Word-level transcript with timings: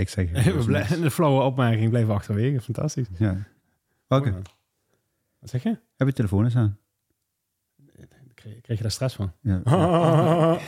Ik 0.00 0.08
zeg 0.08 0.30
de 1.02 1.10
flauwe 1.10 1.42
opmerking 1.42 1.90
bleef 1.90 2.08
achterwege. 2.08 2.60
Fantastisch. 2.60 3.06
Ja. 3.18 3.36
Welke? 4.06 4.34
Wat 5.38 5.50
zeg 5.50 5.62
je? 5.62 5.78
Heb 5.96 6.06
je 6.08 6.12
telefoon 6.14 6.44
eens 6.44 6.56
aan? 6.56 6.78
Kreeg, 8.34 8.60
kreeg 8.60 8.76
je 8.76 8.82
daar 8.82 8.92
stress 8.92 9.14
van? 9.14 9.32
Ja. 9.40 9.60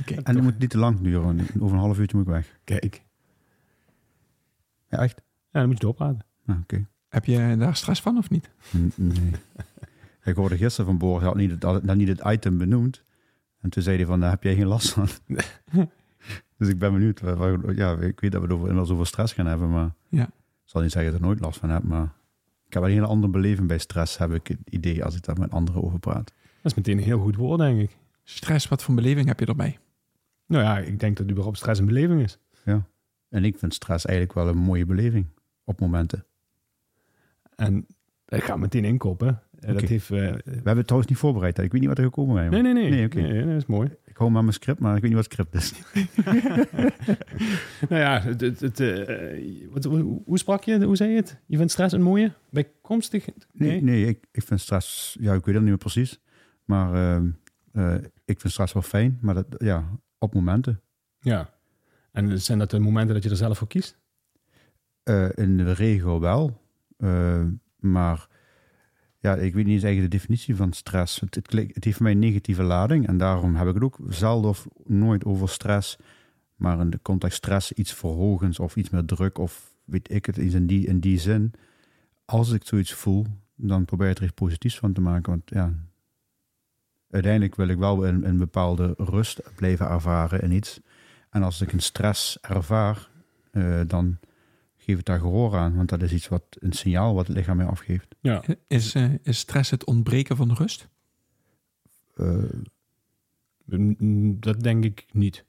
Oké. 0.00 0.14
En 0.14 0.34
het 0.34 0.42
moet 0.42 0.58
niet 0.58 0.70
te 0.70 0.78
lang 0.78 1.00
duren, 1.00 1.40
over 1.60 1.76
een 1.76 1.82
half 1.82 1.98
uurtje 1.98 2.16
moet 2.16 2.26
ik 2.26 2.32
weg. 2.32 2.58
Kijk. 2.64 3.02
Ja, 4.88 4.98
echt? 4.98 5.16
Ja, 5.50 5.58
dan 5.60 5.66
moet 5.66 5.78
je 5.78 5.84
doorpraten. 5.84 6.24
Nou, 6.44 6.60
oké. 6.60 6.86
Heb 7.08 7.24
je 7.24 7.56
daar 7.58 7.76
stress 7.76 8.00
van 8.00 8.16
of 8.18 8.30
niet? 8.30 8.50
N- 8.76 8.92
Nee. 8.96 9.30
ik 10.24 10.36
hoorde 10.36 10.56
gisteren 10.56 10.86
van 10.86 10.98
Boris, 10.98 11.18
hij 11.18 11.28
had 11.28 11.36
niet 11.36 11.50
het, 11.50 11.62
had 11.62 11.94
niet 11.96 12.08
het 12.08 12.20
item 12.26 12.58
benoemd. 12.58 13.02
En 13.60 13.70
toen 13.70 13.82
zei 13.82 13.96
hij 13.96 14.06
van, 14.06 14.20
daar 14.20 14.30
heb 14.30 14.42
jij 14.42 14.54
geen 14.54 14.66
last 14.66 14.90
van. 14.92 15.08
dus 16.58 16.68
ik 16.68 16.78
ben 16.78 16.92
benieuwd. 16.92 17.20
waar- 17.20 17.36
waar- 17.36 17.74
ja, 17.74 17.96
ik 17.98 18.20
weet 18.20 18.32
dat 18.32 18.40
we 18.40 18.46
het 18.46 18.52
over, 18.56 18.66
inmiddels 18.68 18.90
over 18.90 19.06
stress 19.06 19.32
gaan 19.32 19.46
hebben, 19.46 19.70
maar 19.70 19.90
Ja. 20.08 20.24
ik 20.24 20.30
zal 20.64 20.82
niet 20.82 20.92
zeggen 20.92 21.10
dat 21.12 21.20
ik 21.20 21.26
er 21.26 21.32
nooit 21.32 21.44
last 21.44 21.58
van 21.58 21.70
heb. 21.70 21.82
Maar 21.82 22.12
ik 22.66 22.72
heb 22.74 22.82
een 22.82 22.90
hele 22.90 23.06
andere 23.06 23.32
beleving 23.32 23.68
bij 23.68 23.78
stress, 23.78 24.18
heb 24.18 24.32
ik 24.32 24.46
het 24.46 24.58
idee, 24.64 25.04
als 25.04 25.16
ik 25.16 25.22
daar 25.24 25.38
met 25.38 25.50
anderen 25.50 25.82
over 25.82 25.98
praat. 25.98 26.32
Dat 26.62 26.72
is 26.72 26.74
meteen 26.74 26.98
een 26.98 27.04
heel 27.04 27.18
goed 27.20 27.36
woord, 27.36 27.58
denk 27.60 27.80
ik. 27.80 27.96
Stress, 28.24 28.68
wat 28.68 28.82
voor 28.82 28.94
beleving 28.94 29.26
heb 29.26 29.40
je 29.40 29.46
erbij? 29.46 29.78
Nou 30.46 30.62
ja, 30.62 30.78
ik 30.78 31.00
denk 31.00 31.16
dat 31.16 31.30
überhaupt 31.30 31.56
stress 31.58 31.80
een 31.80 31.86
beleving 31.86 32.22
is. 32.22 32.38
En 33.28 33.44
ik 33.44 33.58
vind 33.58 33.74
stress 33.74 34.04
eigenlijk 34.04 34.38
wel 34.38 34.48
een 34.48 34.56
mooie 34.58 34.86
beleving 34.86 35.26
op 35.64 35.80
momenten. 35.80 36.24
En 37.56 37.86
ik 38.28 38.42
ga 38.42 38.56
meteen 38.56 38.84
inkoppen. 38.84 39.28
Eh, 39.60 39.70
Oké. 39.70 39.80
Dat 39.80 39.88
heeft... 39.88 40.10
eh, 40.10 40.18
We 40.18 40.42
hebben 40.44 40.76
het 40.76 40.84
trouwens 40.86 41.10
niet 41.10 41.18
voorbereid. 41.20 41.56
hè. 41.56 41.62
Ik 41.62 41.72
weet 41.72 41.80
niet 41.80 41.88
wat 41.90 41.98
er 41.98 42.04
gekomen 42.04 42.44
is. 42.44 42.50
nee, 42.50 42.62
nee, 42.62 42.72
nee. 42.72 42.90
Nee, 42.90 43.04
oké. 43.06 43.20
Nee, 43.20 43.44
dat 43.46 43.54
is 43.56 43.66
mooi. 43.66 43.88
Hou 44.18 44.30
maar 44.30 44.42
mijn 44.42 44.54
script, 44.54 44.80
maar 44.80 44.96
ik 44.96 45.02
weet 45.02 45.10
niet 45.10 45.20
wat 45.20 45.32
script 45.32 45.54
is. 45.54 45.72
nou 47.88 48.02
ja, 48.02 48.20
het, 48.20 48.40
het, 48.40 48.80
eh, 48.80 49.68
wat, 49.70 49.84
hoe, 49.84 50.22
hoe 50.24 50.38
sprak 50.38 50.64
je? 50.64 50.84
Hoe 50.84 50.96
zei 50.96 51.10
je 51.10 51.16
het? 51.16 51.40
Je 51.46 51.56
vindt 51.56 51.72
stress 51.72 51.94
een 51.94 52.02
mooie? 52.02 52.32
Bijkomstig? 52.50 53.28
Nee, 53.52 53.82
nee 53.82 54.06
ik, 54.06 54.26
ik 54.30 54.42
vind 54.42 54.60
stress, 54.60 55.16
ja, 55.20 55.34
ik 55.34 55.44
weet 55.44 55.54
het 55.54 55.54
niet 55.54 55.72
meer 55.72 55.76
precies. 55.76 56.20
Maar 56.64 56.94
ehm, 56.94 57.30
eh, 57.72 57.94
ik 58.24 58.40
vind 58.40 58.52
stress 58.52 58.72
wel 58.72 58.82
fijn, 58.82 59.18
maar 59.20 59.34
dat, 59.34 59.46
ja, 59.58 59.98
op 60.18 60.34
momenten. 60.34 60.80
Ja. 61.20 61.54
En 62.12 62.40
zijn 62.40 62.58
dat 62.58 62.70
de 62.70 62.78
momenten 62.78 63.14
dat 63.14 63.24
je 63.24 63.30
er 63.30 63.36
zelf 63.36 63.58
voor 63.58 63.68
kiest? 63.68 63.98
Eh, 65.02 65.28
in 65.34 65.56
de 65.56 65.72
regel 65.72 66.20
wel. 66.20 66.60
Maar 67.76 68.27
ja, 69.20 69.34
ik 69.34 69.54
weet 69.54 69.64
niet 69.64 69.74
eens 69.74 69.82
eigenlijk 69.82 70.12
de 70.12 70.18
definitie 70.18 70.56
van 70.56 70.72
stress. 70.72 71.20
Het, 71.20 71.34
het, 71.34 71.52
het 71.52 71.84
heeft 71.84 72.00
mij 72.00 72.12
een 72.12 72.18
negatieve 72.18 72.62
lading. 72.62 73.06
En 73.06 73.18
daarom 73.18 73.54
heb 73.54 73.68
ik 73.68 73.74
het 73.74 73.82
ook 73.82 73.98
zelden 74.08 74.50
of 74.50 74.66
nooit 74.84 75.24
over 75.24 75.48
stress. 75.48 75.96
Maar 76.56 76.80
in 76.80 76.90
de 76.90 77.02
context 77.02 77.36
stress 77.36 77.72
iets 77.72 77.94
verhogens 77.94 78.58
of 78.58 78.76
iets 78.76 78.90
meer 78.90 79.04
druk 79.04 79.38
of 79.38 79.74
weet 79.84 80.10
ik 80.10 80.26
het, 80.26 80.36
iets 80.36 80.54
in 80.54 80.66
die, 80.66 80.86
in 80.86 81.00
die 81.00 81.18
zin. 81.18 81.52
Als 82.24 82.52
ik 82.52 82.64
zoiets 82.64 82.92
voel, 82.92 83.26
dan 83.54 83.84
probeer 83.84 84.08
ik 84.08 84.16
er 84.18 84.22
iets 84.22 84.32
positiefs 84.32 84.78
van 84.78 84.92
te 84.92 85.00
maken. 85.00 85.30
Want 85.30 85.42
ja, 85.44 85.72
uiteindelijk 87.10 87.54
wil 87.54 87.68
ik 87.68 87.78
wel 87.78 88.06
een, 88.06 88.28
een 88.28 88.38
bepaalde 88.38 88.94
rust 88.96 89.40
blijven 89.56 89.88
ervaren 89.88 90.42
in 90.42 90.52
iets. 90.52 90.80
En 91.30 91.42
als 91.42 91.60
ik 91.60 91.72
een 91.72 91.80
stress 91.80 92.40
ervaar, 92.40 93.08
eh, 93.50 93.80
dan 93.86 94.18
geef 94.88 94.98
ik 94.98 95.04
daar 95.04 95.20
gehoor 95.20 95.56
aan. 95.56 95.76
Want 95.76 95.88
dat 95.88 96.02
is 96.02 96.12
iets 96.12 96.28
wat 96.28 96.42
een 96.50 96.72
signaal 96.72 97.14
wat 97.14 97.26
het 97.26 97.36
lichaam 97.36 97.56
mij 97.56 97.66
afgeeft. 97.66 98.14
Ja. 98.20 98.42
Is, 98.66 98.94
eh, 98.94 99.04
is 99.22 99.38
stress 99.38 99.70
het 99.70 99.84
ontbreken 99.84 100.36
van 100.36 100.52
rust? 100.52 100.88
Eh, 102.14 102.42
Dat 104.40 104.60
denk 104.60 104.84
ik 104.84 105.06
niet. 105.12 105.44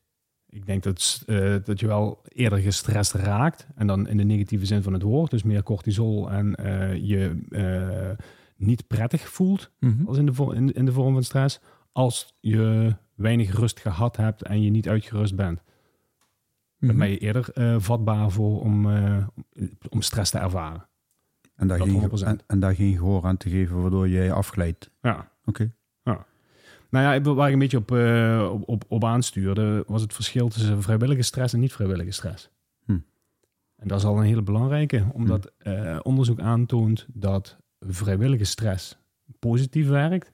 Ik 0.50 0.66
denk 0.66 0.84
dat, 0.84 1.24
eh, 1.26 1.56
dat 1.64 1.80
je 1.80 1.88
wel 1.88 2.22
eerder 2.28 2.60
gestrest 2.60 3.14
raakt. 3.14 3.68
En 3.76 3.88
dan 3.88 4.08
in 4.08 4.18
de 4.18 4.24
negatieve 4.24 4.66
zin 4.66 4.84
van 4.84 4.94
het 4.94 5.02
woord. 5.02 5.32
Dus 5.32 5.44
meer 5.44 5.64
cortisol 5.64 6.32
en 6.32 6.56
eh, 6.56 6.96
je 6.96 7.42
eh, 7.50 8.26
niet 8.58 8.88
prettig 8.88 9.30
voelt. 9.30 9.72
Mhm. 9.80 10.06
Als 10.06 10.18
in 10.18 10.26
de, 10.26 10.72
in 10.74 10.86
de 10.86 10.92
vorm 10.92 11.14
van 11.14 11.24
stress. 11.24 11.60
Als 11.92 12.36
je 12.40 12.96
weinig 13.16 13.56
rust 13.56 13.80
gehad 13.80 14.18
hebt 14.18 14.44
en 14.44 14.62
je 14.62 14.70
niet 14.70 14.90
uitgerust 14.90 15.36
bent. 15.36 15.62
Mhm. 16.80 16.98
ben 16.98 17.10
je 17.10 17.18
eerder 17.18 17.50
eh, 17.54 17.76
vatbaar 17.80 18.32
voor 18.32 18.62
om, 18.62 18.90
eh, 18.90 19.28
om 19.90 20.02
stress 20.02 20.32
te 20.32 20.38
ervaren. 20.38 20.88
en, 21.56 21.68
daar 21.68 21.80
geen, 21.82 21.90
100%. 21.90 22.28
en, 22.28 22.40
en 22.48 22.60
daar 22.60 22.76
geen 22.76 22.98
gehoor 22.98 23.24
aan 23.26 23.38
te 23.38 23.50
geven, 23.50 23.82
waardoor 23.82 24.10
jij 24.10 24.32
afglijdt. 24.32 24.92
Ja. 25.02 25.32
Oké. 25.46 25.74
Nou 26.92 27.22
ja, 27.22 27.34
waar 27.34 27.48
ik 27.48 27.54
een 27.54 27.60
beetje 27.60 27.78
op, 27.78 27.92
eh, 27.92 28.50
op, 28.54 28.70
op, 28.70 28.86
op 28.88 29.04
aanstuurde, 29.06 29.84
was 29.88 30.02
het 30.02 30.14
verschil 30.14 30.48
tussen 30.48 30.82
vrijwillige 30.82 31.22
stress 31.22 31.54
en 31.54 31.60
niet-vrijwillige 31.60 32.12
stress. 32.12 32.50
Hm. 32.86 32.92
En 33.76 33.88
dat 33.88 34.00
is 34.00 34.06
al 34.06 34.18
een 34.18 34.24
hele 34.26 34.42
belangrijke, 34.42 35.06
omdat 35.14 35.52
eh, 35.58 36.00
onderzoek 36.04 36.40
aantoont 36.40 37.08
dat 37.14 37.58
vrijwillige 37.80 38.44
stress 38.44 38.98
positief 39.40 39.88
werkt 39.88 40.34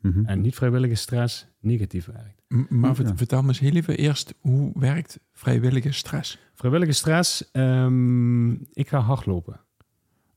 Mhm. 0.00 0.24
en 0.24 0.40
niet-vrijwillige 0.40 0.94
stress 0.94 1.46
negatief 1.60 2.06
werkt. 2.06 2.39
Maar 2.68 3.02
Ja. 3.02 3.16
vertel 3.16 3.42
me 3.42 3.48
eens 3.48 3.58
heel 3.58 3.74
even 3.74 3.96
eerst, 3.96 4.34
hoe 4.40 4.72
werkt 4.74 5.20
vrijwillige 5.32 5.92
stress? 5.92 6.38
Vrijwillige 6.54 6.92
stress, 6.92 7.50
ehm, 7.50 8.52
ik 8.52 8.88
ga 8.88 8.98
hardlopen. 8.98 9.60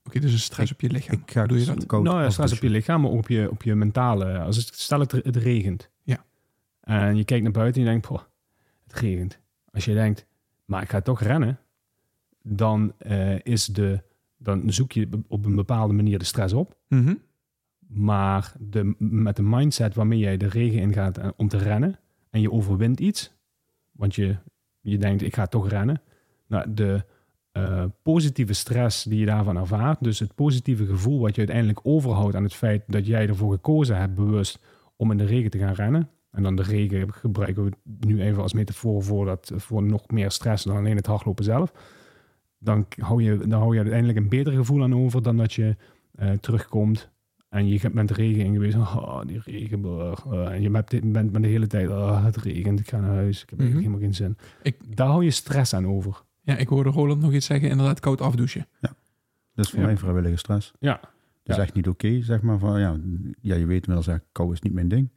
Oké, 0.04 0.20
dus 0.20 0.32
een 0.34 0.40
stress 0.40 0.72
op 0.72 0.82
je 0.82 0.90
lichaam. 0.90 1.20
Ik 1.26 1.32
ga 1.32 1.46
doe 1.46 1.60
je 1.60 1.66
dat? 1.66 1.86
koud 1.86 2.04
nou 2.04 2.22
ja, 2.22 2.30
stress 2.30 2.54
op 2.54 2.62
je 2.62 2.70
lichaam, 2.70 3.02
maar 3.02 3.12
ook 3.12 3.18
op 3.18 3.28
je, 3.28 3.50
op 3.52 3.64
je 3.64 3.76
mentale. 3.76 4.40
Als 4.40 4.58
het, 4.58 4.76
stel 4.76 5.00
het, 5.00 5.12
het 5.12 5.36
regent. 5.36 5.90
Ja. 6.04 6.26
En 6.82 7.16
je 7.16 7.24
kijkt 7.24 7.44
naar 7.44 7.52
buiten 7.52 7.82
en 7.82 7.88
je 7.88 7.94
denkt, 7.94 8.08
"Poh, 8.08 8.22
het 8.84 8.94
regent. 9.00 9.40
Als 9.72 9.86
je 9.86 9.94
denkt, 9.94 10.26
maar 10.66 10.82
ik 10.82 10.90
ga 10.90 11.02
toch 11.02 11.22
rennen, 11.22 11.60
dan, 12.42 12.94
eh, 12.98 13.40
is 13.40 13.66
de, 13.66 14.04
dan 14.38 14.74
zoek 14.74 14.92
je 14.92 15.10
op 15.28 15.46
een 15.46 15.56
bepaalde 15.56 15.94
manier 15.94 16.20
de 16.20 16.26
stress 16.26 16.54
op. 16.54 16.78
Mhm. 16.88 17.14
Maar 17.88 18.54
de, 18.60 18.96
met 19.00 19.36
de 19.36 19.44
mindset 19.44 19.96
waarmee 19.96 20.20
jij 20.20 20.38
de 20.38 20.48
regen 20.48 20.80
ingaat 20.80 21.18
eh, 21.18 21.30
om 21.36 21.48
te 21.48 21.58
rennen 21.58 22.00
en 22.34 22.42
je 22.42 22.52
overwint 22.52 23.00
iets, 23.00 23.34
want 23.92 24.16
je, 24.16 24.36
je 24.80 24.98
denkt, 24.98 25.22
ik 25.22 25.36
ga 25.36 25.48
toch 25.48 25.70
rennen. 25.70 26.02
Nou, 26.48 26.74
de 26.74 27.06
eh, 27.52 27.84
positieve 28.02 28.54
stress 28.54 29.04
die 29.04 29.20
je 29.20 29.26
daarvan 29.26 29.58
ervaart, 29.58 30.04
dus 30.04 30.20
het 30.20 30.36
positieve 30.36 30.86
gevoel 30.86 31.20
wat 31.20 31.32
je 31.32 31.38
uiteindelijk 31.38 31.80
overhoudt 31.84 32.36
aan 32.36 32.44
het 32.44 32.54
feit 32.54 32.84
dat 32.88 33.06
jij 33.06 33.28
ervoor 33.28 33.52
gekozen 33.52 33.98
hebt 33.98 34.16
bewust 34.16 34.60
om 34.96 35.12
in 35.12 35.18
de 35.18 35.26
regen 35.26 35.50
te 35.50 35.58
gaan 35.58 35.74
rennen. 35.74 36.10
En 36.32 36.44
dan 36.44 36.56
de 36.56 36.64
regen 36.64 37.14
gebruiken 37.14 37.64
we 37.64 37.72
nu 38.00 38.22
even 38.22 38.42
als 38.42 38.54
metafoor 38.54 39.04
voor, 39.04 39.26
dat, 39.26 39.52
voor 39.56 39.84
nog 39.84 40.08
meer 40.08 40.32
stress 40.32 40.64
dan 40.64 40.78
alleen 40.78 40.96
het 40.96 41.06
hardlopen 41.06 41.44
zelf. 41.44 41.74
Dan 42.58 42.86
hou, 42.98 43.24
je, 43.24 43.38
dan 43.38 43.60
hou 43.60 43.74
je 43.74 43.80
uiteindelijk 43.80 44.18
een 44.18 44.30
beter 44.30 44.54
gevoel 44.54 44.84
aan 44.84 44.96
over 44.96 45.24
dan 45.24 45.38
dat 45.38 45.54
je 45.54 45.76
eh, 46.16 46.32
terugkomt 46.32 47.12
en 47.54 47.68
je 47.68 47.90
bent 47.94 48.08
de 48.08 48.14
regen 48.14 48.46
in 48.46 48.54
geweest. 48.54 48.76
Oh, 48.76 49.22
die 49.26 49.40
regen. 49.46 49.82
brr, 49.82 50.32
eh, 50.32 50.52
en 50.52 50.62
je 50.62 50.70
bent, 50.70 50.90
bent 51.12 51.32
met 51.32 51.42
de 51.42 51.48
hele 51.48 51.68
tijd. 51.68 51.90
Oh, 51.90 52.24
het 52.26 52.38
regent. 52.38 52.80
Ik 52.80 52.90
ga 52.90 53.00
naar 53.00 53.10
huis. 53.16 53.42
Ik 53.44 53.50
heb 53.50 53.60
eigenlijk 53.60 53.90
Mhm. 53.90 54.02
helemaal 54.04 54.26
geen 54.28 54.38
zin. 54.38 54.38
Ik- 54.64 54.98
Daar 54.98 55.08
hou 55.08 55.24
je 55.24 55.32
stress 55.32 55.74
aan 55.74 55.88
over. 55.88 56.22
Ja, 56.42 56.58
ik 56.58 56.68
hoorde 56.68 56.90
Roland 56.90 57.22
nog 57.22 57.34
iets 57.34 57.46
zeggen, 57.46 57.70
inderdaad 57.70 58.00
koud 58.00 58.22
afdouchen. 58.22 58.68
Dat 59.56 59.66
is 59.66 59.70
voor 59.72 59.80
Ja. 59.80 59.86
mij 59.86 59.98
vrijwillige 59.98 60.36
stress. 60.38 60.72
Ja. 60.80 61.00
Dat 61.02 61.10
is 61.52 61.56
Ja. 61.56 61.62
echt 61.62 61.74
niet 61.74 61.88
oké, 61.88 62.22
zeg 62.22 62.42
maar. 62.42 62.60
Van, 62.60 62.80
ja, 62.80 63.00
ja, 63.42 63.56
je 63.56 63.66
weet 63.66 63.88
inmiddels, 63.88 64.06
ja, 64.06 64.22
kou 64.32 64.54
is 64.54 64.62
niet 64.62 64.74
mijn 64.74 64.88
ding. 64.88 65.10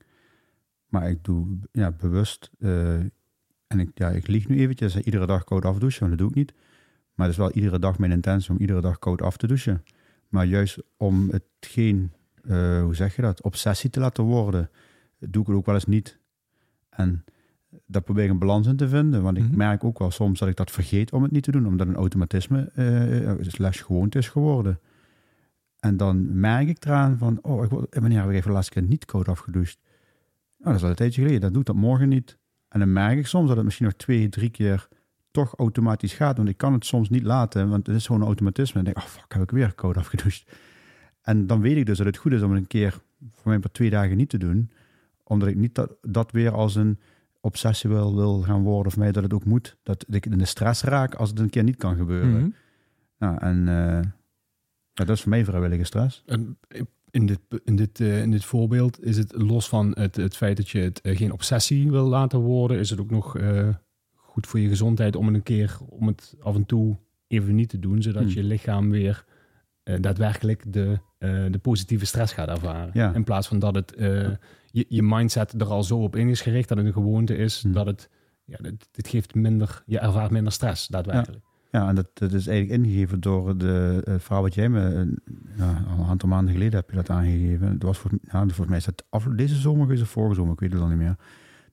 Maar 0.88 1.10
ik 1.10 1.24
doe 1.24 1.58
ja, 1.72 1.90
bewust, 1.92 2.50
eh, 2.58 2.94
en 3.66 3.78
ik, 3.80 3.90
ja, 3.94 4.08
ik 4.08 4.26
lieg 4.26 4.48
nu 4.48 4.58
eventjes, 4.58 4.94
hè, 4.94 5.00
iedere 5.00 5.26
dag 5.26 5.44
koud 5.44 5.64
afdouchen, 5.64 6.00
want 6.06 6.10
dat 6.10 6.20
doe 6.20 6.28
ik 6.28 6.34
niet. 6.34 6.54
Maar 7.14 7.26
het 7.26 7.34
is 7.36 7.40
wel 7.42 7.52
iedere 7.52 7.78
dag 7.78 7.98
mijn 7.98 8.12
intentie 8.12 8.50
om 8.50 8.56
iedere 8.58 8.80
dag 8.80 8.98
koud 8.98 9.22
af 9.22 9.36
te 9.36 9.46
douchen. 9.46 9.82
Maar 10.28 10.44
juist 10.46 10.78
om 10.96 11.28
het 11.30 11.42
eh, 12.46 12.82
hoe 12.82 12.94
zeg 12.94 13.16
je 13.16 13.22
dat, 13.22 13.42
obsessie 13.42 13.90
te 13.90 14.00
laten 14.00 14.24
worden, 14.24 14.70
doe 15.18 15.42
ik 15.42 15.48
het 15.48 15.56
ook 15.56 15.66
wel 15.66 15.74
eens 15.74 15.86
niet. 15.86 16.18
En 16.90 17.24
daar 17.86 18.02
probeer 18.02 18.24
ik 18.24 18.30
een 18.30 18.38
balans 18.38 18.66
in 18.66 18.76
te 18.76 18.88
vinden. 18.88 19.22
Want 19.22 19.36
ik 19.36 19.44
Mhm. 19.44 19.56
merk 19.56 19.84
ook 19.84 19.98
wel 19.98 20.10
soms 20.10 20.38
dat 20.38 20.48
ik 20.48 20.56
dat 20.56 20.70
vergeet 20.70 21.12
om 21.12 21.22
het 21.22 21.32
niet 21.32 21.42
te 21.42 21.50
doen, 21.50 21.66
omdat 21.66 21.86
een 21.86 21.96
automatisme 21.96 22.70
eh 22.74 23.34
slash 23.40 23.82
gewoonte 23.84 24.18
is 24.18 24.28
geworden. 24.28 24.80
En 25.80 25.96
dan 25.96 26.40
merk 26.40 26.68
ik 26.68 26.84
eraan 26.84 27.18
van, 27.18 27.38
oh, 27.42 27.64
ik, 27.64 27.70
wanneer 28.00 28.20
heb 28.20 28.28
ik 28.28 28.34
even 28.34 28.48
de 28.48 28.54
laatste 28.54 28.72
keer 28.72 28.82
niet 28.82 29.04
koud 29.04 29.28
afgedoucht? 29.28 29.78
Nou, 30.58 30.70
dat 30.70 30.74
is 30.74 30.82
al 30.82 30.88
een 30.88 30.94
tijdje 30.94 31.20
geleden, 31.20 31.40
dat 31.40 31.50
doe 31.50 31.60
ik 31.60 31.66
dat 31.66 31.76
morgen 31.76 32.08
niet. 32.08 32.38
En 32.68 32.78
dan 32.78 32.92
merk 32.92 33.18
ik 33.18 33.26
soms 33.26 33.46
dat 33.46 33.56
het 33.56 33.64
misschien 33.64 33.86
nog 33.86 33.94
twee, 33.96 34.28
drie 34.28 34.50
keer 34.50 34.88
toch 35.30 35.54
automatisch 35.56 36.14
gaat. 36.14 36.36
Want 36.36 36.48
ik 36.48 36.56
kan 36.56 36.72
het 36.72 36.86
soms 36.86 37.08
niet 37.08 37.22
laten, 37.22 37.68
want 37.68 37.86
het 37.86 37.96
is 37.96 38.06
gewoon 38.06 38.20
een 38.20 38.26
automatisme. 38.26 38.78
En 38.78 38.84
dan 38.84 38.94
denk 38.94 39.06
ik, 39.06 39.12
oh 39.12 39.18
fuck, 39.20 39.32
heb 39.32 39.42
ik 39.42 39.50
weer 39.50 39.74
koud 39.74 39.96
afgedoucht. 39.96 40.44
En 41.26 41.46
dan 41.46 41.60
weet 41.60 41.76
ik 41.76 41.86
dus 41.86 41.98
dat 41.98 42.06
het 42.06 42.16
goed 42.16 42.32
is 42.32 42.42
om 42.42 42.50
het 42.50 42.60
een 42.60 42.66
keer, 42.66 43.00
voor 43.32 43.48
mij 43.48 43.58
maar 43.58 43.72
twee 43.72 43.90
dagen 43.90 44.16
niet 44.16 44.28
te 44.28 44.38
doen. 44.38 44.70
Omdat 45.24 45.48
ik 45.48 45.56
niet 45.56 45.74
dat, 45.74 45.96
dat 46.02 46.32
weer 46.32 46.52
als 46.52 46.74
een 46.74 46.98
obsessie 47.40 47.90
wil, 47.90 48.14
wil 48.16 48.40
gaan 48.40 48.62
worden. 48.62 48.86
Of 48.86 48.96
mij 48.98 49.12
dat 49.12 49.22
het 49.22 49.32
ook 49.32 49.44
moet. 49.44 49.76
Dat 49.82 50.04
ik 50.08 50.26
in 50.26 50.38
de 50.38 50.44
stress 50.44 50.82
raak 50.82 51.14
als 51.14 51.28
het 51.28 51.38
een 51.38 51.50
keer 51.50 51.62
niet 51.62 51.76
kan 51.76 51.96
gebeuren. 51.96 52.30
Mhm. 52.30 52.48
Nou, 53.18 53.38
en 53.38 53.68
eh, 53.68 54.00
dat 54.94 55.08
is 55.08 55.20
voor 55.20 55.30
mij 55.30 55.44
vrijwillige 55.44 55.84
stress. 55.84 56.22
En 56.26 56.58
In 57.10 57.26
dit, 57.26 57.40
in, 57.64 57.76
dit, 57.76 58.00
eh, 58.00 58.22
in 58.22 58.30
dit 58.30 58.44
voorbeeld 58.44 59.04
is 59.04 59.16
het 59.16 59.32
los 59.36 59.68
van 59.68 59.92
het, 59.98 60.16
het 60.16 60.36
feit 60.36 60.56
dat 60.56 60.68
je 60.68 60.78
het 60.78 61.00
eh, 61.00 61.16
geen 61.16 61.32
obsessie 61.32 61.90
wil 61.90 62.06
laten 62.06 62.38
worden, 62.38 62.78
is 62.78 62.90
het 62.90 63.00
ook 63.00 63.10
nog 63.10 63.36
goed 64.14 64.46
voor 64.46 64.60
je 64.60 64.68
gezondheid 64.68 65.16
om 65.16 65.26
het 65.26 65.34
een 65.34 65.42
keer, 65.42 65.76
om 65.88 66.06
het 66.06 66.34
af 66.40 66.54
en 66.54 66.66
toe 66.66 66.96
even 67.26 67.54
niet 67.54 67.68
te 67.68 67.78
doen, 67.78 68.02
zodat 68.02 68.22
Hmm. 68.22 68.32
je 68.32 68.42
lichaam 68.42 68.90
weer 68.90 69.24
daadwerkelijk 70.00 70.72
de, 70.72 70.98
eh, 71.18 71.44
de 71.50 71.58
positieve 71.58 72.06
stress 72.06 72.32
gaat 72.32 72.48
ervaren. 72.48 72.90
Ja. 72.92 73.14
In 73.14 73.24
plaats 73.24 73.48
van 73.48 73.58
dat 73.58 73.74
het 73.74 73.94
eh, 73.94 74.28
je, 74.70 74.84
je 74.88 75.02
mindset 75.02 75.60
er 75.60 75.66
al 75.66 75.82
zo 75.82 76.02
op 76.02 76.16
in 76.16 76.28
is 76.28 76.40
gericht 76.40 76.68
dat 76.68 76.78
het 76.78 76.86
een 76.86 76.92
gewoonte 76.92 77.36
is, 77.36 77.62
Hmm. 77.62 77.72
dat 77.72 77.86
het, 77.86 78.08
ja, 78.44 78.58
het 78.92 79.08
geeft 79.08 79.34
minder, 79.34 79.82
je 79.86 79.98
ervaart 79.98 80.30
minder 80.30 80.52
stress 80.52 80.86
daadwerkelijk. 80.86 81.44
Ja, 81.70 81.88
en 81.88 81.94
dat, 81.94 82.08
dat 82.14 82.32
is 82.32 82.46
eigenlijk 82.46 82.84
ingegeven 82.84 83.20
door 83.20 83.58
de 83.58 84.02
uh, 84.08 84.14
verhaal 84.18 84.42
wat 84.42 84.54
jij 84.54 84.68
me 84.68 84.80
eh, 84.80 85.34
ja, 85.56 85.84
al 85.88 85.98
een 85.98 86.10
aantal 86.10 86.28
maanden 86.28 86.52
geleden 86.52 86.74
heb 86.74 86.90
je 86.90 86.96
dat 86.96 87.10
aangegeven. 87.10 87.68
Het 87.68 87.82
was 87.82 87.98
voor, 87.98 88.10
ja, 88.22 88.38
volgens 88.38 88.68
mij 88.68 88.76
is 88.76 88.86
het 88.86 89.04
af, 89.08 89.24
deze 89.24 89.54
zomer 89.54 89.92
is 89.92 90.00
het 90.00 90.08
vorige 90.08 90.34
zomer, 90.34 90.52
ik 90.52 90.60
weet 90.60 90.72
het 90.72 90.80
al 90.80 90.88
niet 90.88 90.98
meer. 90.98 91.16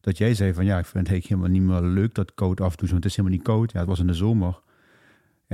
Dat 0.02 0.18
jij 0.18 0.34
zei 0.34 0.54
van 0.54 0.66
ja, 0.66 0.78
ik 0.78 0.86
vind 0.86 1.08
het 1.08 1.26
helemaal 1.28 1.50
niet 1.50 1.62
meer 1.62 1.82
leuk 1.82 2.14
dat 2.16 2.34
koud 2.34 2.62
afdouchen, 2.62 2.90
want 2.92 3.04
het 3.04 3.06
is 3.06 3.16
helemaal 3.16 3.38
niet 3.38 3.48
koud. 3.48 3.72
Ja, 3.72 3.80
het 3.80 3.88
was 3.88 4.00
in 4.00 4.08
de 4.08 4.14
zomer. 4.14 4.62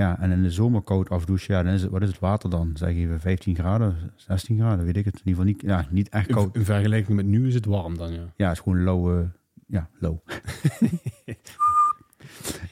Ja, 0.00 0.20
en 0.20 0.30
in 0.30 0.42
de 0.42 0.50
zomer 0.50 0.82
koud 0.82 1.10
afdouchen, 1.10 1.54
ja, 1.54 1.62
dan 1.62 1.72
is 1.72 1.82
het, 1.82 1.90
wat 1.90 2.02
is 2.02 2.08
het 2.08 2.18
water 2.18 2.50
dan? 2.50 2.70
Zeg 2.74 2.88
even 2.88 3.20
15 3.20 3.54
graden, 3.54 3.96
16 4.16 4.58
graden, 4.58 4.84
weet 4.84 4.96
ik 4.96 5.04
het. 5.04 5.14
In 5.14 5.20
ieder 5.24 5.30
geval 5.30 5.44
niet, 5.44 5.62
ja, 5.62 5.86
niet 5.90 6.08
echt 6.08 6.26
koud. 6.26 6.56
in 6.56 6.64
vergelijking 6.64 7.16
met 7.16 7.26
nu 7.26 7.46
is 7.46 7.54
het 7.54 7.64
warm 7.64 7.96
dan, 7.96 8.12
ja. 8.12 8.32
Ja, 8.36 8.48
het 8.48 8.56
is 8.56 8.62
gewoon 8.62 9.18
uh, 9.18 9.26
ja, 9.66 9.88
low. 9.98 10.18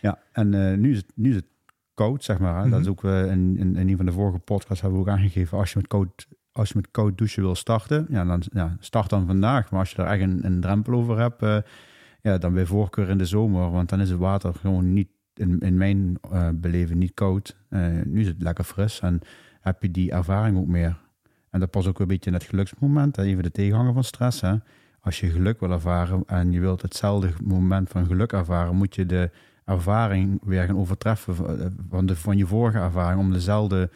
ja, 0.06 0.18
en 0.32 0.52
uh, 0.52 0.76
nu, 0.76 0.90
is 0.90 0.96
het, 0.96 1.12
nu 1.14 1.30
is 1.30 1.36
het 1.36 1.46
koud, 1.94 2.24
zeg 2.24 2.38
maar. 2.38 2.54
Hè? 2.54 2.56
Mm 2.56 2.62
-hmm. 2.62 2.70
Dat 2.70 2.80
is 2.80 2.88
ook 2.88 3.04
uh, 3.04 3.30
in, 3.30 3.58
in, 3.58 3.76
in, 3.76 3.88
een 3.88 3.96
van 3.96 4.06
de 4.06 4.12
vorige 4.12 4.38
podcasts 4.38 4.82
hebben 4.82 5.00
we 5.00 5.06
ook 5.06 5.16
aangegeven. 5.16 5.58
Als 5.58 5.72
je 5.72 5.78
met 5.78 5.88
koud, 5.88 6.28
als 6.52 6.68
je 6.68 6.74
met 6.76 6.90
koud 6.90 7.18
douchen 7.18 7.42
wil 7.42 7.54
starten, 7.54 8.06
ja, 8.10 8.24
dan 8.24 8.42
ja, 8.52 8.76
start 8.80 9.10
dan 9.10 9.26
vandaag. 9.26 9.70
Maar 9.70 9.80
als 9.80 9.90
je 9.90 10.02
er 10.02 10.08
echt 10.08 10.22
een, 10.22 10.44
een 10.44 10.60
drempel 10.60 10.92
over 10.92 11.18
hebt, 11.18 11.42
uh, 11.42 11.58
ja, 12.22 12.38
dan 12.38 12.54
bij 12.54 12.66
voorkeur 12.66 13.08
in 13.08 13.18
de 13.18 13.26
zomer. 13.26 13.70
Want 13.70 13.88
dan 13.88 14.00
is 14.00 14.10
het 14.10 14.18
water 14.18 14.54
gewoon 14.54 14.92
niet, 14.92 15.08
in, 15.38 15.60
in 15.60 15.76
mijn 15.76 16.18
uh, 16.32 16.48
beleven, 16.54 16.98
niet 16.98 17.14
koud. 17.14 17.56
nu 18.04 18.20
is 18.20 18.26
het 18.26 18.42
lekker 18.42 18.64
fris 18.64 19.00
en 19.00 19.20
heb 19.60 19.82
je 19.82 19.90
die 19.90 20.12
ervaring 20.12 20.58
ook 20.58 20.66
meer. 20.66 20.96
En 21.50 21.60
dat 21.60 21.70
past 21.70 21.86
ook 21.86 22.00
een 22.00 22.06
beetje 22.06 22.30
in 22.30 22.36
het 22.36 22.44
geluksmoment. 22.44 23.16
Hè? 23.16 23.22
Even 23.22 23.42
de 23.42 23.50
tegenhanger 23.50 23.92
van 23.92 24.04
stress. 24.04 24.40
Hè? 24.40 24.54
Als 25.00 25.20
je 25.20 25.30
geluk 25.30 25.60
wil 25.60 25.70
ervaren 25.70 26.22
en 26.26 26.52
je 26.52 26.60
wilt 26.60 26.82
hetzelfde 26.82 27.30
moment 27.44 27.88
van 27.88 28.06
geluk 28.06 28.32
ervaren, 28.32 28.76
moet 28.76 28.94
je 28.94 29.06
de 29.06 29.30
ervaring 29.64 30.40
weer 30.44 30.64
gaan 30.64 30.78
overtreffen 30.78 31.34
van, 31.88 32.06
de, 32.06 32.16
van 32.16 32.36
je 32.36 32.46
vorige 32.46 32.78
ervaring 32.78 33.20
om 33.20 33.32
dezelfde 33.32 33.90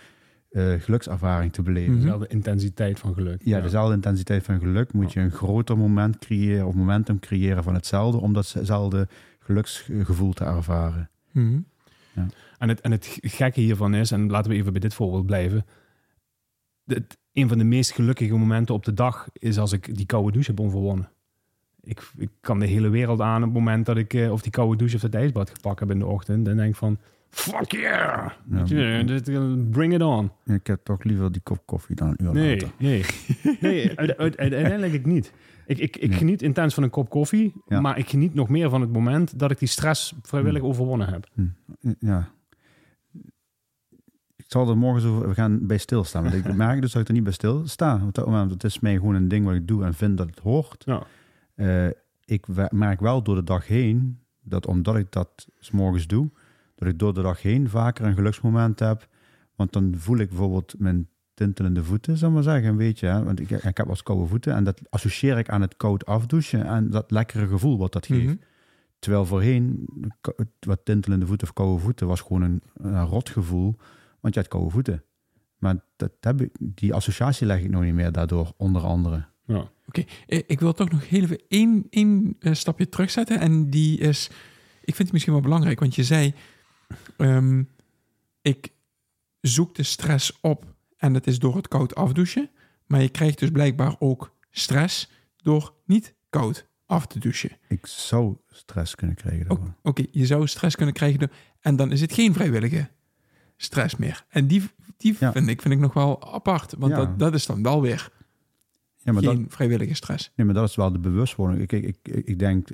uh, 0.50 0.80
gelukservaring 0.80 1.52
te 1.52 1.62
beleven. 1.62 2.00
Dezelfde 2.00 2.26
intensiteit 2.26 2.98
van 2.98 3.14
geluk. 3.14 3.42
Ja, 3.44 3.56
ja, 3.56 3.62
dezelfde 3.62 3.94
intensiteit 3.94 4.42
van 4.42 4.58
geluk 4.58 4.92
moet 4.92 5.12
je 5.12 5.20
een 5.20 5.30
groter 5.30 5.78
moment 5.78 6.18
creëren 6.18 6.66
of 6.66 6.74
momentum 6.74 7.18
creëren 7.18 7.62
van 7.62 7.74
hetzelfde 7.74 8.20
om 8.20 8.32
datzelfde 8.32 9.08
geluksgevoel 9.38 10.32
te 10.32 10.44
ervaren. 10.44 11.10
Mm 11.32 11.48
-hmm. 11.48 11.66
ja. 12.12 12.26
en, 12.58 12.68
het, 12.68 12.80
en 12.80 12.90
het 12.90 13.18
gekke 13.20 13.60
hiervan 13.60 13.94
is, 13.94 14.10
en 14.10 14.30
laten 14.30 14.50
we 14.50 14.56
even 14.56 14.72
bij 14.72 14.80
dit 14.80 14.94
voorbeeld 14.94 15.26
blijven. 15.26 15.66
Het, 16.84 17.18
een 17.32 17.48
van 17.48 17.58
de 17.58 17.64
meest 17.64 17.92
gelukkige 17.92 18.34
momenten 18.34 18.74
op 18.74 18.84
de 18.84 18.94
dag 18.94 19.28
is 19.32 19.58
als 19.58 19.72
ik 19.72 19.96
die 19.96 20.06
koude 20.06 20.32
douche 20.32 20.50
heb 20.50 20.60
overwonnen. 20.60 21.10
Ik, 21.80 22.12
ik 22.16 22.30
kan 22.40 22.58
de 22.58 22.66
hele 22.66 22.88
wereld 22.88 23.20
aan 23.20 23.36
op 23.36 23.42
het 23.42 23.52
moment 23.52 23.86
dat 23.86 23.96
ik 23.96 24.14
uh, 24.14 24.32
of 24.32 24.42
die 24.42 24.50
koude 24.50 24.76
douche 24.76 24.96
of 24.96 25.02
het 25.02 25.14
ijsbad 25.14 25.50
gepakt 25.50 25.80
heb 25.80 25.90
in 25.90 25.98
de 25.98 26.06
ochtend. 26.06 26.48
En 26.48 26.56
denk 26.56 26.68
ik 26.68 26.76
van, 26.76 26.98
fuck 27.32 27.72
yeah! 27.72 28.30
Ja, 28.50 29.56
bring 29.70 29.94
it 29.94 30.02
on. 30.02 30.30
Ik 30.44 30.66
heb 30.66 30.80
toch 30.84 31.04
liever 31.04 31.32
die 31.32 31.40
kop 31.42 31.62
koffie 31.64 31.96
dan 31.96 32.08
een 32.08 32.24
uur 32.24 32.32
nee, 32.32 32.50
later. 32.50 32.72
Nee, 32.78 33.04
nee 33.60 33.98
uit, 33.98 34.16
uit, 34.16 34.36
uiteindelijk 34.36 34.92
ik 34.92 35.06
niet. 35.06 35.32
Ik, 35.66 35.78
ik, 35.78 35.96
ik 35.96 36.08
nee. 36.08 36.18
geniet 36.18 36.42
intens 36.42 36.74
van 36.74 36.82
een 36.82 36.90
kop 36.90 37.10
koffie, 37.10 37.52
ja. 37.66 37.80
maar 37.80 37.98
ik 37.98 38.08
geniet 38.08 38.34
nog 38.34 38.48
meer 38.48 38.70
van 38.70 38.80
het 38.80 38.92
moment 38.92 39.38
dat 39.38 39.50
ik 39.50 39.58
die 39.58 39.68
stress 39.68 40.14
vrijwillig 40.22 40.60
hm. 40.60 40.66
overwonnen 40.66 41.08
heb. 41.08 41.28
Hm. 41.34 41.94
Ja. 41.98 42.28
Ik 44.36 44.44
zal 44.46 44.68
er 44.68 44.76
morgen 44.76 45.02
zo 45.02 45.28
we 45.28 45.34
gaan 45.34 45.66
bij 45.66 45.78
stilstaan. 45.78 46.22
Want 46.22 46.34
ik 46.34 46.54
merk 46.64 46.80
dus 46.80 46.92
dat 46.92 47.02
ik 47.02 47.08
er 47.08 47.14
niet 47.14 47.24
bij 47.24 47.32
stil 47.32 47.62
sta. 47.66 48.00
Op 48.06 48.14
dat 48.14 48.26
moment, 48.26 48.50
het 48.50 48.64
is 48.64 48.80
mij 48.80 48.94
gewoon 48.94 49.14
een 49.14 49.28
ding 49.28 49.44
wat 49.44 49.54
ik 49.54 49.68
doe 49.68 49.84
en 49.84 49.94
vind 49.94 50.16
dat 50.16 50.26
het 50.26 50.38
hoort. 50.38 50.84
Ja. 50.86 51.02
Uh, 51.56 51.90
ik 52.24 52.46
merk 52.70 53.00
wel 53.00 53.22
door 53.22 53.34
de 53.34 53.44
dag 53.44 53.66
heen 53.66 54.18
dat 54.42 54.66
omdat 54.66 54.96
ik 54.96 55.12
dat 55.12 55.46
s 55.58 55.70
morgens 55.70 56.06
doe, 56.06 56.30
dat 56.84 56.92
ik 56.92 56.98
door 56.98 57.14
de 57.14 57.22
dag 57.22 57.42
heen 57.42 57.68
vaker 57.68 58.04
een 58.04 58.14
geluksmoment 58.14 58.78
heb. 58.78 59.08
Want 59.56 59.72
dan 59.72 59.94
voel 59.96 60.18
ik 60.18 60.28
bijvoorbeeld 60.28 60.74
mijn 60.78 61.08
tintelende 61.34 61.84
voeten, 61.84 62.16
zal 62.16 62.28
ik 62.28 62.34
maar 62.34 62.42
zeggen, 62.42 62.68
een 62.68 62.76
beetje. 62.76 63.06
Hè? 63.06 63.24
Want 63.24 63.40
ik, 63.40 63.50
ik 63.50 63.76
heb 63.76 63.86
wat 63.86 64.02
koude 64.02 64.26
voeten 64.26 64.54
en 64.54 64.64
dat 64.64 64.80
associeer 64.90 65.38
ik 65.38 65.48
aan 65.48 65.60
het 65.60 65.76
koud 65.76 66.06
afdouchen 66.06 66.66
en 66.66 66.90
dat 66.90 67.10
lekkere 67.10 67.46
gevoel 67.46 67.78
wat 67.78 67.92
dat 67.92 68.06
geeft. 68.06 68.22
Mm 68.22 68.26
-hmm. 68.26 68.40
Terwijl 68.98 69.26
voorheen, 69.26 69.88
wat 70.60 70.84
tintelende 70.84 71.26
voeten 71.26 71.46
of 71.46 71.52
koude 71.52 71.82
voeten, 71.82 72.06
was 72.06 72.20
gewoon 72.20 72.42
een, 72.42 72.62
een 72.74 73.04
rot 73.04 73.30
gevoel, 73.30 73.76
want 74.20 74.34
je 74.34 74.40
had 74.40 74.48
koude 74.48 74.70
voeten. 74.70 75.04
Maar 75.58 75.84
dat 75.96 76.12
heb 76.20 76.40
ik, 76.40 76.50
die 76.58 76.94
associatie 76.94 77.46
leg 77.46 77.60
ik 77.60 77.70
nog 77.70 77.82
niet 77.82 77.94
meer 77.94 78.12
daardoor, 78.12 78.52
onder 78.56 78.82
andere. 78.82 79.24
Ja. 79.46 79.56
Oké, 79.56 79.70
okay. 79.86 80.44
ik 80.46 80.60
wil 80.60 80.72
toch 80.72 80.90
nog 80.90 81.08
heel 81.08 81.22
even 81.22 81.40
één, 81.48 81.86
één 81.90 82.36
uh, 82.40 82.54
stapje 82.54 82.88
terugzetten. 82.88 83.40
En 83.40 83.70
die 83.70 83.98
is, 83.98 84.30
ik 84.80 84.94
vind 84.94 84.98
het 84.98 85.12
misschien 85.12 85.32
wel 85.32 85.42
belangrijk, 85.42 85.80
want 85.80 85.94
je 85.94 86.04
zei, 86.04 86.34
um, 87.16 87.68
ik 88.42 88.72
zoek 89.40 89.74
de 89.74 89.82
stress 89.82 90.38
op 90.40 90.74
en 90.96 91.12
dat 91.12 91.26
is 91.26 91.38
door 91.38 91.56
het 91.56 91.68
koud 91.68 91.94
afdouchen. 91.94 92.50
Maar 92.86 93.02
je 93.02 93.08
krijgt 93.08 93.38
dus 93.38 93.50
blijkbaar 93.50 93.96
ook 93.98 94.36
stress 94.50 95.10
door 95.36 95.74
niet 95.84 96.14
koud 96.30 96.66
af 96.86 97.06
te 97.06 97.18
douchen. 97.18 97.50
Ik 97.68 97.86
zou 97.86 98.36
stress 98.48 98.94
kunnen 98.94 99.16
krijgen. 99.16 99.50
Oké, 99.50 99.74
okay, 99.82 100.08
je 100.10 100.26
zou 100.26 100.46
stress 100.46 100.76
kunnen 100.76 100.94
krijgen 100.94 101.18
door, 101.18 101.30
en 101.60 101.76
dan 101.76 101.92
is 101.92 102.00
het 102.00 102.12
geen 102.12 102.32
vrijwillige 102.32 102.88
stress 103.56 103.96
meer. 103.96 104.24
En 104.28 104.46
die, 104.46 104.62
die 104.96 105.16
ja. 105.18 105.32
vind, 105.32 105.48
ik, 105.48 105.62
vind 105.62 105.74
ik 105.74 105.80
nog 105.80 105.92
wel 105.92 106.34
apart, 106.34 106.74
want 106.78 106.92
ja. 106.92 106.98
dat, 106.98 107.18
dat 107.18 107.34
is 107.34 107.46
dan 107.46 107.62
wel 107.62 107.82
weer 107.82 108.10
ja, 108.98 109.12
maar 109.12 109.22
geen 109.22 109.42
dat, 109.42 109.52
vrijwillige 109.52 109.94
stress. 109.94 110.30
Nee, 110.36 110.46
maar 110.46 110.54
dat 110.54 110.68
is 110.68 110.76
wel 110.76 110.92
de 110.92 110.98
bewustwording. 110.98 111.62
Ik, 111.62 111.72
ik, 111.72 111.96
ik, 112.02 112.24
ik 112.26 112.38
denk, 112.38 112.68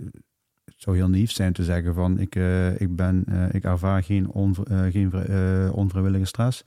het 0.71 0.83
zou 0.83 0.97
heel 0.97 1.09
naïef 1.09 1.31
zijn 1.31 1.53
te 1.53 1.65
zeggen 1.65 1.95
van 1.95 2.19
ik, 2.19 2.35
uh, 2.35 2.81
ik, 2.81 2.97
ben, 2.97 3.25
uh, 3.29 3.55
ik 3.55 3.65
ervaar 3.65 4.03
geen, 4.03 4.31
on, 4.31 4.55
uh, 4.71 4.83
geen 4.91 5.13
onvrijwillige 5.73 6.25
stress. 6.25 6.65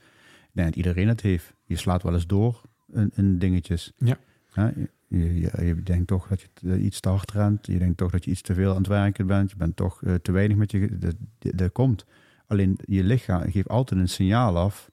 Denk 0.52 0.68
dat 0.68 0.78
iedereen 0.78 1.08
het 1.08 1.22
heeft. 1.22 1.54
Je 1.64 1.76
slaat 1.76 2.04
wel 2.04 2.14
eens 2.14 2.28
door 2.28 2.62
in, 2.94 3.12
in 3.16 3.40
dingetjes. 3.40 3.92
Ja. 3.98 4.18
Je, 4.54 4.90
je, 5.08 5.40
je, 5.40 5.66
je, 5.66 5.84
denkt 5.84 6.08
toch 6.08 6.28
dat 6.28 6.42
je 6.54 6.80
iets 6.80 7.00
te 7.00 7.10
hard 7.10 7.32
rent. 7.32 7.68
Je 7.68 7.78
denkt 7.78 7.98
toch 7.98 8.12
dat 8.12 8.26
je 8.26 8.32
iets 8.32 8.42
te 8.42 8.54
veel 8.54 8.70
aan 8.70 8.78
het 8.78 8.88
werken 8.88 9.28
bent. 9.28 9.50
Je 9.50 9.56
bent 9.56 9.76
toch 9.76 10.02
te 10.22 10.32
weinig 10.32 10.58
met 10.58 10.72
je... 10.72 10.98
Dat, 10.98 11.16
dat 11.40 11.72
komt. 11.72 12.06
Alleen 12.48 12.80
je 12.86 13.04
lichaam 13.04 13.52
geeft 13.52 13.70
altijd 13.70 14.00
een 14.00 14.10
signaal 14.10 14.58
af. 14.58 14.92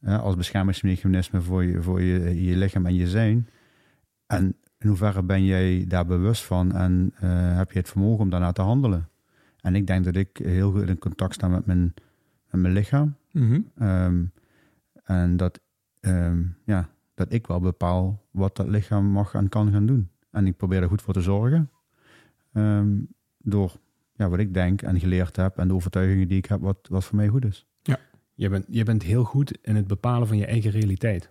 als 0.00 0.36
beschermingsmechanisme 0.36 1.40
voor, 1.40 1.64
je, 1.64 1.82
voor 1.82 2.02
je, 2.02 2.44
je 2.44 2.56
lichaam 2.56 2.86
en 2.86 2.94
je 2.94 3.08
zijn. 3.08 3.48
En 4.26 4.56
in 4.86 4.92
hoeverre 4.92 5.22
ben 5.22 5.44
jij 5.44 5.84
daar 5.88 6.06
bewust 6.06 6.44
van 6.44 6.72
en 6.72 7.12
uh, 7.14 7.56
heb 7.56 7.72
je 7.72 7.78
het 7.78 7.88
vermogen 7.88 8.22
om 8.22 8.30
daarna 8.30 8.52
te 8.52 8.62
handelen? 8.62 9.08
En 9.60 9.74
ik 9.74 9.86
denk 9.86 10.04
dat 10.04 10.16
ik 10.16 10.28
heel 10.42 10.70
goed 10.72 10.88
in 10.88 10.98
contact 10.98 11.34
sta 11.34 11.48
met 11.48 11.66
mijn, 11.66 11.94
met 12.50 12.60
mijn 12.60 12.74
lichaam. 12.74 13.16
Mm 13.32 13.48
-hmm. 13.48 13.88
um, 13.88 14.32
en 15.04 15.36
dat, 15.36 15.60
um, 16.00 16.56
ja, 16.64 16.88
dat 17.14 17.32
ik 17.32 17.46
wel 17.46 17.60
bepaal 17.60 18.26
wat 18.30 18.56
dat 18.56 18.66
lichaam 18.66 19.06
mag 19.06 19.34
en 19.34 19.48
kan 19.48 19.72
gaan 19.72 19.86
doen. 19.86 20.10
En 20.30 20.46
ik 20.46 20.56
probeer 20.56 20.82
er 20.82 20.88
goed 20.88 21.02
voor 21.02 21.14
te 21.14 21.20
zorgen. 21.20 21.70
Um, 22.52 23.08
door 23.38 23.72
ja, 24.12 24.28
wat 24.28 24.38
ik 24.38 24.54
denk 24.54 24.82
en 24.82 25.00
geleerd 25.00 25.36
heb 25.36 25.58
en 25.58 25.68
de 25.68 25.74
overtuigingen 25.74 26.28
die 26.28 26.38
ik 26.38 26.46
heb, 26.46 26.60
wat, 26.60 26.78
wat 26.88 27.04
voor 27.04 27.16
mij 27.16 27.28
goed 27.28 27.44
is. 27.44 27.66
Ja, 27.82 27.98
Je 28.34 28.48
bent, 28.48 28.64
je 28.68 28.82
bent 28.82 29.02
heel 29.02 29.24
goed 29.24 29.58
in 29.62 29.76
het 29.76 29.86
bepalen 29.86 30.28
van 30.28 30.36
je 30.36 30.46
eigen 30.46 30.70
realiteit. 30.70 31.30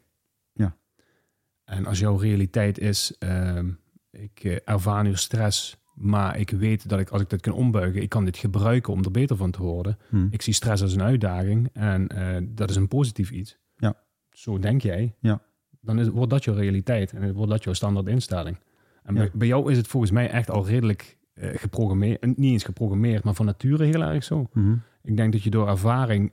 En 1.66 1.86
als 1.86 2.00
jouw 2.00 2.16
realiteit 2.16 2.80
is, 2.80 3.16
ehm, 3.20 3.70
ik 4.12 4.40
eh, 4.44 4.58
ervaar 4.66 5.04
nu 5.04 5.16
stress, 5.16 5.78
maar 5.94 6.40
ik 6.40 6.50
weet 6.50 6.90
dat 6.90 7.00
ik 7.00 7.10
als 7.10 7.22
ik 7.22 7.30
dit 7.30 7.42
kan 7.42 7.54
ombuigen, 7.54 8.02
ik 8.02 8.10
kan 8.10 8.26
dit 8.26 8.38
gebruiken 8.38 8.94
om 8.94 9.04
er 9.04 9.12
beter 9.12 9.36
van 9.36 9.52
te 9.52 9.62
worden. 9.64 9.98
Hm. 10.10 10.28
Ik 10.30 10.42
zie 10.42 10.54
stress 10.54 10.82
als 10.82 10.94
een 10.94 11.02
uitdaging 11.02 11.70
en 11.74 12.08
eh, 12.08 12.42
dat 12.50 12.70
is 12.70 12.76
een 12.76 12.88
positief 12.88 13.32
iets. 13.32 13.58
Ja. 13.78 13.96
Zo 14.30 14.60
denk 14.60 14.82
jij. 14.82 15.16
Ja. 15.20 15.42
Dan 15.82 16.00
is, 16.00 16.08
wordt 16.08 16.30
dat 16.32 16.44
jouw 16.44 16.56
realiteit 16.56 17.12
en 17.14 17.34
wordt 17.34 17.52
dat 17.52 17.64
jouw 17.64 17.74
standaard 17.74 18.08
instelling. 18.08 18.58
En 19.04 19.14
Ja. 19.16 19.20
bij, 19.20 19.32
bij 19.34 19.48
jou 19.48 19.72
is 19.72 19.78
het 19.78 19.88
volgens 19.88 20.12
mij 20.12 20.30
echt 20.30 20.50
al 20.50 20.66
redelijk 20.66 21.18
eh, 21.34 21.50
geprogrammeerd. 21.56 22.26
Niet 22.26 22.52
eens 22.52 22.64
geprogrammeerd, 22.64 23.24
maar 23.24 23.34
van 23.34 23.46
nature 23.46 23.86
heel 23.86 24.02
erg 24.02 24.24
zo. 24.24 24.48
Mhm. 24.54 24.76
Ik 25.02 25.18
denk 25.18 25.32
dat 25.32 25.44
je 25.44 25.50
door 25.50 25.68
ervaring 25.68 26.30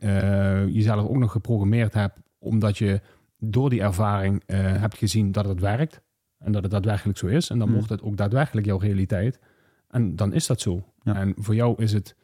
jezelf 0.72 1.08
ook 1.08 1.16
nog 1.16 1.32
geprogrammeerd 1.32 1.94
hebt, 1.94 2.18
omdat 2.38 2.78
je 2.78 3.00
door 3.44 3.70
die 3.70 3.80
ervaring 3.80 4.42
eh, 4.46 4.58
hebt 4.60 4.96
gezien 4.98 5.32
dat 5.32 5.44
het 5.44 5.60
werkt 5.60 6.00
en 6.38 6.52
dat 6.52 6.62
het 6.62 6.70
daadwerkelijk 6.70 7.18
zo 7.18 7.26
is. 7.26 7.50
En 7.50 7.58
dan 7.58 7.72
wordt 7.72 7.88
het 7.88 8.02
ook 8.02 8.16
daadwerkelijk 8.16 8.66
jouw 8.66 8.78
realiteit. 8.78 9.38
En 9.88 10.16
dan 10.16 10.32
is 10.32 10.46
dat 10.46 10.60
zo. 10.60 10.84
Ja. 11.02 11.14
En 11.14 11.34
voor 11.36 11.54
jou 11.54 11.82
is 11.82 11.92
het, 11.92 12.16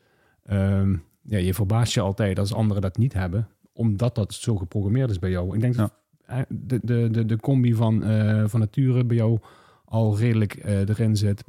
ehm, 0.44 0.96
ja, 1.22 1.38
je 1.38 1.54
verbaast 1.54 1.94
je 1.94 2.00
altijd 2.00 2.38
als 2.38 2.54
anderen 2.54 2.82
dat 2.82 2.96
niet 2.96 3.12
hebben, 3.12 3.48
omdat 3.72 4.14
dat 4.14 4.34
zo 4.34 4.56
geprogrammeerd 4.56 5.10
is 5.10 5.18
bij 5.18 5.30
jou. 5.30 5.54
Ik 5.54 5.60
denk 5.60 5.74
dat 5.74 5.92
eh, 6.26 6.38
de, 6.48 6.80
de, 6.82 7.08
de, 7.10 7.26
de 7.26 7.36
combi 7.36 7.74
van, 7.74 8.04
eh, 8.04 8.44
van 8.46 8.60
nature 8.60 9.04
bij 9.04 9.16
jou 9.16 9.38
al 9.84 10.18
redelijk 10.18 10.64
erin 10.64 11.16
zit, 11.16 11.44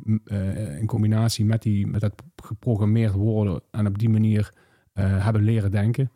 in 0.80 0.86
combinatie 0.86 1.46
met, 1.46 1.62
die, 1.62 1.88
met 1.88 2.02
dat 2.02 2.24
geprogrammeerd 2.36 3.14
worden 3.14 3.62
en 3.72 3.88
op 3.88 4.00
die 4.00 4.10
manier 4.10 4.54
hebben 4.94 5.44
leren 5.44 5.72
denken. 5.72 6.12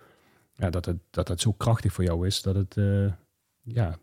Ja, 0.53 0.69
dat, 0.69 0.85
het, 0.85 0.97
dat 1.09 1.27
het 1.27 1.41
zo 1.41 1.51
krachtig 1.51 1.93
voor 1.93 2.03
jou 2.03 2.27
is 2.27 2.41
dat 2.41 2.55
het 2.55 2.75
ja, 3.63 3.97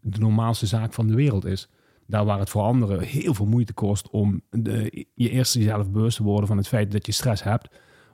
de 0.00 0.18
normaalste 0.18 0.66
zaak 0.66 0.92
van 0.92 1.06
de 1.06 1.14
wereld 1.14 1.44
is. 1.44 1.68
Daar 2.06 2.24
waar 2.24 2.38
het 2.38 2.50
voor 2.50 2.62
anderen 2.62 3.00
heel 3.00 3.34
veel 3.34 3.46
moeite 3.46 3.72
kost 3.72 4.10
om 4.10 4.42
de, 4.50 5.06
je 5.14 5.30
eerst 5.30 5.54
jezelf 5.54 5.90
bewust 5.90 6.16
te 6.16 6.22
worden 6.22 6.46
van 6.48 6.56
het 6.56 6.68
feit 6.68 6.92
dat 6.92 7.06
je 7.06 7.12
stress 7.12 7.42
hebt. 7.42 7.68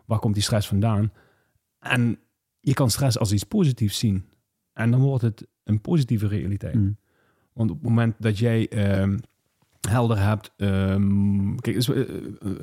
Waar 0.07 0.19
komt 0.19 0.35
die 0.35 0.42
stress 0.42 0.69
vandaan? 0.69 1.12
En 1.78 2.19
je 2.61 2.75
kan 2.75 2.90
stress 2.90 3.19
als 3.19 3.33
iets 3.33 3.45
positiefs 3.45 3.99
zien. 3.99 4.25
En 4.73 4.90
dan 4.90 5.00
wordt 5.00 5.23
het 5.23 5.47
een 5.64 5.80
positieve 5.80 6.26
realiteit. 6.26 6.75
Hm. 6.75 6.90
Want 7.52 7.71
op 7.71 7.76
het 7.76 7.88
moment 7.88 8.14
dat 8.19 8.38
jij 8.38 8.69
ehm, 8.69 9.19
helder 9.88 10.19
hebt. 10.19 10.52
ehm, 10.57 11.54
kijk, 11.57 11.76
eh, 11.76 12.00
eh, 12.00 12.07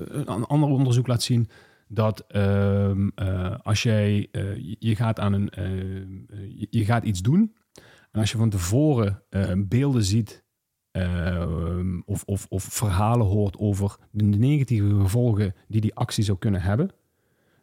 een 0.09 0.27
ander 0.45 0.69
onderzoek 0.69 1.07
laat 1.07 1.23
zien 1.23 1.49
dat 1.87 2.19
ehm, 2.27 3.07
eh, 3.15 3.55
als 3.63 3.83
jij 3.83 4.29
je- 4.79 4.95
gaat 4.95 5.19
aan 5.19 5.33
een 5.33 5.49
je 6.69 6.85
gaat 6.85 7.03
iets 7.03 7.21
doen. 7.21 7.55
En 8.17 8.23
als 8.23 8.31
je 8.31 8.37
van 8.37 8.49
tevoren 8.49 9.21
eh, 9.29 9.51
beelden 9.57 10.03
ziet. 10.03 10.45
ehm, 10.91 11.99
of, 12.05 12.23
of, 12.25 12.45
of 12.49 12.63
verhalen 12.63 13.25
hoort 13.25 13.57
over 13.57 13.97
de 14.11 14.23
negatieve 14.23 14.89
gevolgen 15.01 15.53
die 15.67 15.81
die 15.81 15.95
actie 15.95 16.23
zou 16.23 16.37
kunnen 16.37 16.61
hebben, 16.61 16.89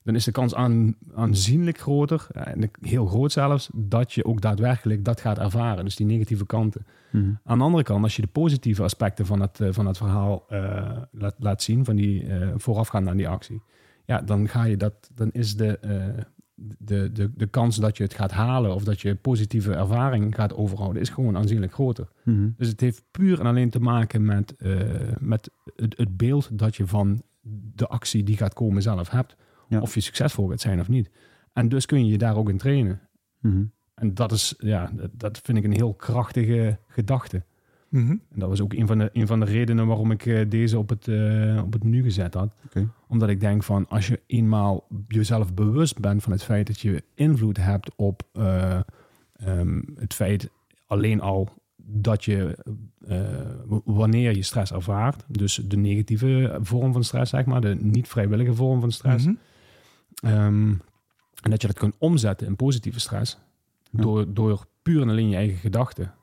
dan 0.03 0.15
is 0.15 0.25
de 0.25 0.33
kans 0.33 0.55
aan, 0.55 0.97
aanzienlijk 1.15 1.79
groter, 1.79 2.27
eh, 2.31 2.53
en 2.53 2.71
heel 2.81 3.07
groot 3.07 3.33
zelfs, 3.33 3.71
dat 3.73 4.13
je 4.13 4.25
ook 4.25 4.41
daadwerkelijk 4.41 5.05
dat 5.05 5.21
gaat 5.21 5.39
ervaren. 5.39 5.85
Dus 5.85 5.97
die 5.97 6.07
negatieve 6.07 6.47
kanten. 6.47 6.87
Mhm. 7.13 7.31
Aan 7.45 7.59
de 7.59 7.65
andere 7.65 7.83
kant, 7.83 8.03
als 8.03 8.17
je 8.17 8.23
de 8.23 8.29
positieve 8.29 8.83
aspecten 8.83 9.27
van 9.27 9.41
het, 9.41 9.61
eh, 9.61 9.69
van 9.71 9.87
het 9.87 9.97
verhaal 9.97 10.45
eh, 10.49 11.03
laat, 11.11 11.35
laat 11.39 11.63
zien, 11.63 11.85
van 11.85 11.97
die 11.97 12.27
eh, 12.27 12.49
voorafgaand 12.57 13.09
aan 13.09 13.17
die 13.17 13.29
actie, 13.29 13.63
ja, 14.07 14.21
dan 14.21 14.49
ga 14.49 14.65
je 14.65 14.77
dat, 14.77 15.11
dan 15.15 15.31
is 15.33 15.57
de, 15.57 15.79
eh, 15.79 16.25
de, 16.55 17.13
de, 17.13 17.31
de 17.35 17.47
kans 17.47 17.77
dat 17.77 17.97
je 17.97 18.03
het 18.03 18.15
gaat 18.15 18.31
halen 18.31 18.75
of 18.75 18.85
dat 18.85 19.01
je 19.01 19.15
positieve 19.15 19.73
ervaring 19.73 20.35
gaat 20.35 20.55
overhouden, 20.55 21.03
is 21.03 21.09
gewoon 21.09 21.37
aanzienlijk 21.37 21.73
groter. 21.73 22.09
Mhm. 22.23 22.49
Dus 22.57 22.69
het 22.69 22.81
heeft 22.81 23.05
puur 23.11 23.41
en 23.41 23.47
alleen 23.47 23.71
te 23.71 23.81
maken 23.81 24.25
met, 24.25 24.57
eh, 24.57 24.81
met 25.19 25.51
het, 25.77 25.97
het 25.99 26.17
beeld 26.17 26.59
dat 26.59 26.77
je 26.77 26.87
van 26.87 27.23
de 27.75 27.87
actie 27.87 28.23
die 28.23 28.37
gaat 28.37 28.55
komen 28.55 28.83
zelf 28.83 29.11
hebt. 29.11 29.37
Ja. 29.69 29.81
Of 29.81 29.95
je 29.95 30.01
succesvol 30.01 30.49
gaat 30.49 30.61
zijn 30.61 30.81
of 30.81 30.89
niet. 30.89 31.11
En 31.53 31.69
dus 31.69 31.87
kun 31.87 32.05
je 32.05 32.11
je 32.11 32.19
daar 32.19 32.37
ook 32.37 32.49
in 32.49 32.59
trainen. 32.59 33.01
Mhm. 33.41 33.65
En 33.95 34.15
dat 34.15 34.33
is, 34.33 34.55
ja, 34.59 34.91
dat, 34.95 35.11
dat 35.13 35.39
vind 35.39 35.59
ik 35.59 35.65
een 35.65 35.73
heel 35.73 35.95
krachtige 35.95 36.79
gedachte. 36.89 37.45
Mhm. 37.95 38.11
En 38.11 38.39
dat 38.39 38.49
was 38.49 38.61
ook 38.61 38.73
een 38.73 38.87
van 38.87 38.99
de, 38.99 39.11
een 39.13 39.27
van 39.27 39.41
de 39.41 39.47
redenen 39.47 39.87
waarom 39.87 40.11
ik 40.11 40.27
eh, 40.27 40.49
deze 40.49 40.79
op 40.79 40.89
het, 40.89 41.09
eh, 41.09 41.63
op 41.65 41.73
het 41.73 41.85
menu 41.85 42.03
gezet 42.03 42.35
had. 42.35 42.55
Omdat 43.09 43.29
ik 43.29 43.41
denk 43.41 43.63
van 43.63 43.89
als 43.89 44.07
je 44.07 44.21
eenmaal 44.27 44.87
jezelf 45.09 45.55
bewust 45.55 45.99
bent 45.99 46.23
van 46.23 46.33
het 46.33 46.43
feit 46.43 46.67
dat 46.67 46.81
je 46.81 47.03
invloed 47.15 47.57
hebt 47.57 47.91
op 47.97 48.23
eh, 48.33 48.81
ehm, 49.37 49.81
het 49.97 50.15
feit 50.15 50.51
alleen 50.87 51.21
al 51.21 51.49
dat 51.77 52.25
je 52.25 52.59
wanneer 53.85 54.37
je 54.37 54.43
stress 54.43 54.73
ervaart, 54.73 55.25
dus 55.29 55.55
de 55.55 55.77
negatieve 55.77 56.59
vorm 56.61 56.93
van 56.93 57.05
stress, 57.05 57.31
zeg 57.31 57.45
maar, 57.45 57.61
de 57.61 57.77
niet 57.81 58.09
vrijwillige 58.09 58.55
vorm 58.55 58.81
van 58.81 58.93
stress, 58.93 59.27
Mhm. 59.27 59.35
Ehm, 60.15 60.71
en 61.43 61.51
dat 61.51 61.61
je 61.61 61.67
dat 61.67 61.79
kunt 61.79 61.95
omzetten 61.99 62.47
in 62.47 62.57
positieve 62.57 63.01
stress. 63.01 63.39
Ja. 63.91 64.03
Door, 64.03 64.35
door 64.35 64.67
puur 64.83 65.03
en 65.03 65.09
alleen 65.09 65.29
je 65.29 65.37
eigen 65.37 65.59
gedachten. 65.59 66.15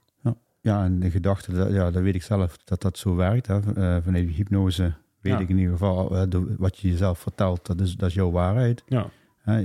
Ja, 0.61 0.83
en 0.83 0.99
de 0.99 1.11
gedachte, 1.11 1.51
dat, 1.53 1.71
ja, 1.71 1.91
dat 1.91 2.01
weet 2.03 2.15
ik 2.15 2.23
zelf 2.23 2.57
dat 2.57 2.81
dat 2.81 2.97
zo 2.97 3.15
werkt. 3.15 3.47
Hè. 3.47 3.55
Eh, 3.59 4.03
vanuit 4.03 4.29
hypnose 4.29 4.93
weet 5.19 5.33
Ja. 5.33 5.39
ik 5.39 5.49
in 5.49 5.57
ieder 5.57 5.71
geval, 5.71 6.15
eh, 6.15 6.23
de- 6.29 6.55
wat 6.57 6.77
je 6.77 6.87
jezelf 6.89 7.19
vertelt, 7.19 7.65
dat 7.65 7.81
is, 7.81 7.95
dat 7.95 8.09
is 8.09 8.15
jouw 8.15 8.31
waarheid. 8.31 8.83
Ja. 8.87 9.09
Hè, 9.37 9.61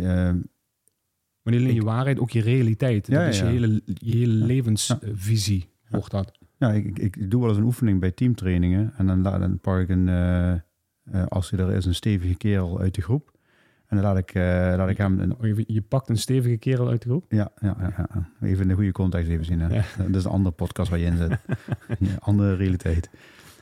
Maar 1.43 1.55
niet 1.55 1.61
alleen 1.65 1.75
je 1.75 1.83
waarheid, 1.83 2.19
ook 2.19 2.31
je 2.31 2.41
realiteit. 2.41 3.07
Ja, 3.07 3.19
dat 3.25 3.29
is 3.29 3.39
ja. 3.39 3.45
je 3.49 3.51
hele, 3.53 3.83
je 3.85 4.17
hele 4.17 4.33
levensvisie, 4.45 5.69
wordt 5.91 6.11
dat. 6.11 6.33
ja, 6.59 6.73
ik, 6.73 6.99
ik, 6.99 7.31
doe 7.31 7.41
wel 7.41 7.49
eens 7.49 7.59
een 7.59 7.65
oefening 7.65 8.01
bij 8.01 8.11
teamtrainingen. 8.11 8.93
En 8.97 9.07
dan, 9.07 9.23
dan 9.23 9.59
pak 9.59 9.79
ik 9.81 9.89
een, 9.89 10.09
eh, 10.09 10.53
eh, 10.53 10.61
als 11.29 11.53
er 11.53 11.73
is, 11.73 11.85
een 11.85 11.95
stevige 11.95 12.35
kerel 12.37 12.81
uit 12.81 12.95
de 12.95 13.03
groep. 13.03 13.35
En 13.97 14.03
dan 14.03 14.13
laat 14.13 14.19
ik, 14.19 14.35
eh, 14.35 14.43
laat 14.77 14.89
ik 14.89 14.97
hem... 14.99 15.21
Een, 15.21 15.35
Oh, 15.37 15.47
Je, 15.47 15.65
je 15.67 15.83
pakt 15.83 16.09
een 16.09 16.17
stevige 16.19 16.57
kerel 16.57 16.89
uit 16.89 17.03
de 17.03 17.09
groep. 17.09 17.25
ja, 17.29 17.49
ja, 17.61 17.77
ja, 17.81 17.93
ja. 18.15 18.29
even 18.49 18.63
in 18.63 18.69
de 18.69 18.75
goede 18.75 18.93
context 18.93 19.29
even 19.31 19.45
zien. 19.45 19.61
Hè. 19.61 19.75
Ja. 19.75 19.85
Dat 20.07 20.15
is 20.15 20.25
een 20.25 20.31
andere 20.31 20.55
podcast 20.55 20.91
waar 20.91 20.99
je 20.99 21.05
in 21.07 21.17
zit. 21.17 21.31
ja, 22.09 22.15
andere 22.19 22.55
realiteit. 22.55 23.11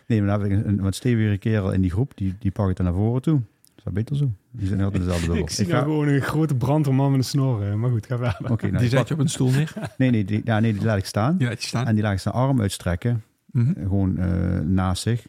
Nee, 0.07 0.23
maar 0.23 0.31
dan 0.39 0.41
heb 0.41 0.51
ik 0.51 0.65
een, 0.65 0.69
een 0.69 0.81
wat 0.81 0.95
stevige 0.95 1.37
kerel 1.37 1.73
in 1.73 1.81
die 1.81 1.91
groep. 1.91 2.13
Die, 2.17 2.35
die 2.39 2.51
pak 2.51 2.71
ik 2.71 2.77
dan 2.77 2.87
naar 2.87 2.95
voren 2.95 3.23
toe. 3.23 3.41
Is 3.77 3.85
dat 3.85 3.93
beter 3.93 4.17
zo? 4.17 4.31
Die 4.51 4.67
zijn 4.67 4.81
altijd 4.83 5.03
dezelfde 5.03 5.27
bubbel. 5.31 5.45
Ik 5.45 5.51
zie 5.51 5.65
ga- 5.67 5.73
nou 5.73 5.85
gewoon 5.85 6.09
een 6.09 6.21
grote 6.21 6.55
brandweerman 6.55 7.11
met 7.11 7.19
een 7.21 7.25
snor. 7.25 7.63
eh, 7.63 7.75
Maar 7.75 7.91
goed, 7.91 8.07
ga 8.07 8.17
verder. 8.19 8.51
Oké, 8.53 8.67
nou, 8.67 8.79
die 8.79 8.89
zet 8.89 8.99
pak- 8.99 9.09
je 9.09 9.15
op 9.15 9.21
een 9.21 9.29
stoel 9.29 9.51
neer. 9.51 9.73
nee, 9.99 10.11
nee, 10.11 10.25
die, 10.25 10.41
ja, 10.45 10.61
nee, 10.61 10.73
die 10.73 10.85
laat 10.85 10.99
ik 10.99 11.05
staan. 11.05 11.37
Die 11.37 11.47
laat 11.49 11.63
je 11.63 11.69
staan. 11.69 11.87
En 11.87 11.95
die 11.95 12.03
laat 12.03 12.13
ik 12.13 12.19
zijn 12.19 12.35
arm 12.35 12.61
uitstrekken. 12.61 13.23
Mhm. 13.51 13.73
Gewoon 13.83 14.19
eh, 14.19 14.59
naast 14.61 15.03
zich. 15.03 15.27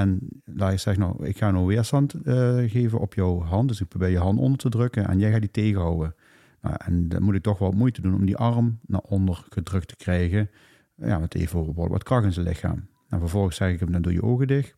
En 0.00 0.18
laat 0.44 0.72
ik 0.72 0.78
zeggen, 0.78 1.02
nou, 1.02 1.26
ik 1.26 1.36
ga 1.36 1.50
nou 1.50 1.66
weerstand 1.66 2.14
eh, 2.14 2.56
geven 2.66 2.98
op 2.98 3.14
jouw 3.14 3.40
hand. 3.40 3.68
Dus 3.68 3.80
ik 3.80 3.88
probeer 3.88 4.08
je 4.08 4.18
hand 4.18 4.38
onder 4.38 4.58
te 4.58 4.68
drukken 4.68 5.08
en 5.08 5.18
jij 5.18 5.30
gaat 5.30 5.40
die 5.40 5.50
tegenhouden. 5.50 6.14
Nou, 6.60 6.76
en 6.78 7.08
dan 7.08 7.22
moet 7.22 7.34
ik 7.34 7.42
toch 7.42 7.58
wel 7.58 7.70
moeite 7.70 8.00
doen 8.00 8.14
om 8.14 8.26
die 8.26 8.36
arm 8.36 8.78
naar 8.86 9.00
onder 9.00 9.44
gedrukt 9.48 9.88
te 9.88 9.96
krijgen. 9.96 10.50
Ja, 10.94 11.18
met 11.18 11.34
even 11.34 11.74
wat, 11.74 12.02
kracht 12.02 12.24
in 12.24 12.32
zijn 12.32 12.46
lichaam. 12.46 12.86
En 13.08 13.18
vervolgens 13.18 13.56
zeg 13.56 13.72
ik 13.72 13.80
hem, 13.80 13.92
dan 13.92 14.02
doe 14.02 14.12
je 14.12 14.22
ogen 14.22 14.46
dicht. 14.46 14.74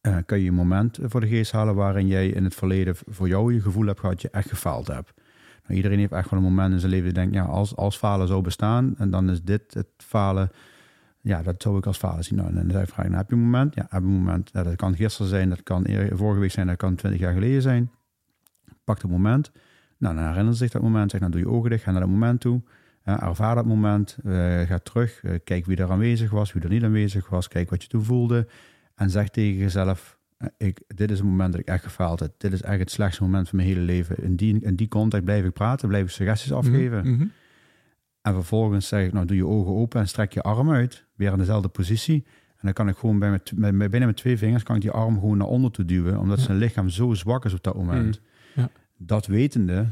Eh, 0.00 0.16
kun 0.26 0.40
je 0.40 0.48
een 0.48 0.54
moment 0.54 0.98
voor 1.02 1.20
de 1.20 1.28
geest 1.28 1.52
halen 1.52 1.74
waarin 1.74 2.06
jij 2.06 2.28
in 2.28 2.44
het 2.44 2.54
verleden 2.54 2.96
voor 2.96 3.28
jou 3.28 3.54
je 3.54 3.60
gevoel 3.60 3.86
hebt 3.86 4.00
gehad 4.00 4.14
dat 4.14 4.22
je 4.22 4.38
echt 4.38 4.48
gefaald 4.48 4.86
hebt. 4.86 5.12
Nou, 5.62 5.74
iedereen 5.74 5.98
heeft 5.98 6.12
echt 6.12 6.30
wel 6.30 6.38
een 6.38 6.46
moment 6.46 6.72
in 6.72 6.80
zijn 6.80 6.90
leven 6.90 7.06
dat 7.06 7.14
denkt, 7.14 7.34
ja, 7.34 7.44
als, 7.44 7.76
als 7.76 7.96
falen 7.96 8.26
zou 8.26 8.42
bestaan 8.42 8.94
en 8.98 9.10
dan 9.10 9.30
is 9.30 9.42
dit 9.42 9.74
het 9.74 9.88
falen 9.96 10.50
ja, 11.26 11.42
dat 11.42 11.62
zou 11.62 11.78
ik 11.78 11.86
als 11.86 11.98
falen 11.98 12.24
zien. 12.24 12.38
Nou, 12.38 12.48
en 12.48 12.54
dan 12.54 12.70
zei 12.70 12.82
ik, 12.82 12.96
nou, 12.96 13.14
heb 13.14 13.28
je 13.30 13.34
een 13.36 13.42
moment? 13.42 13.74
Ja, 13.74 13.86
heb 13.88 14.02
je 14.02 14.06
een 14.08 14.12
moment. 14.14 14.50
Ja, 14.52 14.62
dat 14.62 14.76
kan 14.76 14.96
gisteren 14.96 15.28
zijn, 15.28 15.48
dat 15.48 15.62
kan 15.62 15.86
vorige 16.12 16.40
week 16.40 16.50
zijn, 16.50 16.66
dat 16.66 16.76
kan 16.76 16.94
twintig 16.94 17.20
jaar 17.20 17.32
geleden 17.32 17.62
zijn. 17.62 17.90
Pak 18.84 19.02
het 19.02 19.10
moment. 19.10 19.50
Nou, 19.98 20.14
dan 20.14 20.26
herinnert 20.26 20.56
zich 20.56 20.70
dat 20.70 20.82
moment. 20.82 21.10
Zeg, 21.10 21.20
dan 21.20 21.30
doe 21.30 21.40
je 21.40 21.48
ogen 21.48 21.70
dicht, 21.70 21.82
ga 21.82 21.90
naar 21.90 22.00
dat 22.00 22.08
moment 22.10 22.40
toe. 22.40 22.62
Ervaar 23.02 23.54
dat 23.54 23.66
moment. 23.66 24.16
eh, 24.24 24.60
ga 24.60 24.78
terug. 24.78 25.22
eh, 25.24 25.34
kijk 25.44 25.66
wie 25.66 25.76
er 25.76 25.90
aanwezig 25.90 26.30
was, 26.30 26.52
wie 26.52 26.62
er 26.62 26.68
niet 26.68 26.82
aanwezig 26.82 27.28
was. 27.28 27.48
Kijk 27.48 27.70
wat 27.70 27.82
je 27.82 27.88
toen 27.88 28.02
voelde. 28.04 28.46
En 28.94 29.10
zeg 29.10 29.28
tegen 29.28 29.58
jezelf, 29.58 30.18
eh, 30.36 30.48
ik, 30.56 30.82
dit 30.86 31.10
is 31.10 31.18
het 31.18 31.26
moment 31.26 31.52
dat 31.52 31.60
ik 31.60 31.66
echt 31.66 31.84
gefaald 31.84 32.20
heb. 32.20 32.32
Dit 32.38 32.52
is 32.52 32.62
echt 32.62 32.78
het 32.78 32.90
slechtste 32.90 33.22
moment 33.22 33.48
van 33.48 33.56
mijn 33.58 33.68
hele 33.68 33.80
leven. 33.80 34.22
In 34.22 34.36
die, 34.36 34.60
in 34.60 34.76
die 34.76 34.88
context 34.88 35.24
blijf 35.24 35.44
ik 35.44 35.52
praten, 35.52 35.88
blijf 35.88 36.04
ik 36.04 36.10
suggesties 36.10 36.52
afgeven. 36.52 37.10
Mhm. 37.10 37.26
En 38.22 38.32
vervolgens 38.32 38.88
zeg 38.88 39.06
ik, 39.06 39.12
nou 39.12 39.26
doe 39.26 39.36
je 39.36 39.46
ogen 39.46 39.74
open 39.74 40.00
en 40.00 40.08
strek 40.08 40.32
je 40.32 40.42
arm 40.42 40.70
uit. 40.70 41.05
Weer 41.16 41.32
in 41.32 41.38
dezelfde 41.38 41.68
positie. 41.68 42.24
En 42.50 42.62
dan 42.62 42.72
kan 42.72 42.88
ik 42.88 42.96
gewoon 42.96 43.18
bij 43.18 43.30
met, 43.30 43.52
met, 43.54 43.74
met- 43.74 43.90
binnen 43.90 44.08
met 44.08 44.18
twee 44.18 44.38
vingers 44.38 44.62
kan 44.62 44.76
ik 44.76 44.82
die 44.82 44.90
arm 44.90 45.14
gewoon 45.14 45.36
naar 45.38 45.46
onder 45.46 45.70
toe 45.70 45.84
duwen. 45.84 46.18
Omdat 46.18 46.38
Ja. 46.38 46.44
zijn 46.44 46.58
lichaam 46.58 46.88
zo 46.88 47.14
zwak 47.14 47.44
is 47.44 47.52
op 47.54 47.62
dat 47.62 47.76
moment. 47.76 48.20
Mm. 48.54 48.62
Ja. 48.62 48.70
Dat 48.96 49.26
wetende 49.26 49.86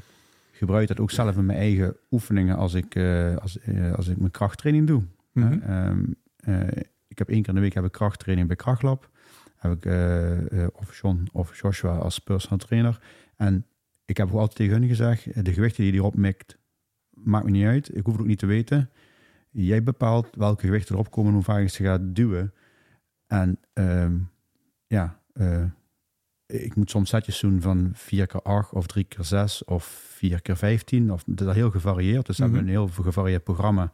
gebruik 0.52 0.83
ik 0.83 0.88
dat 0.88 1.00
ook 1.00 1.11
zelf 1.11 1.37
in 1.37 1.47
mijn 1.47 1.59
eigen 1.59 1.97
oefeningen 2.11 2.57
als 2.57 2.75
ik, 2.75 2.95
eh, 2.95 3.37
als, 3.37 3.59
eh, 3.59 3.93
als 3.93 4.09
ik 4.09 4.16
mijn 4.19 4.31
krachttraining 4.31 4.87
doe. 4.87 5.02
Mhm. 5.33 5.52
Ehm, 5.61 6.04
eh, 6.37 6.61
ik 7.09 7.19
heb 7.19 7.28
één 7.28 7.38
keer 7.40 7.49
in 7.49 7.54
de 7.54 7.61
week 7.61 7.75
heb 7.75 7.85
ik 7.85 7.93
krachttraining 7.93 8.47
bij 8.49 8.57
Krachtlab. 8.57 9.11
Heb 9.57 9.73
ik 9.73 9.93
of 10.75 11.00
John 11.00 11.28
of 11.33 11.61
Joshua 11.61 11.97
als 11.97 12.19
personal 12.19 12.59
trainer. 12.59 13.00
En 13.37 13.66
ik 14.04 14.16
heb 14.16 14.26
ook 14.26 14.33
altijd 14.38 14.57
tegen 14.57 14.73
hun 14.78 14.88
gezegd, 14.88 15.45
de 15.45 15.52
gewichten 15.52 15.83
die 15.85 15.93
je 15.93 15.99
erop 15.99 16.16
mikt, 16.16 16.59
maakt 17.11 17.45
me 17.45 17.50
niet 17.50 17.64
uit. 17.66 17.97
Ik 17.97 18.04
hoef 18.04 18.12
het 18.12 18.23
ook 18.23 18.28
niet 18.28 18.38
te 18.38 18.47
weten. 18.47 18.90
Jij 19.56 19.82
bepaalt 19.82 20.28
welke 20.37 20.66
gewichten 20.66 20.94
erop 20.94 21.11
komen 21.11 21.28
en 21.28 21.34
hoe 21.34 21.44
vaak 21.44 21.61
je 21.61 21.68
ze 21.68 21.82
gaat 21.82 22.00
duwen. 22.02 22.52
En 23.26 23.58
ehm, 23.73 24.16
ja, 24.87 25.20
eh, 25.32 25.64
ik 26.46 26.75
moet 26.76 26.90
soms 26.90 27.08
setjes 27.08 27.40
doen 27.40 27.61
van 27.61 27.90
4 27.94 28.26
keer 28.26 28.42
8 28.42 28.73
of 28.73 28.87
3 28.87 29.04
keer 29.04 29.25
6 29.25 29.64
of 29.64 29.84
4 30.16 30.42
keer 30.42 30.56
15. 30.56 31.12
Of, 31.12 31.23
dat 31.26 31.49
is 31.49 31.54
heel 31.54 31.70
gevarieerd. 31.70 32.26
Dus 32.26 32.38
we 32.38 32.44
Mhm. 32.44 32.52
hebben 32.54 32.75
een 32.75 32.78
heel 32.80 33.04
gevarieerd 33.04 33.44
programma. 33.44 33.90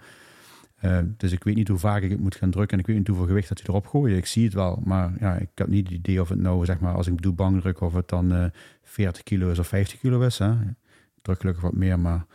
Eh, 0.76 0.99
dus 1.17 1.33
ik 1.33 1.45
weet 1.45 1.55
niet 1.55 1.69
hoe 1.69 1.79
vaak 1.79 2.02
ik 2.02 2.11
het 2.11 2.21
moet 2.21 2.35
gaan 2.35 2.50
drukken 2.50 2.73
en 2.76 2.81
ik 2.83 2.87
weet 2.87 2.97
niet 2.97 3.07
hoeveel 3.07 3.26
gewicht 3.26 3.49
dat 3.49 3.59
hij 3.59 3.67
erop 3.69 3.87
gooien. 3.87 4.17
Ik 4.17 4.26
zie 4.26 4.45
het 4.45 4.55
wel, 4.55 4.83
maar 4.85 5.12
ja, 5.19 5.35
ik 5.37 5.49
heb 5.55 5.67
niet 5.69 5.87
het 5.88 5.97
idee 5.97 6.21
of 6.21 6.29
het 6.29 6.38
nou, 6.38 6.64
zeg 6.64 6.81
maar, 6.81 6.95
als 6.95 7.07
ik 7.07 7.23
doe 7.23 7.33
bankdruk, 7.33 7.81
of 7.81 7.95
het 7.95 8.09
dan 8.09 8.33
eh 8.33 8.45
40 8.83 9.23
kilo 9.23 9.50
is 9.50 9.59
of 9.59 9.69
50 9.69 9.99
kilo 9.99 10.21
is. 10.21 10.38
Hè. 10.38 10.52
Ik 10.52 10.75
druk 11.23 11.40
gelukkig 11.40 11.62
wat 11.62 11.75
meer, 11.75 11.99
maar 11.99 12.26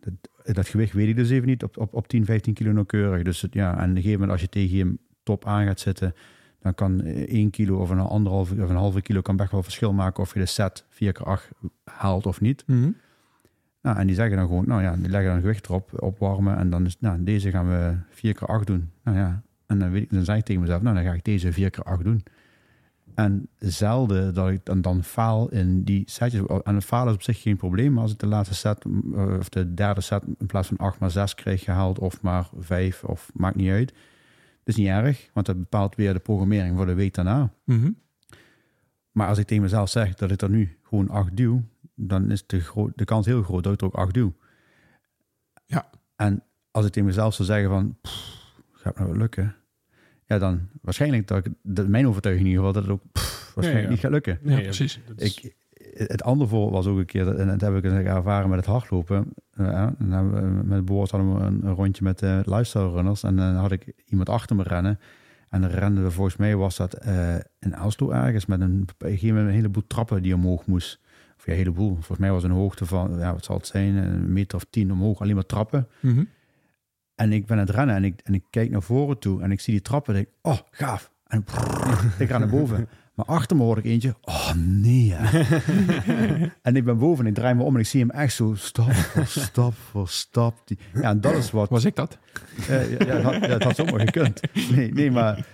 dat, 0.00 0.12
dat 0.52 0.68
gewicht 0.68 0.92
weet 0.92 1.08
ik 1.08 1.16
dus 1.16 1.30
even 1.30 1.48
niet 1.48 1.62
op, 1.62 1.76
op, 1.76 1.94
op 1.94 2.08
10, 2.08 2.24
15 2.24 2.54
kilo 2.54 2.72
nauwkeurig. 2.72 3.22
Dus 3.22 3.40
het, 3.40 3.54
ja, 3.54 3.70
en 3.70 3.74
op 3.74 3.88
een 3.88 3.94
gegeven 3.94 4.12
moment 4.12 4.30
als 4.30 4.40
je 4.40 4.48
tegen 4.48 4.76
je 4.76 4.94
top 5.22 5.46
aan 5.46 5.66
gaat 5.66 5.80
zitten, 5.80 6.14
dan 6.60 6.74
kan 6.74 7.00
1 7.00 7.50
kilo 7.50 7.78
of 7.78 7.90
een 7.90 7.98
anderhalve 7.98 8.62
of 8.62 8.70
een 8.70 8.76
halve 8.76 9.02
kilo 9.02 9.20
kan 9.20 9.36
best 9.36 9.50
wel 9.50 9.62
verschil 9.62 9.92
maken 9.92 10.22
of 10.22 10.34
je 10.34 10.40
de 10.40 10.46
set 10.46 10.84
4 10.88 11.12
keer 11.12 11.26
8 11.26 11.50
haalt 11.84 12.26
of 12.26 12.40
niet. 12.40 12.64
Mhm. 12.66 12.90
Nou, 13.82 13.98
en 13.98 14.06
die 14.06 14.16
zeggen 14.16 14.36
dan 14.36 14.46
gewoon, 14.46 14.64
nou 14.66 14.82
ja, 14.82 14.96
die 14.96 15.08
leggen 15.08 15.30
dan 15.30 15.40
gewicht 15.40 15.66
erop, 15.66 16.02
opwarmen. 16.02 16.56
En 16.56 16.70
dan 16.70 16.86
is, 16.86 16.96
nou, 17.00 17.24
deze 17.24 17.50
gaan 17.50 17.68
we 17.68 17.96
4 18.10 18.34
keer 18.34 18.48
8 18.48 18.66
doen. 18.66 18.90
Nou 19.02 19.16
ja, 19.16 19.42
en 19.66 19.78
dan, 19.78 19.90
weet 19.90 20.02
ik, 20.02 20.10
dan 20.10 20.24
zeg 20.24 20.36
ik 20.36 20.44
tegen 20.44 20.60
mezelf, 20.60 20.82
nou, 20.82 20.94
dan 20.94 21.04
ga 21.04 21.12
ik 21.12 21.24
deze 21.24 21.52
4 21.52 21.70
keer 21.70 21.84
8 21.84 22.04
doen. 22.04 22.22
En 23.14 23.48
zelden 23.58 24.34
dat 24.34 24.48
ik 24.48 24.64
dan, 24.64 24.80
dan 24.80 25.04
faal 25.04 25.50
in 25.50 25.84
die 25.84 26.02
setjes. 26.06 26.42
En 26.62 26.74
het 26.74 26.84
falen 26.84 27.08
is 27.08 27.14
op 27.14 27.22
zich 27.22 27.42
geen 27.42 27.56
probleem. 27.56 27.92
Maar 27.92 28.02
als 28.02 28.12
ik 28.12 28.18
de 28.18 28.26
laatste 28.26 28.54
set, 28.54 28.84
eh, 29.14 29.36
of 29.38 29.48
de 29.48 29.74
derde 29.74 30.00
set, 30.00 30.24
in 30.38 30.46
plaats 30.46 30.68
van 30.68 30.76
8 30.76 30.98
maar 30.98 31.10
6 31.10 31.34
kreeg 31.34 31.64
gehaald, 31.64 31.98
of 31.98 32.22
maar 32.22 32.48
5, 32.58 33.04
of 33.04 33.30
maakt 33.34 33.56
niet 33.56 33.70
uit. 33.70 33.88
Dat 34.64 34.74
is 34.74 34.76
niet 34.76 34.88
erg, 34.88 35.30
want 35.32 35.46
dat 35.46 35.58
bepaalt 35.58 35.94
weer 35.94 36.12
de 36.12 36.18
programmering 36.18 36.76
voor 36.76 36.86
de 36.86 36.94
week 36.94 37.14
daarna. 37.14 37.52
Mhm. 37.64 37.90
Maar 39.10 39.28
als 39.28 39.38
ik 39.38 39.46
tegen 39.46 39.62
mezelf 39.62 39.88
zeg 39.88 40.14
dat 40.14 40.30
ik 40.30 40.42
er 40.42 40.50
nu 40.50 40.78
gewoon 40.82 41.08
8 41.08 41.36
duw, 41.36 41.62
dan 41.94 42.30
is 42.30 42.46
de, 42.46 42.90
de 42.94 43.04
kans 43.04 43.26
heel 43.26 43.42
groot 43.42 43.62
dat 43.62 43.72
ik 43.72 43.80
er 43.80 43.86
ook 43.86 43.94
8 43.94 44.14
duw. 44.14 44.32
Ja. 45.66 45.90
En 46.16 46.42
als 46.70 46.86
ik 46.86 46.92
tegen 46.92 47.08
mezelf 47.08 47.34
zou 47.34 47.48
zeggen 47.48 47.68
van, 47.68 47.96
pff, 48.00 48.52
gaat 48.72 48.84
het 48.84 48.96
nou 48.96 49.08
wel 49.08 49.18
lukken? 49.18 49.56
Ja, 50.34 50.40
dan 50.40 50.68
waarschijnlijk 50.82 51.26
dat 51.26 51.46
ik, 51.46 51.52
dat 51.62 51.88
mijn 51.88 52.06
overtuiging 52.08 52.46
in 52.46 52.52
ieder 52.54 52.66
geval, 52.66 52.82
dat 52.82 52.90
het 52.90 53.00
ook 53.00 53.12
pff, 53.12 53.52
waarschijnlijk 53.54 53.86
ja. 53.88 53.92
niet 53.94 54.02
gaat 54.02 54.10
lukken. 54.12 54.38
Ja, 54.42 54.60
precies. 54.60 55.00
is- 55.16 55.34
Ik, 55.36 55.54
het 56.08 56.22
andere 56.22 56.48
voorbeeld 56.50 56.84
was 56.84 56.86
ook 56.92 56.98
een 56.98 57.04
keer, 57.06 57.24
dat- 57.24 57.36
en 57.36 57.46
dat 57.46 57.60
heb 57.60 57.76
ik 57.76 57.84
ervaren 57.84 58.48
met 58.48 58.58
het 58.58 58.66
hardlopen. 58.68 59.32
Ja, 59.56 59.94
dan 59.98 60.10
hebben 60.10 60.58
we, 60.58 60.64
met 60.66 60.84
boord 60.84 61.10
hadden 61.10 61.34
we 61.34 61.40
een, 61.44 61.66
een 61.66 61.74
rondje 61.74 62.04
met 62.04 62.18
de 62.18 62.42
lifestyle 62.44 62.90
runners. 62.90 63.22
En 63.22 63.36
dan 63.36 63.54
had 63.54 63.72
ik 63.72 63.92
iemand 64.06 64.28
achter 64.28 64.56
me 64.56 64.62
rennen. 64.62 64.98
En 65.48 65.60
dan 65.60 65.70
renden 65.70 66.04
we, 66.04 66.10
volgens 66.10 66.36
mij 66.36 66.56
was 66.56 66.76
dat 66.76 66.94
eh 66.94 67.34
in 67.60 67.80
Oslo 67.82 68.10
ergens, 68.10 68.46
met 68.46 68.60
een, 68.60 68.88
een 68.98 69.36
een 69.36 69.48
heleboel 69.48 69.86
trappen 69.86 70.22
die 70.22 70.34
omhoog 70.34 70.66
moest. 70.66 71.00
Of 71.38 71.46
ja, 71.46 71.52
een 71.52 71.58
heleboel. 71.58 71.92
Volgens 71.94 72.18
mij 72.18 72.30
was 72.32 72.42
het 72.42 72.50
een 72.52 72.56
hoogte 72.58 72.86
van, 72.86 73.18
ja, 73.18 73.32
wat 73.32 73.44
zal 73.44 73.56
het 73.56 73.66
zijn, 73.66 73.94
een 73.94 74.32
meter 74.32 74.56
of 74.56 74.66
tien 74.70 74.92
omhoog, 74.92 75.20
alleen 75.20 75.34
maar 75.34 75.46
trappen. 75.46 75.88
Mhm. 76.00 76.24
En 77.14 77.32
ik 77.32 77.46
ben 77.46 77.58
aan 77.58 77.66
het 77.66 77.74
rennen 77.74 77.94
en 77.96 78.04
ik, 78.04 78.20
en 78.24 78.34
ik 78.34 78.42
kijk 78.50 78.70
naar 78.70 78.82
voren 78.82 79.18
toe 79.18 79.42
en 79.42 79.50
ik 79.50 79.60
zie 79.60 79.72
die 79.72 79.82
trappen 79.82 80.14
en 80.14 80.20
ik, 80.20 80.28
oh, 80.42 80.58
gaaf. 80.70 81.10
En 81.26 81.44
ik 82.18 82.28
ga 82.28 82.38
naar 82.38 82.48
boven. 82.48 82.88
Maar 83.14 83.26
achter 83.26 83.56
me 83.56 83.62
hoor 83.62 83.78
ik 83.78 83.84
eentje, 83.84 84.14
oh 84.22 84.52
nee. 84.56 85.12
hè. 85.14 85.46
en 86.62 86.76
ik 86.76 86.84
ben 86.84 86.98
boven 86.98 87.24
en 87.24 87.30
ik 87.30 87.36
draai 87.36 87.54
me 87.54 87.62
om 87.62 87.74
en 87.74 87.80
ik 87.80 87.86
zie 87.86 88.00
hem 88.00 88.10
echt 88.10 88.34
zo 88.34 88.54
stap 88.56 88.92
voor 88.92 89.26
stap 89.26 89.74
voor 89.74 90.08
stap. 90.08 90.60
Die, 90.64 90.78
ja, 90.94 91.02
en 91.10 91.20
dat 91.20 91.34
is 91.36 91.50
wat... 91.50 91.68
Was 91.68 91.84
ik 91.84 91.94
dat? 91.96 92.18
eh, 92.68 92.90
ja, 92.98 93.06
ja, 93.06 93.20
dat, 93.20 93.22
had- 93.22 93.42
dat 93.50 93.62
had 93.62 93.76
zomaar 93.76 94.00
gekund. 94.00 94.40
Nee, 94.74 94.92
nee, 94.92 95.10
maar 95.10 95.46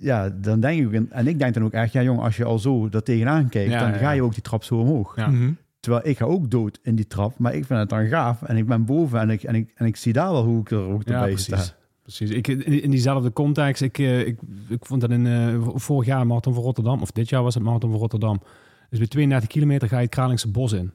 ja, 0.00 0.28
dan 0.30 0.60
denk 0.60 0.80
ik, 0.80 1.00
ook- 1.02 1.08
en 1.10 1.26
ik 1.26 1.38
denk 1.38 1.54
dan 1.54 1.64
ook 1.64 1.72
echt, 1.72 1.92
ja 1.92 2.02
jongen, 2.02 2.22
als 2.24 2.36
je 2.36 2.44
al 2.44 2.58
zo 2.58 2.88
er 2.90 3.02
tegenaan 3.02 3.48
kijkt, 3.48 3.70
Ja, 3.70 3.78
dan 3.80 3.90
ja, 3.90 3.96
ga 3.96 4.10
je 4.10 4.16
ja. 4.16 4.22
ook 4.22 4.32
die 4.34 4.42
trap 4.42 4.64
zo 4.64 4.76
omhoog. 4.78 5.16
Ja. 5.16 5.26
Mhm. 5.28 5.52
Terwijl 5.84 6.06
ik 6.06 6.16
ga 6.16 6.24
ook 6.24 6.50
dood 6.50 6.78
in 6.82 6.94
die 6.94 7.06
trap, 7.06 7.38
maar 7.38 7.54
ik 7.54 7.64
vind 7.64 7.80
het 7.80 7.88
dan 7.88 8.06
gaaf 8.06 8.42
en 8.42 8.56
ik 8.56 8.66
ben 8.66 8.84
boven 8.84 9.20
en 9.20 9.30
ik, 9.30 9.42
en 9.42 9.54
ik, 9.54 9.72
en 9.74 9.86
ik 9.86 9.96
zie 9.96 10.12
daar 10.12 10.32
wel 10.32 10.44
hoe 10.44 10.60
ik 10.60 10.70
er 10.70 10.78
ook 10.78 11.02
Ja, 11.04 11.22
precies. 11.22 11.44
sta. 11.44 11.62
Precies. 12.02 12.30
Ik, 12.30 12.48
in, 12.48 12.82
in 12.82 12.90
diezelfde 12.90 13.32
context, 13.32 13.82
ik, 13.82 13.98
eh, 13.98 14.26
ik, 14.26 14.38
ik 14.68 14.86
vond 14.86 15.00
dat 15.00 15.10
in 15.10 15.26
eh, 15.26 15.66
vorig 15.74 16.06
jaar 16.06 16.26
Marathon 16.26 16.54
voor 16.54 16.62
Rotterdam, 16.62 17.02
of 17.02 17.10
dit 17.10 17.28
jaar 17.28 17.42
was 17.42 17.54
het 17.54 17.62
Marathon 17.62 17.90
voor 17.90 17.98
Rotterdam. 17.98 18.42
Dus 18.90 18.98
bij 18.98 19.08
32 19.08 19.48
kilometer 19.48 19.88
ga 19.88 19.96
je 19.96 20.02
het 20.02 20.10
Kralingse 20.14 20.50
Bos 20.50 20.72
in. 20.72 20.92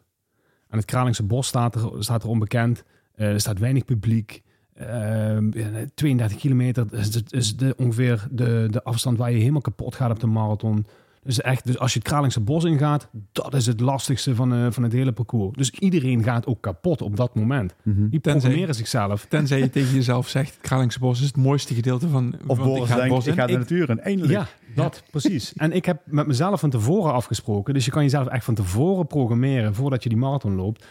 En 0.69 0.77
het 0.77 0.85
Kralingse 0.85 1.23
Bos 1.23 1.47
staat 1.47 1.75
er, 1.75 1.91
staat 1.99 2.23
er 2.23 2.29
onbekend. 2.29 2.83
Eh, 3.15 3.27
er 3.27 3.39
staat 3.39 3.59
weinig 3.59 3.85
publiek. 3.85 4.41
Ehm, 4.73 5.57
ja, 5.57 5.85
32 5.93 6.37
kilometer 6.37 6.85
is, 6.91 7.09
is, 7.09 7.23
is 7.29 7.57
de, 7.57 7.73
ongeveer 7.77 8.27
de, 8.31 8.67
de 8.69 8.83
afstand 8.83 9.17
waar 9.17 9.31
je 9.31 9.37
helemaal 9.37 9.61
kapot 9.61 9.95
gaat 9.95 10.11
op 10.11 10.19
de 10.19 10.27
marathon. 10.27 10.85
Dus 11.23 11.41
echt, 11.41 11.65
dus 11.65 11.77
als 11.79 11.93
je 11.93 11.99
het 11.99 12.07
Kralingse 12.07 12.39
Bos 12.39 12.63
ingaat, 12.63 13.07
dat 13.31 13.53
is 13.53 13.65
het 13.65 13.79
lastigste 13.79 14.35
van, 14.35 14.53
eh, 14.53 14.67
van 14.69 14.83
het 14.83 14.91
hele 14.91 15.11
parcours. 15.11 15.57
Dus 15.57 15.71
iedereen 15.71 16.23
gaat 16.23 16.45
ook 16.45 16.61
kapot 16.61 17.01
op 17.01 17.15
dat 17.15 17.35
moment. 17.35 17.75
Mhm. 17.83 17.95
Die 18.09 18.21
Tenzij- 18.21 18.31
programmeren 18.39 18.75
zichzelf. 18.75 19.25
Tenzij 19.25 19.59
je 19.59 19.69
tegen 19.69 19.93
jezelf 19.93 20.27
zegt, 20.29 20.57
Kralingse 20.61 20.99
Bos 20.99 21.19
is 21.19 21.27
het 21.27 21.37
mooiste 21.37 21.73
gedeelte 21.73 22.07
van... 22.09 22.35
Of 22.47 22.57
ik 22.57 22.63
Boris 22.63 22.83
ga 22.83 22.87
het 22.87 22.97
denkt, 22.97 23.15
bos 23.15 23.27
ik 23.27 23.33
ga 23.33 23.45
de 23.45 23.57
natuur 23.57 23.89
in, 23.89 23.99
eindelijk. 23.99 24.33
Ja, 24.33 24.47
dat 24.75 25.03
precies. 25.11 25.53
En 25.53 25.71
ik 25.71 25.85
heb 25.85 26.01
met 26.05 26.27
mezelf 26.27 26.59
van 26.59 26.69
tevoren 26.69 27.13
afgesproken. 27.13 27.73
Dus 27.73 27.85
je 27.85 27.91
kan 27.91 28.03
jezelf 28.03 28.27
echt 28.27 28.45
van 28.45 28.55
tevoren 28.55 29.07
programmeren 29.07 29.75
voordat 29.75 30.03
je 30.03 30.09
die 30.09 30.17
marathon 30.17 30.55
loopt. 30.55 30.85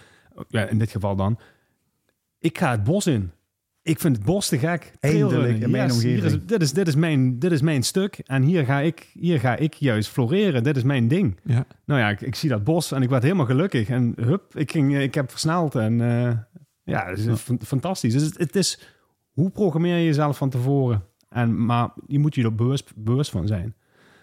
Ja, 0.48 0.66
in 0.68 0.78
dit 0.78 0.90
geval 0.90 1.16
dan. 1.16 1.38
Ik 2.38 2.58
ga 2.58 2.70
het 2.70 2.84
bos 2.84 3.06
in. 3.06 3.30
Ik 3.88 4.00
vind 4.00 4.16
het 4.16 4.24
bos 4.24 4.48
te 4.48 4.58
gek. 4.58 4.92
Eindelijk 5.00 5.58
in 5.58 5.70
mijn 5.70 5.86
yes, 5.86 5.94
omgeving. 5.94 6.24
is, 6.24 6.38
dit, 6.46 6.62
is, 6.62 6.72
dit, 6.72 6.88
is 6.88 6.94
mijn, 6.94 7.38
dit 7.38 7.52
is 7.52 7.60
mijn 7.60 7.82
stuk. 7.82 8.18
En 8.18 8.42
hier 8.42 8.64
ga, 8.64 8.80
ik, 8.80 9.10
hier 9.12 9.40
ga 9.40 9.56
ik 9.56 9.74
juist 9.74 10.08
floreren. 10.08 10.62
Dit 10.62 10.76
is 10.76 10.82
mijn 10.82 11.08
ding. 11.08 11.40
Ja. 11.44 11.66
Nou 11.84 12.00
ja, 12.00 12.08
ik, 12.08 12.20
ik 12.20 12.34
zie 12.34 12.48
dat 12.48 12.64
bos 12.64 12.92
en 12.92 13.02
ik 13.02 13.08
werd 13.08 13.22
helemaal 13.22 13.46
gelukkig. 13.46 13.88
En 13.88 14.12
hup, 14.20 14.56
ik, 14.56 14.70
ging, 14.70 14.98
ik 14.98 15.14
heb 15.14 15.30
versneld. 15.30 15.74
En 15.74 16.00
eh, 16.00 16.36
ja, 16.82 17.06
het 17.06 17.18
is 17.18 17.24
Ja. 17.24 17.56
fantastisch. 17.58 18.12
Dus 18.12 18.22
het, 18.22 18.38
het 18.38 18.56
is, 18.56 18.80
hoe 19.30 19.50
programmeer 19.50 19.96
je 19.96 20.04
jezelf 20.04 20.36
van 20.36 20.50
tevoren? 20.50 21.04
En, 21.28 21.64
maar 21.64 21.90
je 22.06 22.18
moet 22.18 22.34
je 22.34 22.42
er 22.42 22.54
bewust, 22.54 22.92
bewust 22.96 23.30
van 23.30 23.46
zijn. 23.46 23.74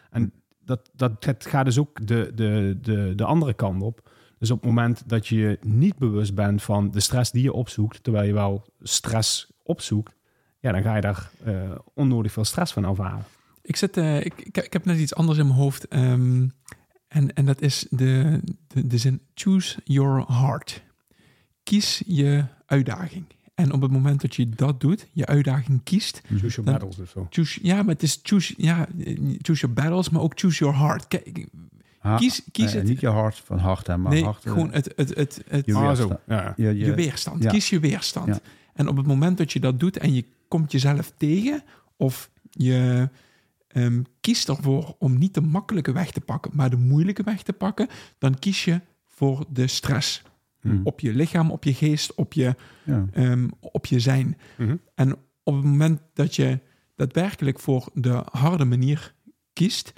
En 0.09 0.33
dat, 0.59 0.89
dat, 0.95 1.25
het 1.25 1.45
gaat 1.45 1.65
dus 1.65 1.79
ook 1.79 2.07
de, 2.07 2.31
de, 2.35 2.77
de, 2.81 3.13
de 3.15 3.25
andere 3.25 3.53
kant 3.53 3.81
op. 3.81 4.09
Dus 4.39 4.51
op 4.51 4.57
het 4.57 4.69
moment 4.69 5.09
dat 5.09 5.27
je 5.27 5.35
je 5.35 5.57
niet 5.61 5.97
bewust 5.97 6.35
bent 6.35 6.63
van 6.63 6.91
de 6.91 6.99
stress 6.99 7.31
die 7.31 7.43
je 7.43 7.53
opzoekt, 7.53 8.03
terwijl 8.03 8.27
je 8.27 8.33
wel 8.33 8.65
stress 8.81 9.53
opzoekt, 9.65 10.15
ja, 10.59 10.71
dan 10.71 10.81
ga 10.81 10.95
je 10.95 11.01
daar 11.01 11.29
eh, 11.43 11.71
onnodig 11.93 12.31
veel 12.31 12.45
stress 12.45 12.73
van 12.73 12.85
ervaren. 12.85 13.23
Ik, 13.61 13.75
zit, 13.75 13.97
eh, 13.97 14.17
ik, 14.25 14.33
ik, 14.41 14.57
ik 14.57 14.73
heb 14.73 14.85
net 14.85 14.97
iets 14.99 15.15
anders 15.15 15.37
in 15.39 15.45
mijn 15.47 15.59
hoofd. 15.59 15.87
ehm, 15.87 16.47
en, 17.07 17.33
en 17.33 17.45
dat 17.45 17.61
is 17.61 17.85
de, 17.89 18.39
de, 18.67 18.87
de 18.87 18.97
zin 18.97 19.21
choose 19.33 19.79
your 19.83 20.25
heart. 20.27 20.83
Kies 21.63 22.01
je 22.05 22.45
uitdaging. 22.65 23.25
En 23.55 23.71
op 23.73 23.81
het 23.81 23.91
moment 23.91 24.21
dat 24.21 24.35
je 24.35 24.49
dat 24.49 24.79
doet, 24.81 25.07
je 25.13 25.25
uitdaging 25.25 25.83
kiest, 25.83 26.21
Choose 26.27 26.47
your 26.47 26.63
Dan- 26.63 26.73
battles 26.73 26.99
of 26.99 27.09
zo. 27.09 27.27
choose, 27.29 27.59
ja, 27.61 27.75
maar 27.75 27.93
het 27.93 28.03
is 28.03 28.19
choose, 28.23 28.53
ja, 28.57 28.87
choose 29.41 29.61
your 29.61 29.73
battles, 29.73 30.09
maar 30.09 30.21
ook 30.21 30.39
choose 30.39 30.63
your 30.63 30.77
heart. 30.79 31.07
Kijk, 31.07 31.45
Ha- 31.99 32.15
kies, 32.17 32.41
kies 32.51 32.65
eh, 32.71 32.73
het. 32.73 32.83
Niet 32.87 32.99
je 32.99 33.07
hart 33.07 33.35
van 33.37 33.57
hart, 33.59 33.87
hè, 33.87 33.97
maar 33.97 34.11
nee, 34.11 34.23
hart. 34.23 34.41
gewoon 34.41 34.71
het, 34.71 34.93
het, 34.95 35.15
het, 35.15 35.41
het, 35.47 35.65
je 35.65 35.73
Ah, 35.75 35.81
weerstand. 35.87 36.11
zo. 36.27 36.33
Ja. 36.33 36.53
je, 36.57 36.63
je, 36.63 36.75
je 36.85 36.93
weerstand. 36.93 37.43
ja. 37.43 37.49
Kies 37.51 37.69
je 37.69 37.79
weerstand. 37.79 38.27
Ja. 38.27 38.39
En 38.75 38.87
op 38.87 38.97
het 38.97 39.07
moment 39.07 39.37
dat 39.37 39.51
je 39.51 39.59
dat 39.59 39.79
doet 39.79 39.97
en 39.97 40.13
je 40.13 40.25
komt 40.47 40.71
jezelf 40.71 41.13
tegen, 41.17 41.63
of 41.97 42.29
je 42.49 43.09
ehm, 43.67 44.01
kiest 44.21 44.49
ervoor 44.49 44.95
om 44.99 45.17
niet 45.17 45.33
de 45.33 45.41
makkelijke 45.41 45.91
weg 45.91 46.11
te 46.11 46.21
pakken, 46.21 46.51
maar 46.53 46.69
de 46.69 46.77
moeilijke 46.77 47.23
weg 47.23 47.43
te 47.43 47.53
pakken, 47.53 47.87
dan 48.17 48.39
kies 48.39 48.65
je 48.65 48.81
voor 49.07 49.45
de 49.49 49.67
stress. 49.67 50.21
Hm. 50.61 50.79
Op 50.83 50.99
je 50.99 51.13
lichaam, 51.13 51.51
op 51.51 51.63
je 51.63 51.73
geest, 51.73 52.15
op 52.15 52.33
je, 52.33 52.55
Ja. 52.83 53.05
ehm, 53.11 53.47
op 53.59 53.85
je 53.85 53.99
zijn. 53.99 54.37
Mhm. 54.57 54.75
En 54.95 55.15
op 55.43 55.55
het 55.55 55.63
moment 55.63 56.01
dat 56.13 56.35
je 56.35 56.59
daadwerkelijk 56.95 57.59
voor 57.59 57.89
de 57.93 58.23
harde 58.31 58.65
manier 58.65 59.13
kiest, 59.53 59.93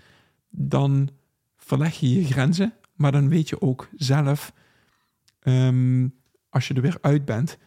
dan 0.50 1.10
verleg 1.56 2.00
je 2.00 2.14
je 2.14 2.24
grenzen, 2.26 2.74
maar 2.96 3.12
dan 3.12 3.30
weet 3.30 3.50
je 3.50 3.62
ook 3.62 3.90
zelf, 3.96 4.54
ehm, 5.40 6.08
als 6.50 6.68
je 6.68 6.74
er 6.74 6.82
weer 6.82 6.98
uit 7.02 7.26
bent, 7.26 7.58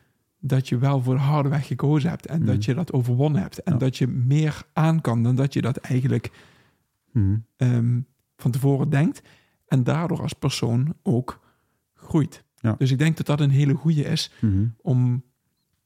dat 0.40 0.68
je 0.68 0.78
wel 0.78 1.02
voor 1.02 1.14
de 1.14 1.20
harde 1.20 1.48
weg 1.48 1.66
gekozen 1.66 2.10
hebt 2.10 2.26
en 2.26 2.38
Mhm. 2.38 2.46
dat 2.46 2.64
je 2.64 2.74
dat 2.74 2.92
overwonnen 2.92 3.42
hebt 3.42 3.62
en 3.62 3.72
Ja. 3.72 3.78
dat 3.78 3.96
je 3.96 4.06
meer 4.06 4.62
aan 4.72 5.00
kan 5.00 5.22
dan 5.22 5.34
dat 5.36 5.52
je 5.52 5.60
dat 5.62 5.76
eigenlijk 5.76 6.30
Mhm. 7.12 7.36
ehm, 7.56 8.00
van 8.36 8.50
tevoren 8.50 8.88
denkt 8.90 9.22
en 9.66 9.84
daardoor 9.84 10.20
als 10.22 10.32
persoon 10.32 10.94
ook 11.02 11.40
groeit. 11.94 12.44
Ja. 12.56 12.74
Dus 12.78 12.90
ik 12.90 12.98
denk 12.98 13.16
dat 13.16 13.26
dat 13.26 13.40
een 13.40 13.50
hele 13.50 13.74
goede 13.74 14.02
is 14.02 14.32
Mhm. 14.40 14.66
om 14.82 15.22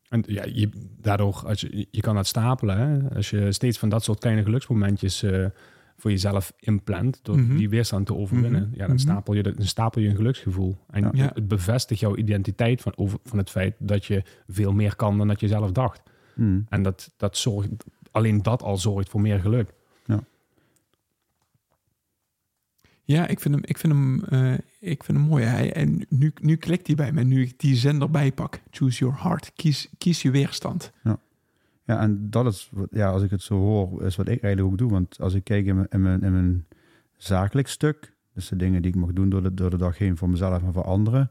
En 0.08 0.24
ja, 0.26 0.44
je, 0.44 0.68
daardoor, 1.00 1.42
als 1.46 1.60
je, 1.60 1.86
je 1.90 2.00
kan 2.00 2.14
dat 2.14 2.26
stapelen. 2.26 2.78
Hè? 2.78 3.14
Als 3.16 3.30
je 3.30 3.52
steeds 3.52 3.78
van 3.78 3.88
dat 3.88 4.04
soort 4.04 4.18
kleine 4.18 4.42
geluksmomentjes 4.42 5.22
eh, 5.22 5.46
voor 5.96 6.10
jezelf 6.10 6.52
inplant, 6.58 7.20
door 7.22 7.38
Mhm. 7.38 7.56
die 7.56 7.68
weerstand 7.68 8.06
te 8.06 8.14
overwinnen, 8.14 8.62
Mhm. 8.62 8.70
ja, 8.72 8.78
dan, 8.86 8.88
Mhm. 8.94 8.98
stapel 8.98 9.34
je, 9.34 9.42
dat- 9.42 9.56
dan 9.56 9.66
stapel 9.66 10.00
je 10.00 10.08
een 10.08 10.16
geluksgevoel. 10.16 10.76
En 10.90 11.02
Ja. 11.02 11.10
Ja. 11.12 11.30
het 11.34 11.48
bevestigt 11.48 12.00
jouw 12.00 12.16
identiteit 12.16 12.80
van, 12.80 12.92
over, 12.96 13.18
van 13.24 13.38
het 13.38 13.50
feit 13.50 13.74
dat 13.78 14.04
je 14.04 14.22
veel 14.48 14.72
meer 14.72 14.96
kan 14.96 15.18
dan 15.18 15.28
dat 15.28 15.40
je 15.40 15.48
zelf 15.48 15.72
dacht. 15.72 16.02
En 16.68 16.82
dat, 16.82 17.12
dat 17.16 17.36
zorgt, 17.36 17.68
alleen 18.10 18.42
dat 18.42 18.62
al 18.62 18.76
zorgt 18.76 19.08
voor 19.08 19.20
meer 19.20 19.40
geluk. 19.40 19.72
Ja, 23.06 23.26
ik 23.26 23.40
vind 23.40 23.54
hem, 23.54 23.64
ik 23.66 23.78
vind 23.78 23.92
hem, 23.92 24.24
eh, 24.24 24.52
ik 24.80 25.04
vind 25.04 25.18
hem 25.18 25.26
mooi. 25.26 25.44
Hij, 25.44 25.72
en 25.72 26.06
nu, 26.08 26.32
nu 26.40 26.56
klikt 26.56 26.86
hij 26.86 26.96
bij 26.96 27.12
me. 27.12 27.22
Nu 27.24 27.42
ik 27.42 27.58
die 27.60 27.74
zender 27.76 28.10
bijpak. 28.10 28.60
Choose 28.70 28.98
your 28.98 29.22
heart. 29.22 29.52
Kies, 29.54 29.88
kies 29.98 30.22
je 30.22 30.30
weerstand. 30.30 30.92
Ja, 31.02 31.18
en 31.84 32.30
dat 32.30 32.46
is, 32.46 32.68
wat- 32.72 32.88
ja, 32.90 33.10
als 33.10 33.22
ik 33.22 33.30
het 33.30 33.42
zo 33.42 33.54
hoor, 33.56 34.02
is 34.02 34.16
wat 34.16 34.28
ik 34.28 34.42
eigenlijk 34.42 34.72
ook 34.72 34.78
doe. 34.78 34.90
Want 34.90 35.20
als 35.20 35.34
ik 35.34 35.44
kijk 35.44 35.66
in 35.66 35.74
mijn, 35.74 35.86
in 35.90 36.02
mijn, 36.02 36.22
in 36.22 36.32
mijn 36.32 36.66
zakelijk 37.16 37.68
stuk, 37.68 38.12
dus 38.34 38.48
de 38.48 38.56
dingen 38.56 38.82
die 38.82 38.90
ik 38.90 38.96
mag 38.96 39.12
doen 39.12 39.28
door 39.28 39.42
de, 39.42 39.54
door 39.54 39.70
de 39.70 39.76
dag 39.76 39.98
heen 39.98 40.16
voor 40.16 40.28
mezelf 40.30 40.62
en 40.62 40.72
voor 40.72 40.84
anderen. 40.84 41.30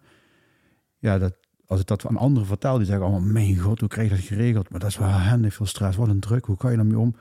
Ja, 0.98 1.18
dat, 1.18 1.36
als 1.66 1.80
ik 1.80 1.88
dat 1.88 2.06
aan 2.08 2.18
anderen 2.18 2.48
vertel, 2.48 2.78
die 2.78 2.86
zeggen 2.86 3.06
allemaal, 3.06 3.32
mijn 3.32 3.58
god, 3.58 3.80
hoe 3.80 3.90
krijg 3.90 4.10
je 4.10 4.16
dat 4.16 4.26
geregeld? 4.26 4.70
Maar 4.70 4.80
dat 4.80 4.90
is 4.90 4.98
wel 4.98 5.08
handig, 5.08 5.54
veel 5.54 5.66
stress, 5.66 5.98
wat 5.98 6.08
een 6.08 6.20
druk, 6.20 6.46
hoe 6.46 6.58
kan 6.58 6.72
je 6.72 6.78
daarmee 6.78 6.98
om? 7.00 7.16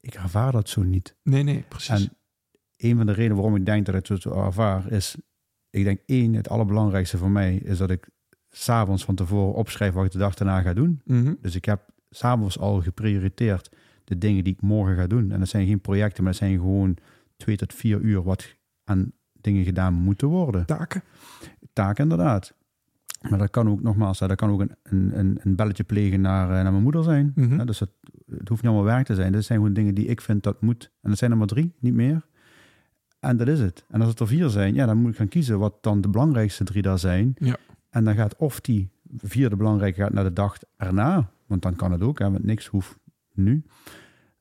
Ik 0.00 0.14
ervaar 0.14 0.52
dat 0.52 0.68
zo 0.68 0.82
niet. 0.82 1.16
Nee, 1.22 1.42
nee, 1.42 1.64
precies. 1.68 1.88
En 2.04 2.16
een 2.76 2.96
van 2.96 3.06
de 3.06 3.12
redenen 3.12 3.36
waarom 3.36 3.56
ik 3.56 3.66
denk 3.66 3.86
dat 3.86 3.94
ik 3.94 4.06
het 4.06 4.22
zo 4.22 4.44
ervaar, 4.44 4.92
is, 4.92 5.16
ik 5.70 5.84
denk 5.84 6.00
één, 6.06 6.34
het 6.34 6.48
allerbelangrijkste 6.48 7.18
voor 7.18 7.30
mij, 7.30 7.56
is 7.56 7.78
dat 7.78 7.90
ik 7.90 8.08
s'avonds 8.50 9.04
van 9.04 9.14
tevoren 9.14 9.54
opschrijf 9.54 9.92
wat 9.94 10.04
ik 10.04 10.10
de 10.10 10.18
dag 10.18 10.34
daarna 10.34 10.60
ga 10.60 10.72
doen. 10.74 11.00
Mhm. 11.04 11.34
Dus 11.40 11.54
ik 11.54 11.64
heb 11.64 11.89
s'avonds 12.10 12.58
al 12.58 12.82
geprioriteerd 12.82 13.70
de 14.04 14.18
dingen 14.18 14.44
die 14.44 14.52
ik 14.52 14.60
morgen 14.60 14.96
ga 14.96 15.06
doen. 15.06 15.30
En 15.30 15.38
dat 15.38 15.48
zijn 15.48 15.66
geen 15.66 15.80
projecten, 15.80 16.22
maar 16.22 16.32
dat 16.32 16.40
zijn 16.40 16.58
gewoon 16.58 16.96
twee 17.36 17.56
tot 17.56 17.74
vier 17.74 18.00
uur 18.00 18.22
wat 18.22 18.56
aan 18.84 19.12
dingen 19.32 19.64
gedaan 19.64 19.94
moeten 19.94 20.28
worden. 20.28 20.66
Taken. 20.66 21.02
Taken 21.72 22.02
inderdaad. 22.02 22.54
Maar 23.28 23.38
dat 23.38 23.50
kan 23.50 23.68
ook, 23.68 23.82
nogmaals, 23.82 24.18
dat 24.18 24.34
kan 24.34 24.50
ook 24.50 24.60
een, 24.60 24.74
een, 24.82 25.18
een, 25.18 25.38
een 25.42 25.56
belletje 25.56 25.84
plegen 25.84 26.20
naar, 26.20 26.48
eh, 26.48 26.54
naar 26.54 26.70
mijn 26.70 26.82
moeder 26.82 27.02
zijn. 27.02 27.32
Hè, 27.34 27.64
dus 27.64 27.78
het, 27.78 27.90
het 28.26 28.48
hoeft 28.48 28.62
niet 28.62 28.70
allemaal 28.70 28.92
werk 28.94 29.06
te 29.06 29.14
zijn. 29.14 29.32
Dit 29.32 29.44
zijn 29.44 29.58
gewoon 29.58 29.74
dingen 29.74 29.94
die 29.94 30.06
ik 30.06 30.20
vind 30.20 30.42
dat 30.42 30.60
moet. 30.60 30.90
En 31.00 31.10
dat 31.10 31.18
zijn 31.18 31.30
er 31.30 31.36
maar 31.36 31.46
drie, 31.46 31.72
niet 31.78 31.94
meer. 31.94 32.26
En 33.20 33.36
dat 33.36 33.48
is 33.48 33.60
het. 33.60 33.84
En 33.88 34.00
als 34.00 34.10
het 34.10 34.20
er 34.20 34.26
vier 34.26 34.48
zijn, 34.48 34.74
ja, 34.74 34.86
dan 34.86 34.96
moet 34.96 35.10
ik 35.10 35.16
gaan 35.16 35.28
kiezen 35.28 35.58
wat 35.58 35.82
dan 35.82 36.00
de 36.00 36.08
belangrijkste 36.08 36.64
drie 36.64 36.82
daar 36.82 36.98
zijn. 36.98 37.34
Ja. 37.38 37.56
En 37.90 38.04
dan 38.04 38.14
gaat 38.14 38.36
of 38.36 38.60
die 38.60 38.90
vierde 39.16 39.56
belangrijke 39.56 40.00
gaat 40.00 40.12
naar 40.12 40.24
de 40.24 40.32
dag 40.32 40.56
erna. 40.76 41.30
Want 41.50 41.62
dan 41.62 41.76
kan 41.76 41.92
het 41.92 42.02
ook, 42.02 42.18
hè, 42.18 42.30
want 42.30 42.44
niks 42.44 42.66
hoeft 42.66 42.98
nu. 43.32 43.64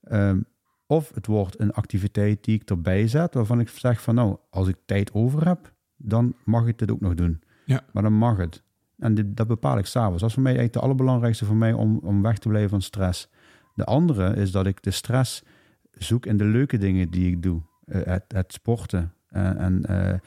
Ehm, 0.01 0.39
of 0.85 1.11
het 1.13 1.25
wordt 1.25 1.59
een 1.59 1.71
activiteit 1.71 2.43
die 2.43 2.55
ik 2.55 2.69
erbij 2.69 3.07
zet, 3.07 3.33
waarvan 3.33 3.59
ik 3.59 3.69
zeg 3.69 4.01
van 4.01 4.15
nou, 4.15 4.37
als 4.49 4.67
ik 4.67 4.75
tijd 4.85 5.13
over 5.13 5.47
heb, 5.47 5.73
dan 5.95 6.33
mag 6.45 6.67
ik 6.67 6.77
dit 6.77 6.91
ook 6.91 6.99
nog 6.99 7.13
doen. 7.13 7.41
Ja. 7.65 7.83
Maar 7.93 8.03
dan 8.03 8.13
mag 8.13 8.37
het. 8.37 8.63
En 8.97 9.13
dit, 9.13 9.37
dat 9.37 9.47
bepaal 9.47 9.77
ik 9.77 9.85
s'avonds. 9.85 10.19
Dat 10.19 10.29
is 10.29 10.33
voor 10.33 10.43
mij 10.43 10.51
eigenlijk 10.51 10.79
de 10.79 10.85
allerbelangrijkste 10.85 11.45
voor 11.45 11.55
mij 11.55 11.73
om, 11.73 11.97
om 11.97 12.21
weg 12.21 12.37
te 12.37 12.47
blijven 12.47 12.69
van 12.69 12.81
stress. 12.81 13.29
De 13.75 13.85
andere 13.85 14.35
is 14.35 14.51
dat 14.51 14.65
ik 14.65 14.83
de 14.83 14.91
stress 14.91 15.43
zoek 15.91 16.25
in 16.25 16.37
de 16.37 16.45
leuke 16.45 16.77
dingen 16.77 17.09
die 17.09 17.31
ik 17.31 17.43
doe. 17.43 17.61
Het, 17.85 18.23
het 18.27 18.53
sporten. 18.53 19.13
Eh, 19.27 19.61
en 19.61 19.85
eh, 19.85 20.19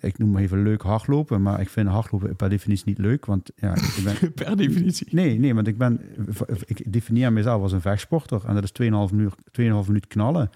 ik 0.00 0.18
noem 0.18 0.30
maar 0.30 0.42
even 0.42 0.62
leuk 0.62 0.82
hardlopen, 0.82 1.42
maar 1.42 1.60
ik 1.60 1.68
vind 1.68 1.88
hardlopen 1.88 2.36
per 2.36 2.48
definitie 2.48 2.86
niet 2.86 2.98
leuk. 2.98 3.26
Want 3.26 3.50
ja, 3.56 3.74
ik 3.74 4.00
ben, 4.04 4.32
Per 4.34 4.56
definitie. 4.56 5.06
Nee, 5.10 5.38
nee, 5.38 5.54
want 5.54 5.66
ik 5.66 5.78
ben, 5.78 6.00
ik 6.66 6.92
definieer 6.92 7.32
mezelf 7.32 7.62
als 7.62 7.72
een 7.72 7.80
vechtsporter 7.80 8.44
en 8.46 8.54
dat 8.54 8.64
is 8.64 8.72
2,5 8.82 9.14
minuut, 9.14 9.34
2,5 9.60 9.86
minuut 9.86 10.06
knallen. 10.06 10.50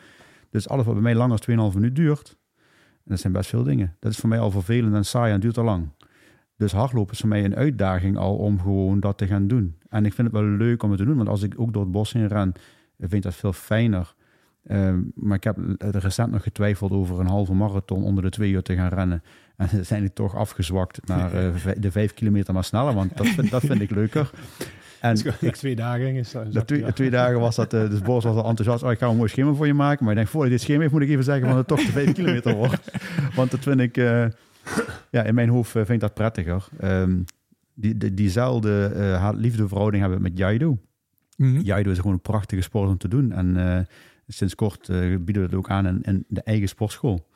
Dus 0.50 0.68
alles 0.68 0.84
wat 0.84 0.94
bij 0.94 1.02
mij 1.02 1.14
langer 1.14 1.46
dan 1.46 1.70
2,5 1.70 1.74
minuut 1.76 1.96
duurt, 1.96 2.36
en 3.06 3.12
dat 3.12 3.20
zijn 3.20 3.32
best 3.32 3.50
veel 3.50 3.62
dingen. 3.62 3.96
Dat 4.00 4.12
is 4.12 4.18
voor 4.18 4.28
mij 4.28 4.38
al 4.38 4.50
vervelend 4.50 4.94
en 4.94 5.04
saai 5.04 5.32
en 5.32 5.40
duurt 5.40 5.54
te 5.54 5.62
lang. 5.62 5.88
Dus 6.56 6.72
hardlopen 6.72 7.12
is 7.12 7.20
voor 7.20 7.28
mij 7.28 7.44
een 7.44 7.56
uitdaging 7.56 8.16
al 8.16 8.36
om 8.36 8.60
gewoon 8.60 9.00
dat 9.00 9.18
te 9.18 9.26
gaan 9.26 9.46
doen. 9.46 9.76
En 9.88 10.04
ik 10.04 10.12
vind 10.12 10.32
het 10.32 10.36
wel 10.36 10.50
leuk 10.50 10.82
om 10.82 10.90
het 10.90 10.98
te 10.98 11.04
doen, 11.04 11.16
want 11.16 11.28
als 11.28 11.42
ik 11.42 11.60
ook 11.60 11.72
door 11.72 11.82
het 11.82 11.92
bos 11.92 12.12
heen 12.12 12.28
ren, 12.28 12.52
vind 12.98 13.12
ik 13.12 13.22
dat 13.22 13.34
veel 13.34 13.52
fijner. 13.52 14.14
Ehm, 14.66 15.00
maar 15.14 15.36
ik 15.36 15.44
heb 15.44 15.56
recent 15.78 16.30
nog 16.30 16.42
getwijfeld 16.42 16.90
over 16.90 17.20
een 17.20 17.26
halve 17.26 17.54
marathon 17.54 18.04
onder 18.04 18.22
de 18.22 18.30
twee 18.30 18.50
uur 18.50 18.62
te 18.62 18.74
gaan 18.74 18.88
rennen. 18.88 19.22
En 19.56 19.68
dan 19.72 19.84
zijn 19.84 20.04
ik 20.04 20.14
toch 20.14 20.36
afgezwakt 20.36 21.06
naar 21.06 21.34
eh, 21.34 21.72
de 21.84 21.90
vijf 21.90 22.14
kilometer 22.14 22.54
maar 22.54 22.64
sneller, 22.64 22.94
want 22.94 23.16
dat 23.16 23.26
vind, 23.26 23.50
dat 23.50 23.64
vind 23.64 23.80
ik 23.80 23.90
leuker. 23.90 24.30
En 25.00 25.16
ik, 25.40 25.56
twee 25.56 25.76
dagen 25.76 26.14
is 26.14 26.32
dat. 26.32 26.66
twee, 26.66 26.92
twee 26.92 27.10
dagen 27.10 27.40
was 27.40 27.56
dat, 27.56 27.74
eh, 27.74 27.90
dus 27.90 28.00
Boris 28.00 28.24
was 28.24 28.36
al 28.36 28.48
enthousiast. 28.48 28.82
Oh, 28.82 28.90
ik 28.90 28.98
ga 28.98 29.06
een 29.06 29.16
mooi 29.16 29.28
schema 29.28 29.52
voor 29.52 29.66
je 29.66 29.74
maken. 29.74 30.04
Maar 30.04 30.12
ik 30.12 30.18
denk, 30.18 30.30
voor 30.30 30.44
je 30.44 30.50
dit 30.50 30.60
schema 30.60 30.80
heeft, 30.80 30.92
moet 30.92 31.02
ik 31.02 31.08
even 31.08 31.24
zeggen 31.24 31.48
dat 31.48 31.56
het 31.56 31.66
toch 31.66 31.84
de 31.84 31.92
vijf 31.92 32.12
kilometer 32.12 32.54
wordt. 32.54 32.90
Want 33.34 33.50
dat 33.50 33.60
vind 33.60 33.80
ik, 33.80 33.96
eh, 33.96 34.24
ja, 35.10 35.22
in 35.22 35.34
mijn 35.34 35.48
hoofd 35.48 35.70
vind 35.70 35.88
ik 35.88 36.00
dat 36.00 36.14
prettiger. 36.14 36.68
Ehm, 36.80 37.18
die, 37.74 37.96
die, 37.96 38.14
diezelfde 38.14 38.92
eh, 38.94 39.20
haat-liefde 39.20 39.68
verhouding 39.68 40.02
hebben 40.02 40.22
we 40.22 40.28
met 40.28 40.38
Jaido. 40.38 40.78
Mhm. 41.36 41.60
Jaido 41.60 41.90
is 41.90 41.96
gewoon 41.96 42.12
een 42.12 42.20
prachtige 42.20 42.62
sport 42.62 42.88
om 42.88 42.98
te 42.98 43.08
doen. 43.08 43.32
En 43.32 43.86
sinds 44.26 44.54
kort 44.54 44.88
eh, 44.88 44.98
bieden 44.98 45.34
we 45.42 45.48
het 45.48 45.54
ook 45.54 45.70
aan 45.70 45.86
in, 45.86 46.02
in 46.02 46.24
de 46.28 46.42
eigen 46.42 46.68
sportschool. 46.68 47.26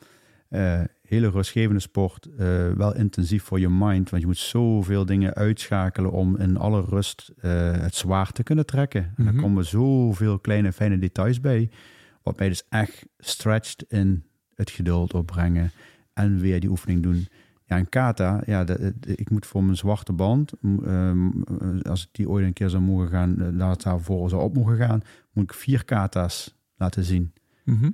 Eh, 0.49 0.81
hele 1.01 1.29
rustgevende 1.29 1.79
sport, 1.81 2.25
eh, 2.37 2.71
wel 2.71 2.95
intensief 2.95 3.43
voor 3.43 3.59
je 3.59 3.69
mind, 3.69 4.09
want 4.09 4.21
je 4.21 4.27
moet 4.27 4.37
zoveel 4.37 5.05
dingen 5.05 5.33
uitschakelen 5.33 6.11
om 6.11 6.37
in 6.37 6.57
alle 6.57 6.81
rust 6.81 7.31
het 7.41 7.95
zwaar 7.95 8.31
te 8.31 8.43
kunnen 8.43 8.65
trekken. 8.65 9.03
En 9.03 9.13
Mhm. 9.15 9.31
daar 9.31 9.41
komen 9.41 9.65
zoveel 9.65 10.39
kleine 10.39 10.71
fijne 10.73 10.97
details 10.99 11.39
bij, 11.41 11.69
wat 12.23 12.37
mij 12.39 12.47
dus 12.49 12.63
echt 12.69 13.05
stretcht 13.17 13.83
in 13.87 14.23
het 14.55 14.69
geduld 14.69 15.13
opbrengen 15.13 15.71
en 16.13 16.39
weer 16.39 16.59
die 16.59 16.69
oefening 16.69 17.03
doen. 17.03 17.27
Ja, 17.65 17.77
en 17.77 17.89
kata, 17.89 18.41
ja, 18.45 18.63
de- 18.63 18.93
de- 18.99 19.15
ik 19.15 19.29
moet 19.29 19.45
voor 19.45 19.63
mijn 19.63 19.77
zwarte 19.77 20.13
band, 20.13 20.53
ehm, 20.85 21.29
als 21.81 22.01
ik 22.03 22.09
die 22.11 22.29
ooit 22.29 22.45
een 22.45 22.53
keer 22.53 22.69
zou 22.69 22.83
mogen 22.83 23.07
gaan, 23.09 23.55
laat 23.55 23.83
daarvoor 23.83 24.29
zou 24.29 24.41
op 24.41 24.55
mogen 24.55 24.77
gaan, 24.77 25.01
moet 25.33 25.43
ik 25.43 25.53
vier 25.53 25.85
kata's 25.85 26.55
laten 26.81 27.03
zien 27.03 27.33
Mhm. 27.63 27.89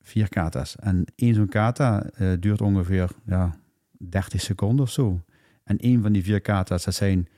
vier 0.00 0.28
kata's. 0.28 0.76
En 0.76 1.04
één 1.16 1.34
zo'n 1.34 1.48
kata 1.48 2.02
eh, 2.02 2.32
duurt 2.40 2.60
ongeveer 2.60 3.10
ja, 3.26 3.54
30 3.98 4.40
seconden 4.40 4.84
of 4.84 4.90
zo. 4.90 5.24
En 5.64 5.78
één 5.78 6.02
van 6.02 6.12
die 6.12 6.22
vier 6.22 6.40
kata's, 6.40 6.84
dat 6.84 6.94
zijn 6.94 7.28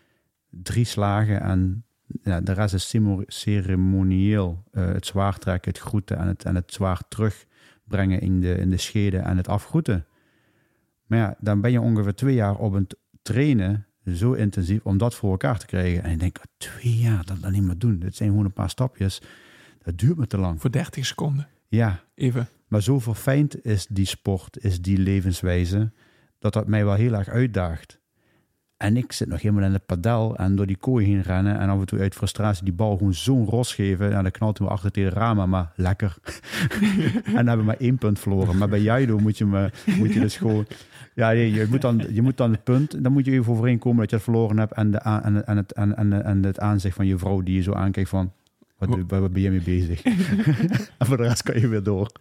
drie 0.51 0.85
slagen 0.85 1.41
en 1.41 1.85
ja, 2.23 2.41
de 2.41 2.53
rest 2.53 2.75
is 2.75 2.95
ceremonieel. 3.27 4.65
Eh, 4.71 4.87
het 4.87 5.07
zwaar 5.07 5.39
trekken, 5.39 5.71
het 5.73 5.81
groeten 5.81 6.19
en 6.19 6.27
het, 6.27 6.45
en 6.45 6.55
het 6.55 6.73
zwaar 6.73 7.01
terugbrengen 7.09 8.21
in 8.21 8.41
de, 8.41 8.55
in 8.55 8.71
de 8.71 8.77
scheden 8.77 9.25
en 9.25 9.37
het 9.37 9.49
afgroeten. 9.49 10.07
Maar 11.07 11.19
ja, 11.19 11.37
dan 11.41 11.61
ben 11.61 11.71
je 11.73 11.81
ongeveer 11.81 12.15
twee 12.15 12.35
jaar 12.35 12.57
op 12.57 12.73
het 12.73 12.97
trainen, 13.23 13.87
zo 14.15 14.33
intensief, 14.33 14.81
om 14.85 14.99
dat 14.99 15.15
voor 15.15 15.31
elkaar 15.31 15.59
te 15.59 15.67
krijgen. 15.67 16.03
En 16.03 16.11
ik 16.11 16.21
denk, 16.21 16.39
twee 16.57 16.97
jaar, 16.97 17.25
dat 17.25 17.41
dan 17.41 17.53
niet 17.53 17.63
meer 17.63 17.79
doen. 17.79 17.99
Dit 17.99 18.17
zijn 18.17 18.29
gewoon 18.31 18.45
een 18.45 18.53
paar 18.53 18.71
stapjes. 18.71 19.23
Dat 19.83 19.99
duurt 19.99 20.17
me 20.17 20.27
te 20.27 20.39
lang. 20.39 20.61
Voor 20.61 20.71
30 20.71 21.07
seconden. 21.07 21.49
Ja, 21.69 22.01
Even. 22.15 22.49
maar 22.69 22.83
zo 22.83 22.99
verfijnd 22.99 23.65
is 23.65 23.87
die 23.87 24.07
sport, 24.07 24.65
is 24.65 24.81
die 24.81 24.99
levenswijze, 24.99 25.93
dat 26.39 26.53
dat 26.53 26.67
mij 26.67 26.85
wel 26.85 26.95
heel 26.95 27.15
erg 27.15 27.29
uitdaagt. 27.29 28.01
En 28.83 28.97
ik 28.97 29.13
zit 29.13 29.29
nog 29.29 29.43
helemaal 29.43 29.65
in 29.65 29.73
het 29.73 29.87
padel 29.87 30.37
en 30.37 30.57
door 30.57 30.67
die 30.67 30.77
kooi 30.77 31.07
heen 31.07 31.23
rennen 31.23 31.59
en 31.59 31.69
af 31.69 31.79
en 31.79 31.87
toe 31.87 31.99
uit 31.99 32.15
frustratie 32.15 32.65
die 32.65 32.73
bal 32.73 32.97
gewoon 32.97 33.15
zo'n 33.15 33.47
ros 33.47 33.75
geven. 33.75 34.13
En 34.17 34.23
dan 34.23 34.31
knalt 34.31 34.59
hij 34.59 34.67
me 34.67 34.73
achter 34.73 34.91
tegen 34.91 35.11
de 35.11 35.17
ramen, 35.19 35.49
maar 35.49 35.73
lekker. 35.77 36.17
en 37.25 37.35
dan 37.35 37.47
hebben 37.47 37.59
we 37.59 37.63
maar 37.63 37.77
één 37.77 37.99
punt 37.99 38.19
verloren. 38.19 38.59
Maar 38.59 38.69
bij 38.69 38.81
Jaido 38.81 39.19
moet 39.19 39.39
je, 39.39 39.47
me, 39.47 39.71
moet 39.99 40.13
je 40.13 40.21
dus 40.21 40.37
gewoon... 40.37 40.67
Ja, 41.15 41.33
nee, 41.33 41.53
je, 41.53 41.67
moet 41.71 41.81
dan, 41.81 42.05
je 42.11 42.23
moet 42.23 42.37
dan 42.37 42.51
het 42.51 42.65
punt, 42.65 43.05
dan 43.05 43.13
moet 43.13 43.25
je 43.25 43.31
even 43.31 43.53
overeenkomen 43.53 44.01
dat 44.01 44.11
je 44.11 44.17
het 44.17 44.25
verloren 44.25 44.59
hebt 44.59 44.73
en, 44.73 44.91
de, 44.91 44.99
en, 44.99 45.47
en, 45.47 45.57
het, 45.57 45.73
en, 45.73 45.97
en, 45.97 46.25
en 46.25 46.45
het 46.45 46.61
aanzicht 46.61 46.97
van 46.97 47.07
je 47.07 47.19
vrouw 47.19 47.41
die 47.41 47.55
je 47.55 47.63
zo 47.63 47.73
aankijkt 47.73 48.09
van... 48.09 48.33
Wat, 48.89 49.21
waar 49.21 49.31
ben 49.31 49.43
je 49.43 49.51
mee 49.51 49.63
bezig? 49.63 50.03
en 50.99 51.07
voor 51.07 51.17
de 51.17 51.23
rest 51.23 51.43
kan 51.43 51.61
je 51.61 51.69
weer 51.69 51.83
door. 51.83 52.13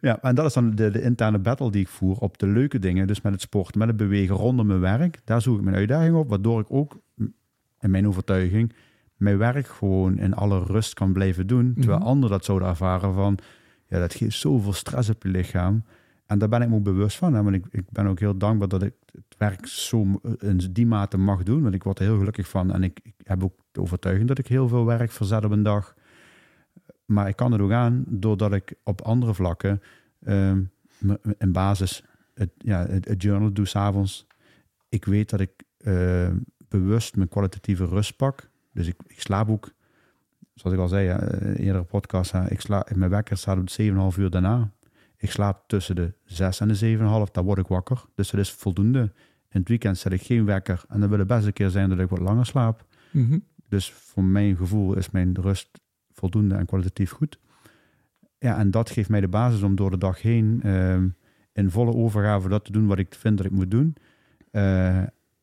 Ja, 0.00 0.22
en 0.22 0.34
dat 0.34 0.46
is 0.46 0.52
dan 0.52 0.74
de, 0.74 0.90
de 0.90 1.02
interne 1.02 1.38
battle 1.38 1.70
die 1.70 1.80
ik 1.80 1.88
voer 1.88 2.16
op 2.16 2.38
de 2.38 2.46
leuke 2.46 2.78
dingen. 2.78 3.06
Dus 3.06 3.20
met 3.20 3.32
het 3.32 3.40
sporten, 3.40 3.78
met 3.78 3.88
het 3.88 3.96
bewegen 3.96 4.34
rondom 4.36 4.66
mijn 4.66 4.80
werk. 4.80 5.20
Daar 5.24 5.42
zoek 5.42 5.58
ik 5.58 5.64
mijn 5.64 5.76
uitdaging 5.76 6.16
op. 6.16 6.28
Waardoor 6.28 6.60
ik 6.60 6.66
ook, 6.68 7.00
in 7.80 7.90
mijn 7.90 8.06
overtuiging, 8.08 8.72
mijn 9.16 9.38
werk 9.38 9.66
gewoon 9.66 10.18
in 10.18 10.34
alle 10.34 10.64
rust 10.64 10.94
kan 10.94 11.12
blijven 11.12 11.46
doen. 11.46 11.74
Terwijl 11.74 11.98
Mhm. 11.98 12.08
anderen 12.08 12.30
dat 12.30 12.44
zouden 12.44 12.68
ervaren 12.68 13.14
van... 13.14 13.38
Ja, 13.88 13.98
dat 13.98 14.14
geeft 14.14 14.36
zoveel 14.36 14.72
stress 14.72 15.08
op 15.10 15.22
je 15.22 15.28
lichaam. 15.28 15.84
En 16.26 16.38
daar 16.38 16.48
ben 16.48 16.62
ik 16.62 16.68
me 16.68 16.74
ook 16.74 16.82
bewust 16.82 17.16
van. 17.16 17.34
Hè? 17.34 17.42
Want 17.42 17.54
ik, 17.56 17.64
ik 17.70 17.84
ben 17.90 18.06
ook 18.06 18.20
heel 18.20 18.36
dankbaar 18.36 18.68
dat 18.68 18.82
ik 18.82 18.94
het 19.16 19.38
werk 19.38 19.66
zo 19.66 20.20
in 20.38 20.60
die 20.70 20.86
mate 20.86 21.16
mag 21.16 21.42
doen. 21.42 21.62
Want 21.62 21.74
ik 21.74 21.82
word 21.82 21.98
er 21.98 22.04
heel 22.04 22.18
gelukkig 22.18 22.48
van. 22.48 22.72
En 22.72 22.82
ik, 22.82 23.00
ik 23.02 23.14
heb 23.22 23.44
ook 23.44 23.54
de 23.72 23.80
overtuiging 23.80 24.28
dat 24.28 24.38
ik 24.38 24.46
heel 24.46 24.68
veel 24.68 24.84
werk 24.84 25.10
verzet 25.10 25.44
op 25.44 25.50
een 25.50 25.62
dag. 25.62 25.94
Maar 27.04 27.28
ik 27.28 27.36
kan 27.36 27.52
het 27.52 27.60
ook 27.60 27.72
aan 27.72 28.04
doordat 28.08 28.52
ik 28.52 28.74
op 28.82 29.00
andere 29.00 29.34
vlakken 29.34 29.82
ehm, 30.22 30.62
me- 30.98 31.20
in 31.38 31.52
basis 31.52 32.02
het, 32.34 32.50
ja, 32.58 32.86
het, 32.86 33.22
journal 33.22 33.52
doe 33.52 33.66
s'avonds. 33.66 34.26
Ik 34.88 35.04
weet 35.04 35.30
dat 35.30 35.40
ik 35.40 35.50
eh, 35.76 36.30
bewust 36.68 37.16
mijn 37.16 37.28
kwalitatieve 37.28 37.86
rust 37.86 38.16
pak. 38.16 38.50
Dus 38.72 38.86
ik, 38.86 38.96
slaap 39.06 39.48
ook 39.48 39.70
zoals 40.54 40.76
ik 40.76 40.82
al 40.82 40.88
zei 40.88 41.08
in 41.08 41.48
een 41.48 41.56
eerdere 41.56 41.84
podcast, 41.84 42.34
ik 42.48 42.60
sla, 42.60 42.86
mijn 42.94 43.10
wekker 43.10 43.36
staat 43.36 43.58
op 43.58 44.12
7,5 44.14 44.18
uur 44.18 44.30
daarna. 44.30 44.70
Ik 45.26 45.32
slaap 45.32 45.62
tussen 45.66 45.94
de 45.94 46.12
6 46.24 46.60
en 46.60 46.68
de 46.68 46.96
7,5, 47.26 47.32
dan 47.32 47.44
word 47.44 47.58
ik 47.58 47.66
wakker. 47.66 48.04
Dus 48.14 48.30
dat 48.30 48.40
is 48.40 48.50
voldoende. 48.50 49.00
In 49.50 49.60
het 49.60 49.68
weekend 49.68 49.98
zet 49.98 50.12
ik 50.12 50.22
geen 50.22 50.44
wekker. 50.44 50.84
En 50.88 51.00
dan 51.00 51.08
wil 51.08 51.18
het 51.18 51.26
best 51.26 51.46
een 51.46 51.52
keer 51.52 51.70
zijn 51.70 51.88
dat 51.88 51.98
ik 51.98 52.08
wat 52.08 52.18
langer 52.18 52.46
slaap. 52.46 52.84
Mhm. 53.10 53.38
Dus 53.68 53.92
voor 53.92 54.24
mijn 54.24 54.56
gevoel 54.56 54.96
is 54.96 55.10
mijn 55.10 55.36
rust 55.40 55.80
voldoende 56.12 56.54
en 56.54 56.66
kwalitatief 56.66 57.10
goed. 57.10 57.38
Ja, 58.38 58.58
en 58.58 58.70
dat 58.70 58.90
geeft 58.90 59.08
mij 59.08 59.20
de 59.20 59.28
basis 59.28 59.62
om 59.62 59.76
door 59.76 59.90
de 59.90 59.98
dag 59.98 60.22
heen 60.22 60.60
ehm, 60.62 61.08
in 61.52 61.70
volle 61.70 61.94
overgave 61.94 62.48
dat 62.48 62.64
te 62.64 62.72
doen 62.72 62.86
wat 62.86 62.98
ik 62.98 63.14
vind 63.14 63.36
dat 63.36 63.46
ik 63.46 63.52
moet 63.52 63.70
doen. 63.70 63.96
Eh, 64.50 64.98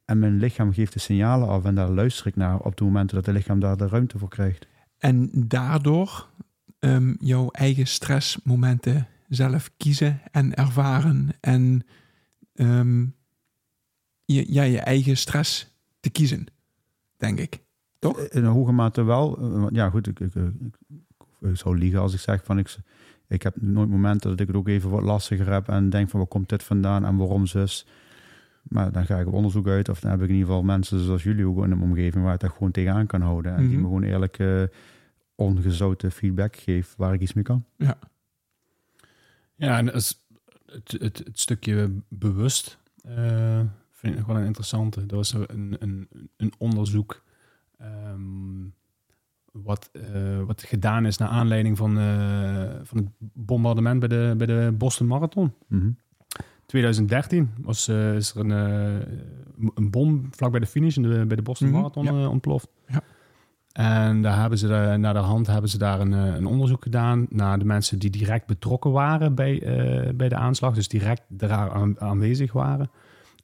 en 0.05 0.19
mijn 0.19 0.37
lichaam 0.37 0.73
geeft 0.73 0.93
de 0.93 0.99
signalen 0.99 1.47
af 1.47 1.65
en 1.65 1.75
daar 1.75 1.89
luister 1.89 2.27
ik 2.27 2.35
naar 2.35 2.59
op 2.59 2.77
de 2.77 2.83
momenten 2.83 3.15
dat 3.15 3.25
het 3.25 3.35
lichaam 3.35 3.59
daar 3.59 3.77
de 3.77 3.87
ruimte 3.87 4.17
voor 4.17 4.29
krijgt. 4.29 4.67
En 4.97 5.29
daardoor 5.33 6.29
ehm, 6.79 7.13
jouw 7.19 7.49
eigen 7.51 7.87
stressmomenten 7.87 9.07
zelf 9.35 9.71
kiezen 9.77 10.21
en 10.31 10.53
ervaren. 10.53 11.29
En 11.39 11.81
ehm, 12.53 13.05
je, 14.25 14.53
ja, 14.53 14.63
je 14.63 14.79
eigen 14.79 15.17
stress 15.17 15.75
te 15.99 16.09
kiezen, 16.09 16.45
denk 17.17 17.39
ik. 17.39 17.61
Toch? 17.99 18.19
In 18.19 18.43
een 18.43 18.51
hoge 18.51 18.71
mate 18.71 19.03
wel. 19.03 19.37
Eh, 19.37 19.65
Ja, 19.69 19.89
goed, 19.89 20.07
ik, 20.07 20.19
ik, 20.19 20.35
ik, 20.35 20.75
ik 21.41 21.55
zou 21.57 21.77
liegen 21.77 21.99
als 21.99 22.13
ik 22.13 22.19
zeg 22.19 22.43
van 22.43 22.57
ik, 22.57 22.75
ik 23.27 23.43
heb 23.43 23.61
nooit 23.61 23.89
momenten 23.89 24.29
dat 24.29 24.39
ik 24.39 24.47
het 24.47 24.55
ook 24.55 24.67
even 24.67 24.89
wat 24.89 25.01
lastiger 25.01 25.51
heb 25.51 25.67
en 25.69 25.89
denk 25.89 26.09
van 26.09 26.19
waar 26.19 26.27
komt 26.29 26.49
dit 26.49 26.63
vandaan 26.63 27.05
en 27.05 27.17
waarom 27.17 27.45
zus. 27.45 27.85
Maar 28.63 28.91
dan 28.91 29.05
ga 29.05 29.19
ik 29.19 29.27
op 29.27 29.33
onderzoek 29.33 29.67
uit 29.67 29.89
of 29.89 29.99
dan 29.99 30.11
heb 30.11 30.21
ik 30.21 30.27
in 30.27 30.33
ieder 30.33 30.47
geval 30.47 30.63
mensen 30.63 30.99
zoals 30.99 31.23
jullie 31.23 31.45
ook 31.47 31.63
in 31.63 31.69
mijn 31.69 31.81
omgeving 31.81 32.23
waar 32.23 32.33
ik 32.33 32.39
dat 32.39 32.51
gewoon 32.51 32.71
tegenaan 32.71 33.05
kan 33.05 33.21
houden. 33.21 33.51
En 33.55 33.61
die 33.61 33.67
Mhm. 33.69 33.77
me 33.79 33.83
gewoon 33.85 34.03
eerlijk 34.03 34.39
eh, 34.39 34.63
ongezouten 35.35 36.11
feedback 36.11 36.55
geeft 36.55 36.93
waar 36.97 37.13
ik 37.13 37.21
iets 37.21 37.33
mee 37.33 37.43
kan. 37.43 37.65
Ja, 37.77 37.97
en 39.63 39.85
dat 39.85 39.95
is 39.95 40.23
het, 40.73 40.95
het, 40.99 41.17
het 41.17 41.39
stukje 41.39 41.91
bewust 42.07 42.77
eh, 43.03 43.59
vind 43.91 44.19
ik 44.19 44.25
wel 44.25 44.35
een 44.37 44.45
interessante. 44.45 45.03
Er 45.07 45.15
was 45.15 45.33
een, 45.33 45.75
een, 45.79 46.07
een 46.37 46.53
onderzoek 46.57 47.23
ehm, 47.77 48.67
wat, 49.51 49.89
eh, 49.91 50.41
wat 50.45 50.63
gedaan 50.63 51.05
is 51.05 51.17
naar 51.17 51.29
aanleiding 51.29 51.77
van, 51.77 51.99
eh, 51.99 52.69
van 52.83 52.97
het 52.97 53.07
bombardement 53.33 53.99
bij 53.99 54.09
de, 54.09 54.33
bij 54.37 54.47
de 54.47 54.73
Boston 54.77 55.07
Marathon. 55.07 55.53
Mhm. 55.67 55.89
2013 56.65 57.49
was, 57.61 57.87
is 57.87 58.35
er 58.35 58.39
een, 58.39 58.51
een 59.75 59.89
bom 59.91 60.27
vlak 60.31 60.51
bij 60.51 60.59
de 60.59 60.65
finish 60.65 60.95
in 60.95 61.01
de, 61.01 61.25
bij 61.25 61.35
de 61.35 61.41
Boston 61.41 61.67
Mhm, 61.67 61.77
Marathon 61.77 62.03
ja. 62.03 62.27
ontploft. 62.27 62.67
Ja. 62.87 63.03
En 63.73 64.21
daar 64.21 64.39
hebben 64.39 64.57
ze 64.59 64.67
de, 64.67 64.95
naar 64.99 65.13
de 65.13 65.19
hand 65.19 65.47
hebben 65.47 65.69
ze 65.69 65.77
daar 65.77 65.99
een, 65.99 66.13
eh, 66.13 66.35
een 66.35 66.45
onderzoek 66.45 66.83
gedaan 66.83 67.25
naar 67.29 67.59
de 67.59 67.65
mensen 67.65 67.99
die 67.99 68.09
direct 68.09 68.45
betrokken 68.47 68.91
waren 68.91 69.35
bij, 69.35 69.61
eh, 69.61 70.13
bij 70.13 70.29
de 70.29 70.35
aanslag, 70.35 70.73
dus 70.73 70.87
direct 70.87 71.21
daar 71.27 71.71
aan, 71.71 71.99
aanwezig 71.99 72.51
waren. 72.51 72.89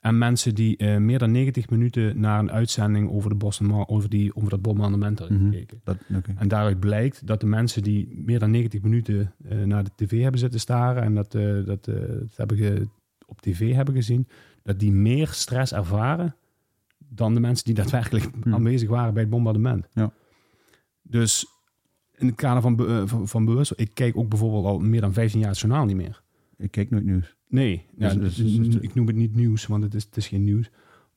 En 0.01 0.17
mensen 0.17 0.55
die 0.55 0.77
eh, 0.77 0.97
meer 0.97 1.19
dan 1.19 1.31
90 1.31 1.69
minuten 1.69 2.19
naar 2.19 2.39
een 2.39 2.51
uitzending 2.51 3.09
over, 3.11 3.29
de 3.29 3.35
Boston 3.35 3.87
over, 3.87 4.09
die, 4.09 4.35
over 4.35 4.49
dat 4.49 4.61
bombardement 4.61 5.19
hadden 5.19 5.37
Mhm. 5.41 5.51
gekeken. 5.51 5.81
Dat. 5.83 5.97
En 6.35 6.47
daaruit 6.47 6.79
blijkt 6.79 7.27
dat 7.27 7.39
de 7.39 7.45
mensen 7.47 7.83
die 7.83 8.21
meer 8.25 8.39
dan 8.39 8.51
90 8.51 8.81
minuten 8.81 9.33
naar 9.65 9.83
de 9.83 9.91
tv 9.95 10.21
hebben 10.21 10.39
zitten 10.39 10.59
staren 10.59 11.03
en 11.03 11.15
dat, 11.15 11.31
dat, 11.65 11.65
dat 11.85 11.89
hebben 12.35 12.57
ge- 12.57 12.87
op 13.25 13.41
tv 13.41 13.73
hebben 13.73 13.93
gezien, 13.95 14.27
dat 14.63 14.79
die 14.79 14.91
meer 14.91 15.27
stress 15.27 15.73
ervaren 15.73 16.35
dan 17.09 17.33
de 17.33 17.39
mensen 17.39 17.65
die 17.65 17.73
daadwerkelijk 17.73 18.29
Hmm. 18.43 18.53
aanwezig 18.53 18.89
waren 18.89 19.13
bij 19.13 19.21
het 19.21 19.31
bombardement. 19.31 19.87
Ja. 19.93 20.11
Dus 21.09 21.45
in 22.15 22.27
het 22.27 22.35
kader 22.35 22.61
van, 22.61 22.75
be- 22.75 22.85
eh, 22.87 23.01
van, 23.07 23.27
van 23.27 23.45
bewust, 23.45 23.73
ik 23.75 23.93
kijk 23.93 24.17
ook 24.17 24.29
bijvoorbeeld 24.29 24.65
al 24.65 24.79
meer 24.79 25.01
dan 25.01 25.13
15 25.13 25.39
jaar 25.39 25.49
het 25.49 25.59
journaal 25.59 25.85
niet 25.85 25.95
meer. 25.95 26.23
Ik 26.57 26.71
kijk 26.71 26.89
nooit 26.89 27.05
nieuws. 27.05 27.35
Nee, 27.47 27.85
ja, 27.97 28.13
Dus- 28.13 28.35
dus- 28.35 28.55
dus- 28.55 28.69
dus- 28.69 28.81
ik 28.81 28.93
noem 28.93 29.07
het 29.07 29.15
niet 29.15 29.35
nieuws, 29.35 29.65
want 29.67 29.83
het 29.83 29.93
is, 29.93 30.03
het 30.03 30.17
is 30.17 30.27
geen 30.27 30.43
nieuws. 30.43 30.69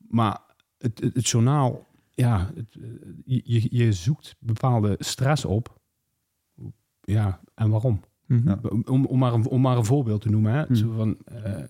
Maar 0.09 0.41
het, 0.79 1.01
het, 1.01 1.15
het 1.15 1.29
journaal, 1.29 1.87
ja, 2.11 2.51
het, 2.55 2.77
eh, 2.81 3.41
je, 3.45 3.67
je- 3.71 3.93
zoekt 3.93 4.37
bepaalde 4.39 4.97
stress 4.99 5.45
op. 5.45 5.81
Ja, 7.01 7.41
en 7.55 7.71
waarom? 7.71 8.01
Mhm. 8.27 8.49
Ja. 8.49 8.61
Om, 8.85 9.05
om, 9.07 9.19
maar, 9.19 9.33
een, 9.35 9.47
om 9.49 9.61
maar 9.61 9.77
een 9.77 9.85
voorbeeld 9.85 10.21
te 10.21 10.31
noemen. 10.31 10.53
Hè? 10.53 10.63
Hmm. 10.65 10.75
Zo 10.75 10.91
van, 10.93 11.17
eh, 11.25 11.63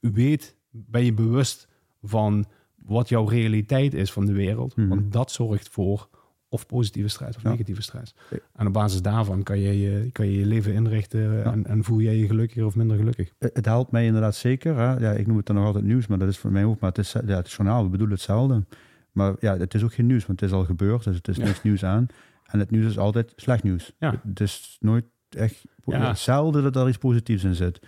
weet, 0.00 0.56
ben 0.70 1.04
je 1.04 1.12
bewust 1.14 1.68
van 2.02 2.44
wat 2.76 3.08
jouw 3.08 3.24
realiteit 3.24 3.94
is 3.94 4.12
van 4.12 4.26
de 4.26 4.32
wereld? 4.32 4.74
Hmm. 4.74 4.88
Want 4.88 5.12
dat 5.12 5.30
zorgt 5.30 5.68
voor 5.68 6.08
of 6.52 6.66
positieve 6.66 7.08
stress 7.08 7.36
of 7.36 7.42
Ja. 7.42 7.50
negatieve 7.50 7.82
stress. 7.82 8.14
Ja. 8.30 8.38
En 8.54 8.66
op 8.66 8.72
basis 8.72 9.02
daarvan 9.02 9.42
kan 9.42 9.58
je 9.58 9.80
je, 9.80 10.10
kan 10.12 10.26
je, 10.26 10.38
je 10.38 10.46
leven 10.46 10.72
inrichten 10.72 11.20
Ja. 11.36 11.42
en, 11.42 11.66
en 11.66 11.84
voel 11.84 12.00
jij 12.00 12.16
je 12.16 12.26
gelukkiger 12.26 12.64
of 12.66 12.76
minder 12.76 12.96
gelukkig. 12.96 13.32
Het 13.38 13.50
het 13.54 13.64
helpt 13.64 13.90
mij 13.92 14.06
inderdaad 14.06 14.34
zeker. 14.34 14.76
Hè? 14.76 14.96
Ja, 14.98 15.12
ik 15.12 15.26
noem 15.26 15.36
het 15.36 15.46
dan 15.46 15.56
nog 15.56 15.64
altijd 15.64 15.84
nieuws, 15.84 16.06
maar 16.06 16.18
dat 16.18 16.28
is 16.28 16.38
voor 16.38 16.52
mij 16.52 16.64
ook. 16.64 16.80
Maar 16.80 16.88
het 16.90 16.98
is 16.98 17.12
ja, 17.12 17.36
het 17.36 17.50
journaal, 17.50 17.84
we 17.84 17.90
bedoelen 17.90 18.14
hetzelfde. 18.16 18.64
Maar 19.12 19.34
ja, 19.40 19.56
het 19.56 19.74
is 19.74 19.82
ook 19.82 19.94
geen 19.94 20.06
nieuws, 20.06 20.26
want 20.26 20.40
het 20.40 20.50
is 20.50 20.56
al 20.56 20.64
gebeurd. 20.64 21.04
Dus 21.04 21.16
het 21.16 21.28
is 21.28 21.36
niks 21.38 21.62
nieuws 21.62 21.84
aan. 21.84 22.06
En 22.46 22.58
het 22.58 22.70
nieuws 22.70 22.86
is 22.86 22.98
altijd 22.98 23.32
slecht 23.36 23.62
nieuws. 23.62 23.92
Ja. 23.98 24.20
Het 24.28 24.40
is 24.40 24.76
nooit 24.80 25.04
echt... 25.30 25.64
Hetzelfde 25.84 26.62
dat 26.62 26.76
er 26.76 26.88
iets 26.88 26.98
positiefs 26.98 27.44
in 27.44 27.54
zit. 27.54 27.80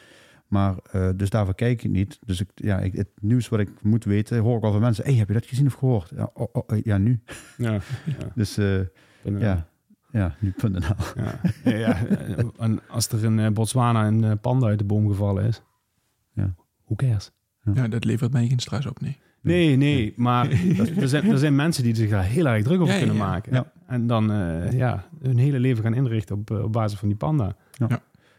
Maar 0.48 0.74
eh, 0.90 1.08
dus 1.16 1.30
daarvoor 1.30 1.54
kijk 1.54 1.82
ik 1.82 1.90
niet. 1.90 2.18
Dus 2.24 2.40
ik, 2.40 2.48
ja, 2.54 2.78
ik, 2.78 2.92
het 2.92 3.08
nieuws 3.20 3.48
wat 3.48 3.60
ik 3.60 3.82
moet 3.82 4.04
weten, 4.04 4.38
hoor 4.38 4.56
ik 4.56 4.62
al 4.64 4.72
van 4.72 4.80
mensen. 4.80 5.04
hey, 5.04 5.14
heb 5.14 5.28
je 5.28 5.34
dat 5.34 5.46
gezien 5.46 5.66
of 5.66 5.74
gehoord? 5.74 6.12
Ja, 6.16 6.30
oh, 6.34 6.46
oh, 6.52 6.62
eh, 6.66 6.82
ja 6.82 6.98
nu. 6.98 7.20
Ja, 7.56 7.72
ja. 8.18 8.32
Dus 8.34 8.56
eh, 8.56 8.80
ja, 9.22 9.66
ja 10.10 10.34
nu.nl. 10.40 10.80
Ja. 11.14 11.40
Ja, 11.64 11.76
ja, 11.76 11.96
en 12.58 12.80
als 12.88 13.08
er 13.08 13.24
in 13.24 13.54
Botswana 13.54 14.06
een 14.06 14.38
panda 14.40 14.66
uit 14.66 14.78
de 14.78 14.84
boom 14.84 15.08
gevallen 15.08 15.44
is, 15.44 15.62
Ja. 16.32 16.54
who 16.84 16.94
cares? 16.94 17.30
Ja, 17.74 17.88
dat 17.88 18.04
levert 18.04 18.32
mij 18.32 18.46
geen 18.46 18.58
stress 18.58 18.86
op, 18.86 19.00
nee. 19.00 19.18
Nee, 19.40 19.76
nee, 19.76 20.12
maar 20.16 20.50
er 20.98 21.08
zijn, 21.08 21.30
er 21.30 21.38
zijn 21.38 21.54
mensen 21.64 21.82
die 21.84 21.94
zich 21.94 22.10
daar 22.10 22.24
heel 22.24 22.46
erg 22.46 22.64
druk 22.64 22.80
over 22.80 22.86
Ja, 22.86 23.00
ja, 23.00 23.04
kunnen 23.06 23.16
ja. 23.22 23.28
maken. 23.28 23.52
Ja. 23.52 23.72
En 23.86 24.06
dan 24.06 24.32
eh, 24.32 24.72
ja, 24.72 25.08
hun 25.20 25.38
hele 25.38 25.58
leven 25.58 25.82
gaan 25.82 25.94
inrichten 25.94 26.36
op, 26.36 26.50
op 26.50 26.72
basis 26.72 26.98
van 26.98 27.08
die 27.08 27.16
panda. 27.16 27.56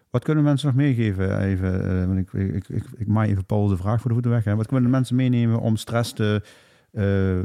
Wat 0.09 0.23
kunnen 0.23 0.43
mensen 0.43 0.67
nog 0.67 0.75
meegeven? 0.75 1.39
Even, 1.39 1.99
eh, 2.01 2.05
want 2.07 2.19
ik, 2.19 2.33
ik, 2.33 2.67
ik, 2.69 2.83
ik 2.97 3.07
maai 3.07 3.29
even 3.31 3.45
Paul 3.45 3.67
de 3.67 3.77
vraag 3.77 3.99
voor 3.99 4.07
de 4.07 4.13
voeten 4.13 4.31
weg. 4.31 4.43
Hè. 4.43 4.55
Wat 4.55 4.67
kunnen 4.67 4.89
mensen 4.89 5.15
meenemen 5.15 5.59
om 5.59 5.75
stress 5.75 6.13
te, 6.13 6.43
eh, 6.91 7.43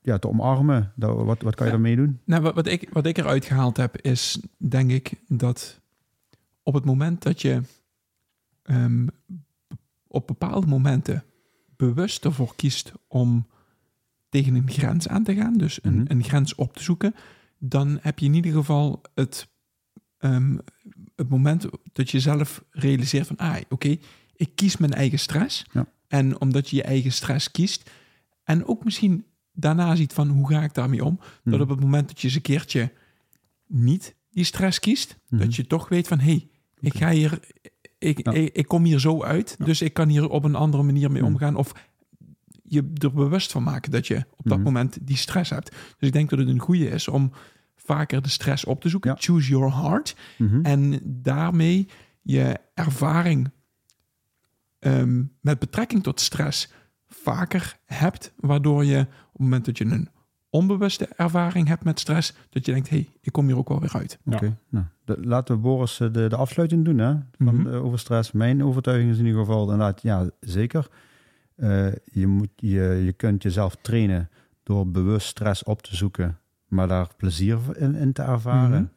ja, 0.00 0.18
te 0.18 0.28
omarmen? 0.28 0.92
Dat, 0.96 1.16
wat, 1.24 1.42
wat 1.42 1.54
kan 1.54 1.66
je 1.66 1.72
Ja. 1.72 1.78
daarmee 1.78 1.96
doen? 1.96 2.20
Nou, 2.24 2.42
wat, 2.42 2.54
wat, 2.54 2.66
ik, 2.66 2.88
wat 2.92 3.06
ik 3.06 3.18
eruit 3.18 3.44
gehaald 3.44 3.76
heb, 3.76 4.00
is 4.00 4.40
denk 4.56 4.90
ik 4.90 5.12
dat 5.28 5.80
op 6.62 6.74
het 6.74 6.84
moment 6.84 7.22
dat 7.22 7.42
je 7.42 7.60
ehm, 8.62 9.06
op 10.06 10.26
bepaalde 10.26 10.66
momenten 10.66 11.24
bewust 11.76 12.24
ervoor 12.24 12.54
kiest 12.56 12.92
om 13.08 13.46
tegen 14.28 14.54
een 14.54 14.70
grens 14.70 15.08
aan 15.08 15.24
te 15.24 15.34
gaan, 15.34 15.56
dus 15.56 15.78
een, 15.82 15.94
Mhm. 15.94 16.04
een 16.08 16.24
grens 16.24 16.54
op 16.54 16.72
te 16.76 16.82
zoeken, 16.82 17.14
dan 17.58 17.98
heb 18.00 18.18
je 18.18 18.26
in 18.26 18.34
ieder 18.34 18.52
geval 18.52 19.00
het, 19.14 19.48
ehm, 20.18 20.56
het 21.16 21.28
moment 21.28 21.66
dat 21.92 22.10
je 22.10 22.20
zelf 22.20 22.64
realiseert 22.70 23.26
van, 23.26 23.36
ah, 23.36 23.56
oké, 23.68 23.96
ik 24.36 24.50
kies 24.54 24.76
mijn 24.76 24.92
eigen 24.94 25.18
stress. 25.18 25.64
Ja. 25.72 25.86
En 26.08 26.40
omdat 26.40 26.70
je 26.70 26.76
je 26.76 26.82
eigen 26.82 27.12
stress 27.12 27.50
kiest, 27.50 27.90
en 28.44 28.66
ook 28.66 28.84
misschien 28.84 29.24
daarna 29.52 29.94
ziet 29.94 30.12
van, 30.12 30.28
hoe 30.28 30.48
ga 30.48 30.62
ik 30.62 30.74
daarmee 30.74 31.04
om? 31.04 31.16
Dat 31.18 31.28
Mhm. 31.44 31.60
op 31.62 31.68
het 31.68 31.80
moment 31.80 32.08
dat 32.08 32.20
je 32.20 32.26
eens 32.26 32.36
een 32.36 32.42
keertje 32.42 32.92
niet 33.66 34.14
die 34.30 34.44
stress 34.44 34.80
kiest, 34.80 35.18
dat 35.28 35.54
je 35.54 35.66
toch 35.66 35.88
weet 35.88 36.08
van 36.08 36.18
hé, 36.18 36.24
hey, 36.30 36.48
ik 36.80 36.96
ga 36.96 37.10
hier, 37.10 37.40
ik, 37.98 38.24
Ja. 38.24 38.32
ik, 38.32 38.54
ik 38.56 38.68
kom 38.68 38.84
hier 38.84 38.98
zo 39.00 39.22
uit, 39.22 39.54
Ja. 39.58 39.64
dus 39.64 39.82
ik 39.82 39.92
kan 39.92 40.08
hier 40.08 40.28
op 40.28 40.44
een 40.44 40.54
andere 40.54 40.82
manier 40.82 41.10
mee 41.10 41.22
Mhm. 41.22 41.30
omgaan. 41.32 41.56
Of 41.56 41.72
je 42.62 42.90
er 42.94 43.12
bewust 43.12 43.52
van 43.52 43.62
maken 43.62 43.90
dat 43.90 44.06
je 44.06 44.24
op 44.36 44.48
dat 44.48 44.58
moment 44.62 44.98
die 45.06 45.16
stress 45.16 45.50
hebt. 45.50 45.70
Dus 45.70 46.08
ik 46.08 46.12
denk 46.12 46.30
dat 46.30 46.38
het 46.38 46.48
een 46.48 46.58
goede 46.58 46.88
is 46.88 47.08
om 47.08 47.32
vaker 47.76 48.22
de 48.22 48.28
stress 48.28 48.64
op 48.64 48.80
te 48.80 48.88
zoeken. 48.88 49.10
Ja. 49.10 49.16
Choose 49.20 49.48
your 49.50 49.72
heart. 49.74 50.16
Mhm. 50.38 50.60
En 50.64 51.00
daarmee 51.04 51.88
je 52.22 52.56
ervaring 52.74 53.50
ehm, 54.78 55.22
met 55.40 55.58
betrekking 55.58 56.02
tot 56.02 56.20
stress 56.20 56.72
vaker 57.06 57.78
hebt, 57.84 58.32
waardoor 58.36 58.84
je 58.84 58.98
op 59.00 59.06
het 59.32 59.40
moment 59.40 59.64
dat 59.64 59.78
je 59.78 59.84
een 59.84 60.08
onbewuste 60.50 61.08
ervaring 61.16 61.68
hebt 61.68 61.84
met 61.84 62.00
stress, 62.00 62.34
dat 62.50 62.66
je 62.66 62.72
denkt, 62.72 62.88
hé, 62.88 62.96
hey, 62.96 63.08
ik 63.20 63.32
kom 63.32 63.46
hier 63.46 63.56
ook 63.56 63.68
wel 63.68 63.80
weer 63.80 63.94
uit. 63.94 64.18
Oké, 64.24 64.56
nou, 64.68 64.84
de- 65.04 65.18
laten 65.24 65.54
we 65.54 65.60
Boris 65.60 66.00
eh, 66.00 66.12
de, 66.12 66.28
de 66.28 66.36
afsluiting 66.36 66.84
doen 66.84 66.98
hè, 66.98 67.14
van, 67.38 67.54
Mhm. 67.60 67.68
over 67.74 67.98
stress. 67.98 68.32
Mijn 68.32 68.64
overtuiging 68.64 69.10
is 69.10 69.18
in 69.18 69.26
ieder 69.26 69.40
geval 69.40 69.62
inderdaad, 69.62 70.02
ja, 70.02 70.30
zeker. 70.40 70.88
Eh, 71.56 71.92
je, 72.04 72.26
moet, 72.26 72.48
je, 72.56 72.82
je 73.04 73.12
kunt 73.12 73.42
jezelf 73.42 73.76
trainen 73.80 74.30
door 74.62 74.90
bewust 74.90 75.26
stress 75.26 75.62
op 75.62 75.82
te 75.82 75.96
zoeken, 75.96 76.38
maar 76.74 76.88
daar 76.88 77.08
plezier 77.16 77.58
in, 77.76 77.94
in 77.94 78.12
te 78.12 78.22
ervaren. 78.22 78.80
Mhm. 78.80 78.92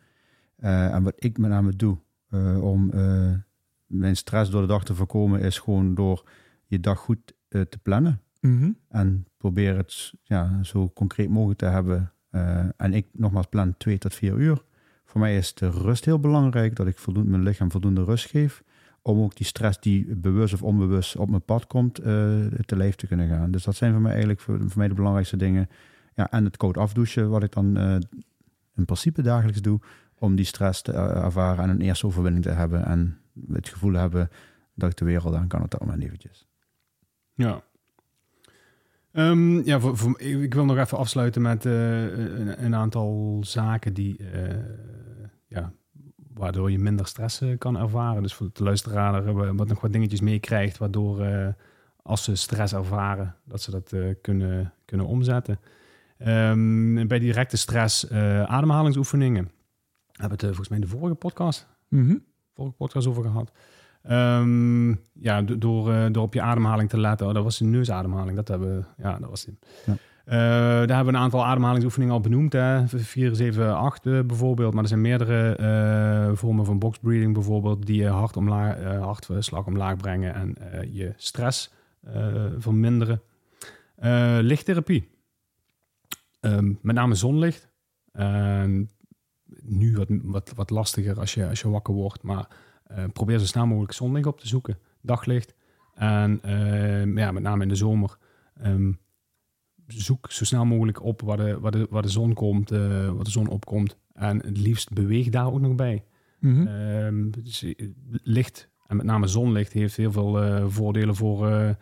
Eh, 0.57 0.93
en 0.93 1.03
wat 1.03 1.13
ik 1.15 1.37
met 1.37 1.49
name 1.49 1.75
doe 1.75 1.97
eh, 2.29 2.63
om 2.63 2.91
eh, 2.91 3.31
mijn 3.85 4.15
stress 4.15 4.51
door 4.51 4.61
de 4.61 4.67
dag 4.67 4.83
te 4.83 4.95
voorkomen, 4.95 5.41
is 5.41 5.59
gewoon 5.59 5.95
door 5.95 6.29
je 6.65 6.79
dag 6.79 6.99
goed 6.99 7.35
te 7.49 7.79
plannen. 7.81 8.21
Mhm. 8.41 8.71
En 8.89 9.25
probeer 9.37 9.77
het 9.77 10.13
ja, 10.23 10.63
zo 10.63 10.89
concreet 10.89 11.29
mogelijk 11.29 11.59
te 11.59 11.65
hebben 11.65 12.11
en 12.77 12.93
ik 12.93 13.07
nogmaals 13.11 13.47
plan 13.47 13.77
twee 13.77 13.97
tot 13.97 14.13
vier 14.13 14.33
uur. 14.33 14.63
Voor 15.05 15.21
mij 15.21 15.37
is 15.37 15.53
de 15.53 15.69
rust 15.69 16.05
heel 16.05 16.19
belangrijk, 16.19 16.75
dat 16.75 16.87
ik 16.87 16.97
voldoende, 16.97 17.29
mijn 17.29 17.43
lichaam 17.43 17.71
voldoende 17.71 18.03
rust 18.03 18.29
geef. 18.29 18.63
Om 19.01 19.19
ook 19.19 19.35
die 19.35 19.45
stress 19.45 19.79
die 19.79 20.15
bewust 20.15 20.53
of 20.53 20.63
onbewust 20.63 21.15
op 21.15 21.29
mijn 21.29 21.45
pad 21.45 21.67
komt, 21.67 21.95
te 21.95 22.75
lijf 22.75 22.95
te 22.95 23.07
kunnen 23.07 23.27
gaan. 23.27 23.51
Dus 23.51 23.63
dat 23.63 23.75
zijn 23.75 23.91
voor 23.91 24.01
mij 24.01 24.11
eigenlijk 24.11 24.39
voor, 24.39 24.59
voor 24.59 24.77
mij 24.77 24.87
de 24.87 24.93
belangrijkste 24.93 25.37
dingen. 25.37 25.69
Ja, 26.17 26.31
en 26.31 26.43
het 26.43 26.57
koud 26.57 26.77
afdouchen, 26.77 27.29
wat 27.29 27.43
ik 27.43 27.51
dan 27.51 27.77
eh, 27.77 27.95
in 28.75 28.85
principe 28.85 29.21
dagelijks 29.21 29.61
doe. 29.61 29.79
Om 30.19 30.35
die 30.35 30.45
stress 30.45 30.81
te 30.81 30.91
eh, 30.91 31.23
ervaren 31.23 31.63
en 31.63 31.69
een 31.69 31.81
eerste 31.81 32.05
overwinning 32.05 32.43
te 32.43 32.49
hebben. 32.49 32.85
En 32.85 33.17
het 33.51 33.69
gevoel 33.69 33.93
hebben 33.93 34.29
dat 34.73 34.89
ik 34.89 34.97
de 34.97 35.05
wereld 35.05 35.35
aan 35.35 35.47
kan 35.47 35.65
dat 35.69 35.79
moment 35.79 36.03
eventjes. 36.03 36.47
Ja. 37.33 37.63
Ehm, 39.11 39.61
ja, 39.65 39.79
voor, 39.79 40.21
ik 40.21 40.53
wil 40.53 40.65
nog 40.65 40.77
even 40.77 40.97
afsluiten 40.97 41.41
met 41.41 41.65
eh, 41.65 42.17
een, 42.63 42.75
aantal 42.75 43.37
zaken 43.45 43.93
die, 43.93 44.19
ja, 45.47 45.71
waardoor 46.33 46.71
je 46.71 46.79
minder 46.79 47.07
stress 47.07 47.41
kan 47.57 47.77
ervaren. 47.77 48.21
Dus 48.21 48.33
voor 48.33 48.49
de 48.53 48.63
luisteraar 48.63 49.33
wat 49.55 49.67
nog 49.67 49.81
wat 49.81 49.91
dingetjes 49.91 50.21
meekrijgt, 50.21 50.77
waardoor 50.77 51.25
als 52.01 52.23
ze 52.23 52.35
stress 52.35 52.73
ervaren, 52.73 53.35
dat 53.43 53.61
ze 53.61 53.71
dat 53.71 53.93
kunnen, 54.21 54.73
kunnen 54.85 55.05
omzetten. 55.05 55.59
Ehm, 56.17 57.07
bij 57.07 57.19
directe 57.19 57.57
stress, 57.57 58.07
eh, 58.07 58.43
ademhalingsoefeningen. 58.43 59.43
We 59.43 59.51
hebben 60.23 60.31
het 60.31 60.41
eh, 60.41 60.47
volgens 60.47 60.69
mij 60.69 60.77
in 60.79 60.83
de 60.83 60.89
vorige 60.97 61.15
podcast 61.15 61.67
Mhm. 61.89 62.15
vorige 62.55 62.75
podcast 62.75 63.07
over 63.07 63.23
gehad. 63.23 63.51
Ehm, 64.03 64.89
ja, 65.13 65.41
do- 65.41 65.57
door, 65.57 65.91
eh, 65.93 66.05
door 66.11 66.23
op 66.23 66.33
je 66.33 66.41
ademhaling 66.41 66.89
te 66.89 66.99
letten. 66.99 67.27
Oh, 67.27 67.33
dat 67.33 67.43
was 67.43 67.57
de 67.57 67.65
neusademhaling. 67.65 68.35
Dat 68.35 68.47
hebben 68.47 68.77
we, 68.77 69.03
ja, 69.03 69.17
dat 69.19 69.29
was 69.29 69.45
het. 69.45 69.55
Ja. 69.85 69.95
Daar 70.85 70.95
hebben 70.95 71.05
we 71.05 71.11
een 71.19 71.23
aantal 71.25 71.45
ademhalingsoefeningen 71.45 72.13
al 72.13 72.19
benoemd. 72.19 72.53
Hè? 72.53 72.87
4, 72.87 73.35
7, 73.35 73.75
8 73.77 74.05
eh, 74.05 74.19
bijvoorbeeld. 74.21 74.73
Maar 74.73 74.81
er 74.83 74.89
zijn 74.89 75.01
meerdere 75.01 76.31
vormen 76.35 76.65
van 76.65 76.79
box 76.79 76.97
breathing 76.99 77.33
bijvoorbeeld. 77.33 77.85
Die 77.85 78.01
je 78.01 78.07
hart 78.07 78.37
omlaag, 78.37 78.83
hartslag 78.83 79.65
omlaag 79.65 79.97
brengen 79.97 80.33
en 80.33 80.55
je 80.91 81.13
stress 81.17 81.73
verminderen. 82.57 83.21
Lichttherapie. 84.41 85.07
Ehm, 86.47 86.73
met 86.81 86.95
name 86.95 87.15
zonlicht. 87.15 87.69
En 88.11 88.89
nu 89.61 89.95
wat, 89.95 90.07
wat, 90.09 90.53
wat 90.55 90.69
lastiger 90.69 91.19
als 91.19 91.33
je, 91.33 91.47
als 91.47 91.61
je 91.61 91.69
wakker 91.69 91.93
wordt. 91.93 92.23
Maar 92.23 92.47
eh, 92.83 93.03
probeer 93.13 93.39
zo 93.39 93.45
snel 93.45 93.65
mogelijk 93.65 93.93
zonlicht 93.93 94.25
op 94.25 94.39
te 94.39 94.47
zoeken. 94.47 94.79
Daglicht. 95.01 95.55
En 95.93 96.39
eh, 96.41 97.15
ja, 97.15 97.31
met 97.31 97.43
name 97.43 97.63
in 97.63 97.69
de 97.69 97.75
zomer. 97.75 98.17
ehm, 98.53 98.91
zoek 99.87 100.31
zo 100.31 100.45
snel 100.45 100.65
mogelijk 100.65 101.03
op 101.03 101.21
waar 101.21 101.37
de, 101.37 101.59
waar 101.59 101.71
de, 101.71 101.87
waar 101.89 102.01
de 102.01 102.09
zon 102.09 102.33
komt, 102.33 102.69
waar 102.69 103.23
de 103.23 103.29
zon 103.29 103.47
opkomt. 103.47 103.97
En 104.13 104.45
het 104.45 104.57
liefst 104.57 104.93
beweeg 104.93 105.29
daar 105.29 105.53
ook 105.53 105.59
nog 105.59 105.75
bij. 105.75 106.03
Mhm. 106.39 106.67
Ehm, 106.67 107.29
dus, 107.29 107.63
eh, 107.63 107.89
licht, 108.23 108.69
en 108.87 108.95
met 108.95 109.05
name 109.05 109.27
zonlicht, 109.27 109.73
heeft 109.73 109.95
heel 109.95 110.11
veel 110.11 110.69
voordelen 110.69 111.15
voor 111.15 111.75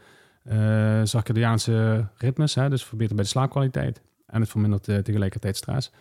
circadiaanse 1.04 2.08
ritmes. 2.18 2.56
Hè, 2.56 2.70
dus 2.70 2.86
verbetert 2.86 3.16
bij 3.16 3.24
de 3.24 3.32
slaapkwaliteit. 3.32 4.02
En 4.36 4.42
het 4.42 4.50
vermindert 4.50 4.88
eh, 4.88 4.98
tegelijkertijd 4.98 5.58
stress. 5.58 5.92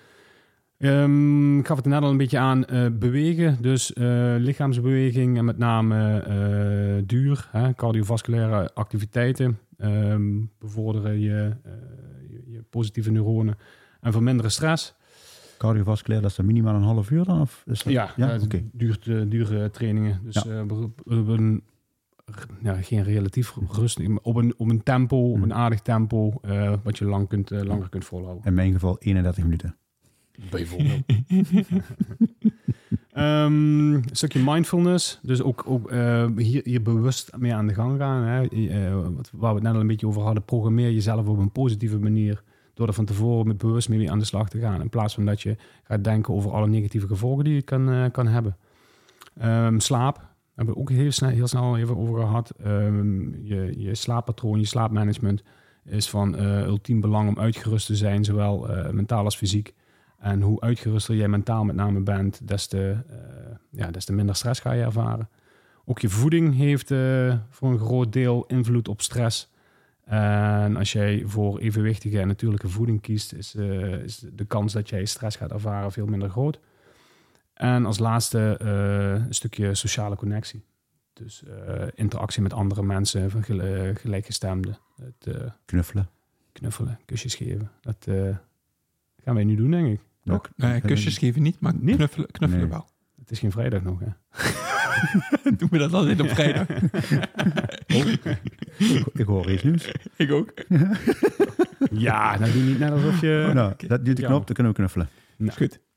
Ehm, 0.79 1.59
ik 1.59 1.67
gaf 1.67 1.77
het 1.77 1.87
net 1.87 2.03
al 2.03 2.11
een 2.11 2.17
beetje 2.17 2.39
aan. 2.39 2.65
eh, 2.65 2.87
bewegen, 2.93 3.59
dus 3.61 3.93
eh, 3.93 4.35
lichaamsbeweging 4.39 5.39
en 5.39 5.45
met 5.45 5.59
name 5.59 7.03
duur, 7.07 7.49
hè, 7.51 7.75
cardiovasculaire 7.75 8.71
activiteiten 8.75 9.59
ehm, 9.79 10.41
bevorderen 10.59 11.21
je, 11.21 11.53
je, 12.47 12.65
positieve 12.71 13.11
neuronen 13.11 13.59
en 14.01 14.13
verminderen 14.13 14.51
stress. 14.51 14.95
Cardiovasculair, 15.59 16.21
dat 16.21 16.31
is 16.31 16.37
dan 16.37 16.47
minimaal 16.47 16.75
een 16.75 16.83
half 16.83 17.11
uur 17.11 17.25
dan? 17.25 17.41
Of 17.41 17.63
is 17.67 17.83
dat... 17.83 17.93
Ja, 17.93 18.13
ja 18.17 18.39
oké. 18.43 18.63
duurt, 18.73 19.05
dure 19.05 19.71
trainingen. 19.71 20.21
Dus 20.25 20.43
Ja. 20.43 20.65
Ja, 22.63 22.83
geen 22.83 23.03
relatief 23.03 23.55
rust. 23.71 24.01
Op 24.23 24.37
een, 24.37 24.55
op 24.57 24.69
een 24.69 24.83
tempo, 24.83 25.31
op 25.31 25.43
een 25.43 25.55
aardig 25.55 25.81
tempo, 25.81 26.33
eh, 26.43 26.73
wat 26.83 26.99
je 26.99 27.05
lang 27.05 27.29
kunt, 27.29 27.51
eh, 27.51 27.63
langer 27.63 27.89
kunt 27.89 28.05
volhouden. 28.05 28.45
In 28.45 28.55
mijn 28.55 28.73
geval 28.73 28.99
31 28.99 29.45
minuten. 29.45 29.77
Bijvoorbeeld. 30.51 31.03
Ehm, 33.13 33.93
een 33.93 34.05
stukje 34.13 34.43
mindfulness. 34.45 35.19
Dus 35.23 35.43
ook, 35.43 35.63
ook 35.67 35.91
eh, 35.91 36.27
hier, 36.37 36.61
hier 36.65 36.83
bewust 36.83 37.37
mee 37.37 37.55
aan 37.55 37.67
de 37.67 37.75
gang 37.75 37.99
gaan. 37.99 38.23
Hè. 38.23 38.41
Wat, 39.15 39.31
waar 39.33 39.51
we 39.51 39.55
het 39.55 39.63
net 39.63 39.75
al 39.75 39.81
een 39.81 39.87
beetje 39.87 40.07
over 40.07 40.23
hadden. 40.23 40.45
Programmeer 40.45 40.91
jezelf 40.91 41.27
op 41.27 41.39
een 41.39 41.53
positieve 41.53 41.99
manier. 41.99 42.43
Door 42.75 42.87
er 42.87 42.93
van 42.93 43.05
tevoren 43.05 43.47
met 43.47 43.59
bewust 43.59 43.89
mee 43.89 44.11
aan 44.11 44.19
de 44.19 44.25
slag 44.25 44.49
te 44.49 44.59
gaan. 44.59 44.81
In 44.81 44.89
plaats 44.89 45.15
van 45.15 45.25
dat 45.25 45.43
je 45.43 45.57
gaat 45.83 46.05
denken 46.05 46.35
over 46.35 46.53
alle 46.53 46.67
negatieve 46.67 47.07
gevolgen 47.07 47.45
die 47.45 47.55
je 47.55 47.63
kan, 47.63 48.11
kan 48.11 48.27
hebben. 48.27 48.57
Ehm, 49.35 49.79
slaap. 49.79 50.34
Hebben 50.55 50.75
we 50.75 50.81
ook 50.81 50.91
heel 50.91 51.11
snel, 51.11 51.31
heel 51.31 51.47
snel 51.47 51.79
even 51.79 51.97
over 51.97 52.21
gehad. 52.21 52.51
Ehm, 52.51 53.45
je, 53.45 53.75
je 53.77 53.95
slaappatroon, 53.95 54.59
je 54.59 54.67
slaapmanagement 54.67 55.43
is 55.85 56.11
van 56.11 56.37
eh, 56.37 56.63
ultiem 56.63 57.01
belang 57.01 57.29
om 57.29 57.39
uitgerust 57.39 57.87
te 57.87 57.97
zijn. 57.97 58.25
Zowel 58.25 58.69
eh, 58.69 58.91
mentaal 58.91 59.25
als 59.25 59.37
fysiek. 59.37 59.75
En 60.19 60.41
hoe 60.41 60.61
uitgeruster 60.61 61.15
jij 61.15 61.29
mentaal 61.29 61.65
met 61.65 61.77
name 61.77 62.01
bent, 62.01 62.49
des 62.49 62.67
te, 62.67 62.97
eh, 63.09 63.17
ja, 63.71 63.91
des 63.91 64.11
minder 64.11 64.37
stress 64.37 64.61
ga 64.61 64.73
je 64.73 64.83
ervaren. 64.83 65.29
Ook 65.85 65.99
je 65.99 66.09
voeding 66.09 66.57
heeft 66.57 66.89
voor 67.51 67.71
een 67.71 67.79
groot 67.79 68.13
deel 68.13 68.45
invloed 68.47 68.89
op 68.89 69.01
stress. 69.01 69.53
En 70.05 70.77
als 70.77 70.93
jij 70.93 71.23
voor 71.27 71.59
evenwichtige 71.59 72.21
en 72.21 72.27
natuurlijke 72.27 72.69
voeding 72.69 73.01
kiest, 73.01 73.33
is, 73.33 73.55
is 74.05 74.25
de 74.33 74.45
kans 74.45 74.73
dat 74.73 74.89
jij 74.89 75.05
stress 75.05 75.37
gaat 75.37 75.53
ervaren 75.53 75.93
veel 75.93 76.07
minder 76.07 76.29
groot. 76.29 76.61
En 77.55 77.87
als 77.87 77.99
laatste 77.99 78.57
eh, 78.61 79.27
een 79.27 79.35
stukje 79.35 79.75
sociale 79.75 80.17
connectie. 80.17 80.65
Dus 81.13 81.43
eh, 81.45 81.87
interactie 81.95 82.43
met 82.43 82.53
andere 82.53 82.83
mensen, 82.83 83.31
van 83.31 83.43
gel- 83.43 83.61
eh, 83.61 83.95
gelijkgestemden. 83.95 84.79
Het 85.03 85.35
eh, 85.37 85.51
Knuffelen. 85.65 86.09
knuffelen, 86.53 86.99
kusjes 87.05 87.35
geven. 87.35 87.71
Dat 87.81 87.97
eh, 88.09 88.37
gaan 89.25 89.35
wij 89.35 89.45
nu 89.45 89.57
doen, 89.57 89.71
denk 89.71 89.87
ik. 89.89 90.01
Ook. 90.33 90.49
Nee, 90.57 90.81
kusjes 90.81 91.19
geven 91.19 91.43
niet, 91.43 91.61
maar 91.61 91.73
Niet? 91.81 91.97
knuffelen, 91.97 92.31
knuffelen 92.31 92.63
Nee. 92.65 92.73
wel. 92.73 92.89
Het 93.19 93.31
is 93.31 93.39
geen 93.39 93.53
vrijdag 93.53 93.83
nog, 93.83 94.01
hè? 94.01 94.07
Doen 95.59 95.69
we 95.71 95.79
dat 95.79 95.93
altijd 95.93 96.21
op 96.21 96.29
vrijdag? 96.29 96.69
Ik, 97.87 98.39
ik 99.23 99.27
hoor 99.27 99.51
iets 99.51 99.63
nieuws. 99.63 99.93
Ik 100.17 100.31
ook. 100.33 100.53
Ja, 101.91 102.39
nou 102.39 102.53
doe 102.53 102.63
niet 102.63 102.79
net 102.79 102.91
alsof 102.91 103.21
je... 103.21 103.51
nou, 103.55 103.73
dat 103.87 104.05
duwt 104.05 104.17
de 104.17 104.23
knop, 104.27 104.47
dan 104.47 104.55
kunnen 104.55 104.73
we 104.73 104.79
knuffelen. 104.79 105.09
Goed. 105.55 105.81